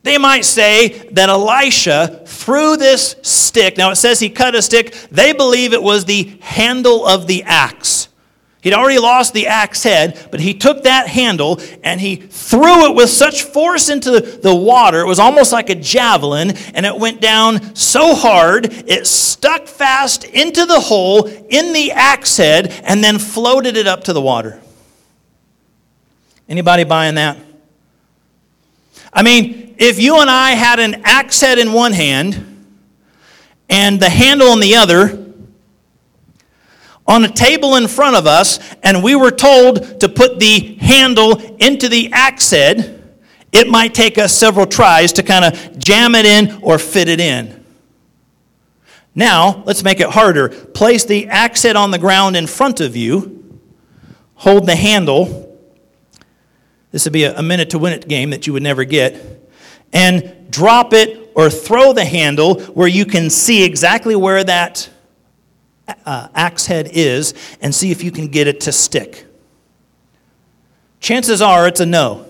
they 0.02 0.18
might 0.18 0.44
say 0.44 1.08
that 1.12 1.28
Elisha 1.28 2.22
threw 2.26 2.76
this 2.76 3.16
stick. 3.22 3.76
Now 3.76 3.90
it 3.90 3.96
says 3.96 4.20
he 4.20 4.28
cut 4.28 4.54
a 4.54 4.62
stick. 4.62 4.94
They 5.10 5.32
believe 5.32 5.72
it 5.72 5.82
was 5.82 6.04
the 6.04 6.36
handle 6.40 7.06
of 7.06 7.26
the 7.26 7.42
axe. 7.44 8.08
He'd 8.64 8.72
already 8.72 8.98
lost 8.98 9.34
the 9.34 9.48
axe 9.48 9.82
head, 9.82 10.26
but 10.30 10.40
he 10.40 10.54
took 10.54 10.84
that 10.84 11.06
handle 11.06 11.60
and 11.82 12.00
he 12.00 12.16
threw 12.16 12.86
it 12.86 12.94
with 12.94 13.10
such 13.10 13.42
force 13.42 13.90
into 13.90 14.20
the 14.20 14.54
water. 14.54 15.00
It 15.00 15.06
was 15.06 15.18
almost 15.18 15.52
like 15.52 15.68
a 15.68 15.74
javelin, 15.74 16.56
and 16.72 16.86
it 16.86 16.96
went 16.96 17.20
down 17.20 17.74
so 17.74 18.14
hard, 18.14 18.72
it 18.88 19.06
stuck 19.06 19.66
fast 19.66 20.24
into 20.24 20.64
the 20.64 20.80
hole 20.80 21.26
in 21.26 21.74
the 21.74 21.92
axe 21.92 22.38
head 22.38 22.72
and 22.84 23.04
then 23.04 23.18
floated 23.18 23.76
it 23.76 23.86
up 23.86 24.04
to 24.04 24.14
the 24.14 24.22
water. 24.22 24.58
Anybody 26.48 26.84
buying 26.84 27.16
that? 27.16 27.36
I 29.12 29.22
mean, 29.22 29.74
if 29.76 30.00
you 30.00 30.22
and 30.22 30.30
I 30.30 30.52
had 30.52 30.80
an 30.80 31.02
axe 31.04 31.38
head 31.38 31.58
in 31.58 31.74
one 31.74 31.92
hand 31.92 32.66
and 33.68 34.00
the 34.00 34.08
handle 34.08 34.54
in 34.54 34.60
the 34.60 34.76
other, 34.76 35.23
on 37.06 37.24
a 37.24 37.28
table 37.28 37.76
in 37.76 37.86
front 37.88 38.16
of 38.16 38.26
us 38.26 38.58
and 38.82 39.02
we 39.02 39.14
were 39.14 39.30
told 39.30 40.00
to 40.00 40.08
put 40.08 40.38
the 40.38 40.76
handle 40.80 41.38
into 41.56 41.88
the 41.88 42.10
axe 42.12 42.50
head, 42.50 43.02
it 43.52 43.68
might 43.68 43.94
take 43.94 44.18
us 44.18 44.32
several 44.32 44.66
tries 44.66 45.12
to 45.14 45.22
kind 45.22 45.44
of 45.44 45.78
jam 45.78 46.14
it 46.14 46.26
in 46.26 46.60
or 46.62 46.78
fit 46.78 47.08
it 47.08 47.20
in. 47.20 47.64
Now, 49.14 49.62
let's 49.64 49.84
make 49.84 50.00
it 50.00 50.10
harder. 50.10 50.48
Place 50.48 51.04
the 51.04 51.28
axe 51.28 51.62
head 51.62 51.76
on 51.76 51.92
the 51.92 51.98
ground 51.98 52.36
in 52.36 52.46
front 52.46 52.80
of 52.80 52.96
you, 52.96 53.60
hold 54.34 54.66
the 54.66 54.74
handle. 54.74 55.56
This 56.90 57.04
would 57.04 57.12
be 57.12 57.24
a 57.24 57.42
minute 57.42 57.70
to 57.70 57.78
win 57.78 57.92
it 57.92 58.08
game 58.08 58.30
that 58.30 58.46
you 58.46 58.52
would 58.52 58.62
never 58.62 58.84
get. 58.84 59.42
And 59.92 60.50
drop 60.50 60.92
it 60.92 61.30
or 61.36 61.50
throw 61.50 61.92
the 61.92 62.04
handle 62.04 62.60
where 62.60 62.88
you 62.88 63.06
can 63.06 63.30
see 63.30 63.64
exactly 63.64 64.16
where 64.16 64.42
that 64.42 64.88
uh, 66.06 66.28
axe 66.34 66.66
head 66.66 66.90
is 66.92 67.34
and 67.60 67.74
see 67.74 67.90
if 67.90 68.02
you 68.02 68.10
can 68.10 68.28
get 68.28 68.46
it 68.46 68.60
to 68.62 68.72
stick. 68.72 69.26
Chances 71.00 71.42
are 71.42 71.68
it's 71.68 71.80
a 71.80 71.86
no. 71.86 72.26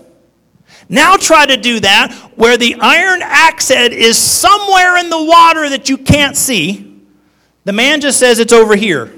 Now 0.89 1.17
try 1.17 1.47
to 1.47 1.57
do 1.57 1.81
that 1.81 2.13
where 2.37 2.57
the 2.57 2.77
iron 2.81 3.21
axe 3.23 3.69
head 3.69 3.93
is 3.93 4.19
somewhere 4.19 4.99
in 4.99 5.09
the 5.09 5.23
water 5.23 5.69
that 5.69 5.89
you 5.89 5.97
can't 5.97 6.37
see. 6.37 7.03
The 7.65 7.73
man 7.73 8.01
just 8.01 8.19
says 8.19 8.39
it's 8.39 8.53
over 8.53 8.77
here. 8.77 9.13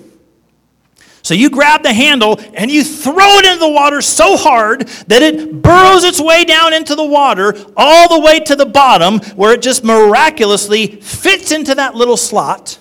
So 1.22 1.34
you 1.34 1.50
grab 1.50 1.82
the 1.82 1.92
handle 1.92 2.38
and 2.54 2.70
you 2.70 2.84
throw 2.84 3.38
it 3.38 3.46
into 3.46 3.58
the 3.58 3.68
water 3.68 4.00
so 4.00 4.36
hard 4.36 4.86
that 5.08 5.22
it 5.22 5.60
burrows 5.60 6.04
its 6.04 6.20
way 6.20 6.44
down 6.44 6.72
into 6.72 6.94
the 6.94 7.04
water 7.04 7.52
all 7.76 8.08
the 8.08 8.24
way 8.24 8.38
to 8.38 8.54
the 8.54 8.66
bottom 8.66 9.18
where 9.34 9.52
it 9.52 9.60
just 9.60 9.82
miraculously 9.82 10.86
fits 10.86 11.50
into 11.50 11.74
that 11.74 11.96
little 11.96 12.16
slot 12.16 12.78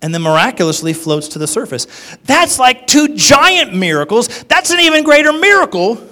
and 0.00 0.14
then 0.14 0.22
miraculously 0.22 0.92
floats 0.92 1.28
to 1.28 1.38
the 1.38 1.46
surface. 1.46 1.86
That's 2.24 2.58
like 2.58 2.86
two 2.86 3.14
giant 3.14 3.74
miracles. 3.74 4.44
That's 4.44 4.70
an 4.70 4.80
even 4.80 5.04
greater 5.04 5.32
miracle 5.32 6.06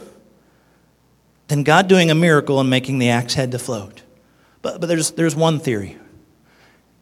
than 1.49 1.63
God 1.63 1.89
doing 1.89 2.11
a 2.11 2.15
miracle 2.15 2.61
and 2.61 2.69
making 2.69 2.99
the 2.99 3.11
axe 3.11 3.35
head 3.35 3.53
to 3.53 3.59
float. 3.59 4.03
But, 4.63 4.81
but 4.81 4.89
there's, 4.89 5.13
there's 5.13 5.37
one 5.37 5.61
theory. 5.61 5.97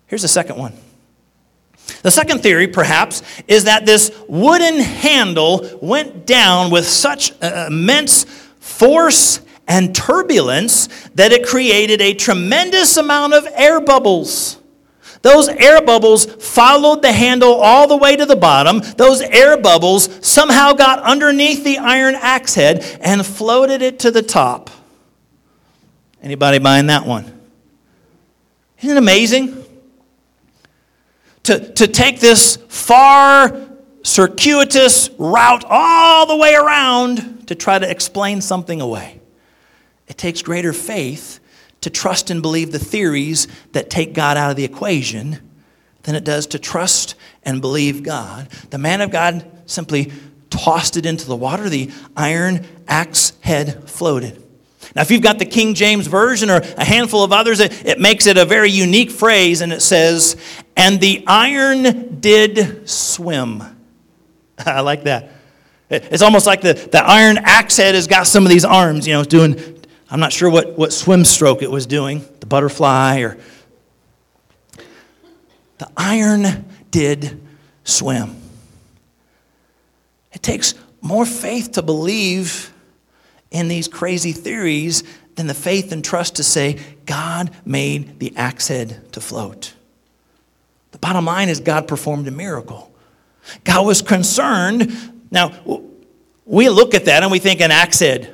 Here's 0.06 0.22
the 0.22 0.28
second 0.28 0.58
one. 0.58 0.74
The 2.02 2.10
second 2.10 2.42
theory, 2.42 2.68
perhaps, 2.68 3.22
is 3.48 3.64
that 3.64 3.86
this 3.86 4.10
wooden 4.28 4.80
handle 4.80 5.78
went 5.80 6.26
down 6.26 6.70
with 6.70 6.86
such 6.86 7.32
uh, 7.42 7.66
immense 7.68 8.24
force 8.60 9.40
and 9.66 9.94
turbulence 9.94 10.88
that 11.14 11.32
it 11.32 11.46
created 11.46 12.00
a 12.00 12.14
tremendous 12.14 12.96
amount 12.96 13.34
of 13.34 13.46
air 13.54 13.80
bubbles. 13.80 14.58
Those 15.24 15.48
air 15.48 15.80
bubbles 15.80 16.26
followed 16.26 17.00
the 17.00 17.10
handle 17.10 17.54
all 17.54 17.88
the 17.88 17.96
way 17.96 18.14
to 18.14 18.26
the 18.26 18.36
bottom. 18.36 18.82
Those 18.98 19.22
air 19.22 19.56
bubbles 19.56 20.10
somehow 20.20 20.74
got 20.74 20.98
underneath 20.98 21.64
the 21.64 21.78
iron 21.78 22.14
axe 22.14 22.54
head 22.54 22.84
and 23.00 23.24
floated 23.24 23.80
it 23.80 24.00
to 24.00 24.10
the 24.10 24.20
top. 24.20 24.68
Anybody 26.22 26.58
buying 26.58 26.88
that 26.88 27.06
one? 27.06 27.24
Isn't 28.80 28.90
it 28.90 28.98
amazing? 28.98 29.64
To, 31.44 31.72
to 31.72 31.86
take 31.86 32.20
this 32.20 32.56
far, 32.68 33.66
circuitous 34.02 35.08
route 35.16 35.64
all 35.66 36.26
the 36.26 36.36
way 36.36 36.54
around 36.54 37.46
to 37.46 37.54
try 37.54 37.78
to 37.78 37.90
explain 37.90 38.42
something 38.42 38.82
away. 38.82 39.22
It 40.06 40.18
takes 40.18 40.42
greater 40.42 40.74
faith 40.74 41.40
to 41.84 41.90
trust 41.90 42.30
and 42.30 42.40
believe 42.40 42.72
the 42.72 42.78
theories 42.78 43.46
that 43.72 43.90
take 43.90 44.14
God 44.14 44.38
out 44.38 44.50
of 44.50 44.56
the 44.56 44.64
equation 44.64 45.38
than 46.04 46.14
it 46.14 46.24
does 46.24 46.46
to 46.48 46.58
trust 46.58 47.14
and 47.42 47.60
believe 47.60 48.02
God. 48.02 48.48
The 48.70 48.78
man 48.78 49.02
of 49.02 49.10
God 49.10 49.44
simply 49.66 50.10
tossed 50.48 50.96
it 50.96 51.04
into 51.04 51.26
the 51.26 51.36
water. 51.36 51.68
The 51.68 51.90
iron 52.16 52.64
axe 52.88 53.34
head 53.42 53.86
floated. 53.90 54.42
Now, 54.96 55.02
if 55.02 55.10
you've 55.10 55.20
got 55.20 55.38
the 55.38 55.44
King 55.44 55.74
James 55.74 56.06
Version 56.06 56.48
or 56.48 56.62
a 56.78 56.84
handful 56.84 57.22
of 57.22 57.32
others, 57.32 57.60
it, 57.60 57.84
it 57.84 58.00
makes 58.00 58.26
it 58.26 58.38
a 58.38 58.46
very 58.46 58.70
unique 58.70 59.10
phrase, 59.10 59.60
and 59.60 59.70
it 59.70 59.82
says, 59.82 60.36
And 60.78 60.98
the 61.00 61.22
iron 61.26 62.18
did 62.18 62.88
swim. 62.88 63.62
I 64.64 64.80
like 64.80 65.04
that. 65.04 65.32
It's 65.90 66.22
almost 66.22 66.46
like 66.46 66.62
the, 66.62 66.72
the 66.72 67.04
iron 67.04 67.38
axe 67.42 67.76
head 67.76 67.94
has 67.94 68.06
got 68.06 68.26
some 68.26 68.44
of 68.44 68.50
these 68.50 68.64
arms, 68.64 69.06
you 69.06 69.12
know, 69.12 69.22
doing 69.22 69.73
I'm 70.14 70.20
not 70.20 70.32
sure 70.32 70.48
what, 70.48 70.78
what 70.78 70.92
swim 70.92 71.24
stroke 71.24 71.60
it 71.60 71.72
was 71.72 71.86
doing, 71.86 72.24
the 72.38 72.46
butterfly 72.46 73.22
or. 73.22 73.36
The 75.78 75.90
iron 75.96 76.66
did 76.92 77.44
swim. 77.82 78.36
It 80.32 80.40
takes 80.40 80.74
more 81.00 81.26
faith 81.26 81.72
to 81.72 81.82
believe 81.82 82.72
in 83.50 83.66
these 83.66 83.88
crazy 83.88 84.30
theories 84.30 85.02
than 85.34 85.48
the 85.48 85.52
faith 85.52 85.90
and 85.90 86.04
trust 86.04 86.36
to 86.36 86.44
say, 86.44 86.78
God 87.06 87.50
made 87.64 88.20
the 88.20 88.36
axe 88.36 88.68
head 88.68 89.12
to 89.14 89.20
float. 89.20 89.74
The 90.92 90.98
bottom 90.98 91.24
line 91.24 91.48
is, 91.48 91.58
God 91.58 91.88
performed 91.88 92.28
a 92.28 92.30
miracle. 92.30 92.94
God 93.64 93.84
was 93.84 94.00
concerned. 94.00 94.96
Now, 95.32 95.80
we 96.44 96.68
look 96.68 96.94
at 96.94 97.06
that 97.06 97.24
and 97.24 97.32
we 97.32 97.40
think 97.40 97.60
an 97.60 97.72
axe 97.72 97.98
head. 97.98 98.33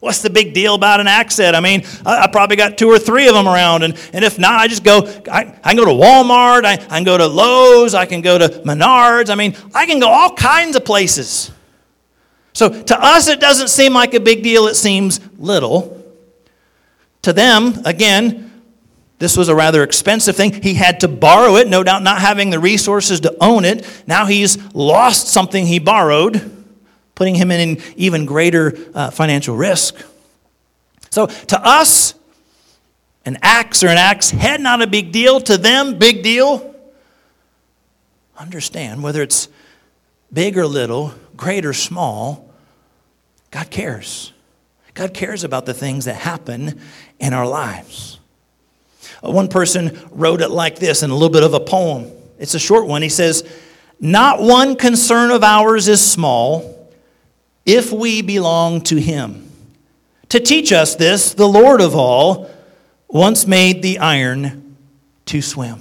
What's 0.00 0.22
the 0.22 0.30
big 0.30 0.54
deal 0.54 0.76
about 0.76 1.00
an 1.00 1.08
accent? 1.08 1.56
I 1.56 1.60
mean, 1.60 1.82
I, 2.06 2.24
I, 2.24 2.26
probably 2.28 2.54
got 2.54 2.78
two 2.78 2.88
or 2.88 3.00
three 3.00 3.26
of 3.26 3.34
them 3.34 3.48
around, 3.48 3.82
and, 3.82 3.98
and 4.12 4.24
if 4.24 4.38
not, 4.38 4.60
I 4.60 4.68
just 4.68 4.84
go, 4.84 5.00
I, 5.30 5.58
I 5.64 5.74
can 5.74 5.76
go 5.76 5.84
to 5.84 5.90
Walmart, 5.90 6.64
I, 6.64 6.74
I 6.74 6.76
can 6.76 7.04
go 7.04 7.18
to 7.18 7.26
Lowe's, 7.26 7.94
I 7.94 8.06
can 8.06 8.20
go 8.20 8.38
to 8.38 8.48
Menards. 8.64 9.28
I 9.28 9.34
mean, 9.34 9.56
I 9.74 9.86
can 9.86 9.98
go 9.98 10.08
all 10.08 10.34
kinds 10.34 10.76
of 10.76 10.84
places. 10.84 11.50
So 12.52 12.68
to 12.68 13.00
us, 13.00 13.26
it 13.26 13.40
doesn't 13.40 13.68
seem 13.68 13.92
like 13.92 14.14
a 14.14 14.20
big 14.20 14.44
deal, 14.44 14.68
it 14.68 14.76
seems 14.76 15.20
little. 15.36 15.96
To 17.22 17.32
them, 17.32 17.74
again, 17.84 18.62
this 19.18 19.36
was 19.36 19.48
a 19.48 19.54
rather 19.54 19.82
expensive 19.82 20.36
thing. 20.36 20.52
He 20.62 20.74
had 20.74 21.00
to 21.00 21.08
borrow 21.08 21.56
it, 21.56 21.66
no 21.66 21.82
doubt 21.82 22.04
not 22.04 22.20
having 22.20 22.50
the 22.50 22.60
resources 22.60 23.18
to 23.20 23.36
own 23.40 23.64
it. 23.64 23.84
Now 24.06 24.26
he's 24.26 24.72
lost 24.74 25.26
something 25.26 25.66
he 25.66 25.80
borrowed 25.80 26.57
putting 27.18 27.34
him 27.34 27.50
in 27.50 27.82
even 27.96 28.26
greater 28.26 28.78
uh, 28.94 29.10
financial 29.10 29.56
risk. 29.56 29.96
So 31.10 31.26
to 31.26 31.60
us, 31.60 32.14
an 33.24 33.38
axe 33.42 33.82
or 33.82 33.88
an 33.88 33.98
axe 33.98 34.30
head, 34.30 34.60
not 34.60 34.82
a 34.82 34.86
big 34.86 35.10
deal. 35.10 35.40
To 35.40 35.58
them, 35.58 35.98
big 35.98 36.22
deal. 36.22 36.76
Understand 38.36 39.02
whether 39.02 39.20
it's 39.20 39.48
big 40.32 40.56
or 40.56 40.64
little, 40.64 41.12
great 41.36 41.66
or 41.66 41.72
small, 41.72 42.48
God 43.50 43.68
cares. 43.68 44.32
God 44.94 45.12
cares 45.12 45.42
about 45.42 45.66
the 45.66 45.74
things 45.74 46.04
that 46.04 46.14
happen 46.14 46.80
in 47.18 47.34
our 47.34 47.48
lives. 47.48 48.20
Uh, 49.24 49.32
one 49.32 49.48
person 49.48 49.98
wrote 50.12 50.40
it 50.40 50.52
like 50.52 50.78
this 50.78 51.02
in 51.02 51.10
a 51.10 51.14
little 51.14 51.30
bit 51.30 51.42
of 51.42 51.52
a 51.52 51.60
poem. 51.60 52.12
It's 52.38 52.54
a 52.54 52.60
short 52.60 52.86
one. 52.86 53.02
He 53.02 53.08
says, 53.08 53.42
Not 53.98 54.40
one 54.40 54.76
concern 54.76 55.32
of 55.32 55.42
ours 55.42 55.88
is 55.88 56.00
small 56.00 56.77
if 57.68 57.92
we 57.92 58.22
belong 58.22 58.80
to 58.80 58.96
Him. 58.96 59.48
To 60.30 60.40
teach 60.40 60.72
us 60.72 60.96
this, 60.96 61.34
the 61.34 61.46
Lord 61.46 61.80
of 61.80 61.94
all 61.94 62.50
once 63.08 63.46
made 63.46 63.82
the 63.82 63.98
iron 63.98 64.76
to 65.26 65.42
swim. 65.42 65.80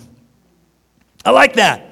I 1.25 1.31
like 1.31 1.53
that. 1.53 1.83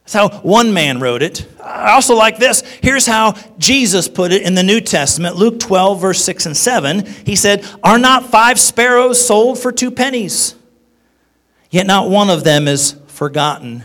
That's 0.00 0.12
how 0.12 0.28
one 0.40 0.72
man 0.72 1.00
wrote 1.00 1.22
it. 1.22 1.48
I 1.60 1.92
also 1.92 2.14
like 2.14 2.38
this. 2.38 2.62
Here's 2.80 3.06
how 3.06 3.34
Jesus 3.58 4.06
put 4.08 4.32
it 4.32 4.42
in 4.42 4.54
the 4.54 4.62
New 4.62 4.80
Testament 4.80 5.36
Luke 5.36 5.58
12, 5.58 6.00
verse 6.00 6.24
6 6.24 6.46
and 6.46 6.56
7. 6.56 7.06
He 7.24 7.34
said, 7.34 7.64
Are 7.82 7.98
not 7.98 8.26
five 8.26 8.58
sparrows 8.60 9.24
sold 9.24 9.58
for 9.58 9.72
two 9.72 9.90
pennies? 9.90 10.54
Yet 11.70 11.86
not 11.86 12.08
one 12.08 12.30
of 12.30 12.44
them 12.44 12.68
is 12.68 12.96
forgotten 13.06 13.84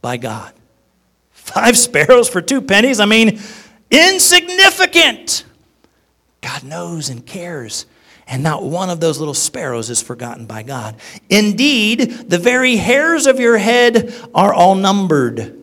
by 0.00 0.16
God. 0.16 0.52
Five 1.30 1.76
sparrows 1.78 2.28
for 2.28 2.40
two 2.40 2.62
pennies? 2.62 3.00
I 3.00 3.04
mean, 3.04 3.38
insignificant. 3.90 5.44
God 6.40 6.64
knows 6.64 7.08
and 7.08 7.24
cares. 7.24 7.86
And 8.26 8.42
not 8.42 8.62
one 8.62 8.90
of 8.90 9.00
those 9.00 9.18
little 9.18 9.34
sparrows 9.34 9.88
is 9.88 10.02
forgotten 10.02 10.44
by 10.44 10.62
God. 10.62 10.96
Indeed, 11.30 12.00
the 12.28 12.38
very 12.38 12.76
hairs 12.76 13.26
of 13.26 13.40
your 13.40 13.56
head 13.56 14.14
are 14.34 14.52
all 14.52 14.74
numbered. 14.74 15.58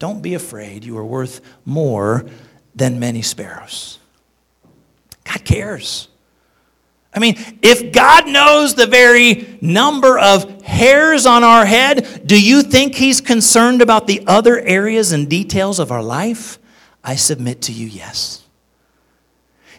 Don't 0.00 0.20
be 0.20 0.34
afraid. 0.34 0.84
You 0.84 0.98
are 0.98 1.04
worth 1.04 1.40
more 1.64 2.26
than 2.74 2.98
many 2.98 3.22
sparrows. 3.22 4.00
God 5.24 5.44
cares. 5.44 6.08
I 7.14 7.20
mean, 7.20 7.36
if 7.62 7.92
God 7.92 8.26
knows 8.26 8.74
the 8.74 8.86
very 8.86 9.58
number 9.60 10.18
of 10.18 10.62
hairs 10.62 11.26
on 11.26 11.44
our 11.44 11.64
head, 11.64 12.22
do 12.26 12.42
you 12.42 12.62
think 12.62 12.94
He's 12.94 13.20
concerned 13.20 13.82
about 13.82 14.08
the 14.08 14.24
other 14.26 14.58
areas 14.58 15.12
and 15.12 15.28
details 15.28 15.78
of 15.78 15.92
our 15.92 16.02
life? 16.02 16.58
I 17.04 17.16
submit 17.16 17.62
to 17.62 17.72
you, 17.72 17.86
yes. 17.86 18.44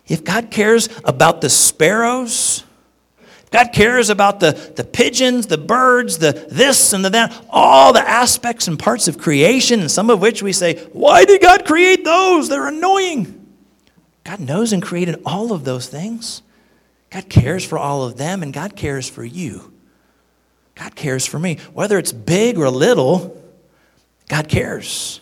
If 0.07 0.23
God 0.23 0.51
cares 0.51 0.89
about 1.05 1.41
the 1.41 1.49
sparrows, 1.49 2.63
God 3.51 3.69
cares 3.71 4.09
about 4.09 4.39
the, 4.39 4.51
the 4.75 4.83
pigeons, 4.83 5.47
the 5.47 5.57
birds, 5.57 6.17
the 6.17 6.47
this 6.49 6.91
and 6.91 7.05
the 7.05 7.09
that, 7.09 7.45
all 7.49 7.93
the 7.93 8.01
aspects 8.01 8.67
and 8.67 8.77
parts 8.77 9.07
of 9.07 9.17
creation, 9.17 9.79
and 9.79 9.91
some 9.91 10.09
of 10.09 10.19
which 10.19 10.41
we 10.41 10.51
say, 10.51 10.83
why 10.91 11.23
did 11.23 11.41
God 11.41 11.63
create 11.63 12.03
those? 12.03 12.49
They're 12.49 12.67
annoying. 12.67 13.47
God 14.23 14.39
knows 14.39 14.73
and 14.73 14.81
created 14.81 15.21
all 15.25 15.53
of 15.53 15.65
those 15.65 15.87
things. 15.87 16.41
God 17.11 17.29
cares 17.29 17.63
for 17.63 17.77
all 17.77 18.03
of 18.03 18.17
them, 18.17 18.41
and 18.41 18.51
God 18.51 18.75
cares 18.75 19.07
for 19.07 19.23
you. 19.23 19.71
God 20.75 20.95
cares 20.95 21.25
for 21.25 21.37
me. 21.37 21.59
Whether 21.73 21.99
it's 21.99 22.11
big 22.11 22.57
or 22.57 22.69
little, 22.69 23.39
God 24.29 24.49
cares. 24.49 25.21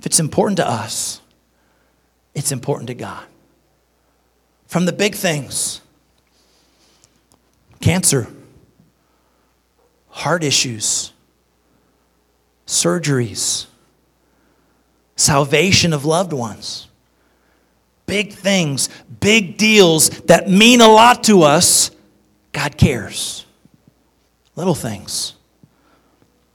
If 0.00 0.06
it's 0.06 0.18
important 0.18 0.56
to 0.56 0.68
us, 0.68 1.20
it's 2.34 2.50
important 2.50 2.88
to 2.88 2.94
God. 2.94 3.24
From 4.66 4.86
the 4.86 4.92
big 4.92 5.14
things 5.14 5.80
cancer, 7.80 8.26
heart 10.08 10.42
issues, 10.42 11.12
surgeries, 12.66 13.66
salvation 15.16 15.92
of 15.92 16.04
loved 16.04 16.32
ones 16.32 16.88
big 18.10 18.32
things, 18.32 18.88
big 19.20 19.56
deals 19.56 20.10
that 20.22 20.50
mean 20.50 20.80
a 20.80 20.88
lot 20.88 21.22
to 21.22 21.42
us, 21.42 21.92
God 22.50 22.76
cares. 22.76 23.46
Little 24.56 24.74
things. 24.74 25.36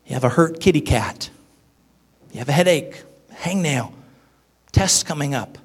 You 0.06 0.16
have 0.16 0.26
a 0.26 0.30
hurt 0.30 0.60
kitty 0.60 0.82
cat. 0.82 1.30
You 2.34 2.40
have 2.40 2.50
a 2.50 2.52
headache, 2.52 3.05
hangnail, 3.36 3.94
test 4.72 5.06
coming 5.06 5.34
up. 5.34 5.58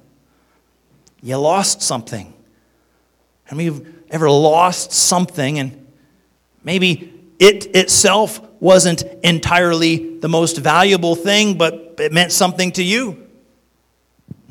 You 1.21 1.37
lost 1.37 1.81
something. 1.81 2.33
Have 3.45 3.59
you 3.59 3.85
ever 4.09 4.29
lost 4.29 4.91
something 4.91 5.59
and 5.59 5.87
maybe 6.63 7.13
it 7.39 7.75
itself 7.75 8.41
wasn't 8.59 9.03
entirely 9.23 10.19
the 10.19 10.29
most 10.29 10.57
valuable 10.57 11.15
thing, 11.15 11.57
but 11.57 11.95
it 11.99 12.11
meant 12.11 12.31
something 12.31 12.71
to 12.73 12.83
you? 12.83 13.27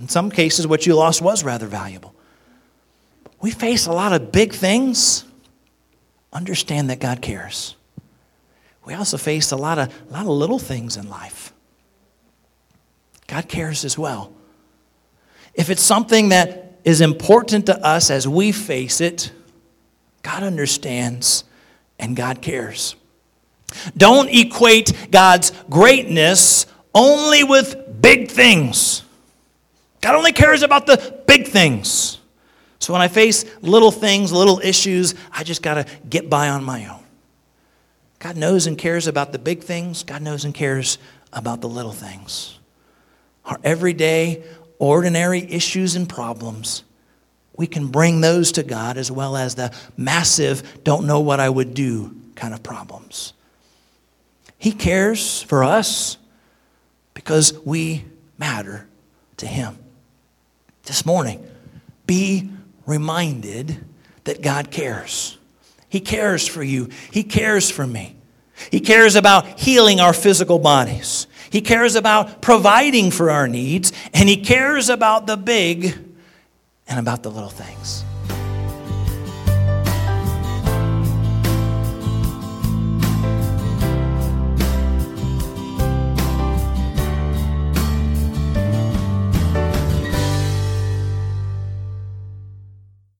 In 0.00 0.08
some 0.08 0.30
cases, 0.30 0.66
what 0.66 0.86
you 0.86 0.94
lost 0.94 1.20
was 1.20 1.44
rather 1.44 1.66
valuable. 1.66 2.14
We 3.40 3.50
face 3.50 3.86
a 3.86 3.92
lot 3.92 4.12
of 4.12 4.32
big 4.32 4.52
things. 4.52 5.24
Understand 6.32 6.90
that 6.90 7.00
God 7.00 7.22
cares. 7.22 7.74
We 8.84 8.94
also 8.94 9.16
face 9.16 9.50
a 9.50 9.56
lot 9.56 9.78
of, 9.78 9.88
a 10.08 10.12
lot 10.12 10.22
of 10.22 10.28
little 10.28 10.58
things 10.58 10.96
in 10.96 11.08
life. 11.08 11.52
God 13.30 13.48
cares 13.48 13.84
as 13.84 13.96
well. 13.96 14.32
If 15.54 15.70
it's 15.70 15.82
something 15.82 16.30
that 16.30 16.80
is 16.82 17.00
important 17.00 17.66
to 17.66 17.78
us 17.86 18.10
as 18.10 18.26
we 18.26 18.50
face 18.50 19.00
it, 19.00 19.30
God 20.22 20.42
understands 20.42 21.44
and 21.96 22.16
God 22.16 22.42
cares. 22.42 22.96
Don't 23.96 24.28
equate 24.30 25.12
God's 25.12 25.52
greatness 25.70 26.66
only 26.92 27.44
with 27.44 28.02
big 28.02 28.32
things. 28.32 29.04
God 30.00 30.16
only 30.16 30.32
cares 30.32 30.64
about 30.64 30.86
the 30.86 31.22
big 31.28 31.46
things. 31.46 32.18
So 32.80 32.92
when 32.92 33.00
I 33.00 33.06
face 33.06 33.44
little 33.62 33.92
things, 33.92 34.32
little 34.32 34.58
issues, 34.58 35.14
I 35.30 35.44
just 35.44 35.62
got 35.62 35.74
to 35.74 35.86
get 36.08 36.28
by 36.28 36.48
on 36.48 36.64
my 36.64 36.84
own. 36.88 37.04
God 38.18 38.36
knows 38.36 38.66
and 38.66 38.76
cares 38.76 39.06
about 39.06 39.30
the 39.30 39.38
big 39.38 39.62
things. 39.62 40.02
God 40.02 40.20
knows 40.20 40.44
and 40.44 40.52
cares 40.52 40.98
about 41.32 41.60
the 41.60 41.68
little 41.68 41.92
things. 41.92 42.56
Our 43.50 43.58
everyday, 43.64 44.44
ordinary 44.78 45.40
issues 45.40 45.96
and 45.96 46.08
problems, 46.08 46.84
we 47.56 47.66
can 47.66 47.88
bring 47.88 48.20
those 48.20 48.52
to 48.52 48.62
God 48.62 48.96
as 48.96 49.10
well 49.10 49.36
as 49.36 49.56
the 49.56 49.74
massive, 49.96 50.82
don't 50.84 51.06
know 51.06 51.20
what 51.20 51.40
I 51.40 51.48
would 51.50 51.74
do 51.74 52.16
kind 52.36 52.54
of 52.54 52.62
problems. 52.62 53.34
He 54.56 54.72
cares 54.72 55.42
for 55.42 55.64
us 55.64 56.16
because 57.12 57.52
we 57.64 58.04
matter 58.38 58.86
to 59.38 59.46
Him 59.46 59.76
this 60.84 61.04
morning, 61.04 61.44
be 62.06 62.50
reminded 62.86 63.84
that 64.24 64.42
God 64.42 64.70
cares. 64.70 65.38
He 65.88 66.00
cares 66.00 66.46
for 66.46 66.62
you, 66.62 66.88
He 67.10 67.24
cares 67.24 67.68
for 67.68 67.86
me. 67.86 68.16
He 68.70 68.80
cares 68.80 69.16
about 69.16 69.58
healing 69.58 70.00
our 70.00 70.12
physical 70.12 70.58
bodies. 70.58 71.26
He 71.50 71.60
cares 71.60 71.96
about 71.96 72.40
providing 72.40 73.10
for 73.10 73.30
our 73.30 73.48
needs, 73.48 73.92
and 74.14 74.28
He 74.28 74.36
cares 74.38 74.88
about 74.88 75.26
the 75.26 75.36
big 75.36 75.98
and 76.88 76.98
about 76.98 77.22
the 77.22 77.30
little 77.30 77.50
things. 77.50 78.04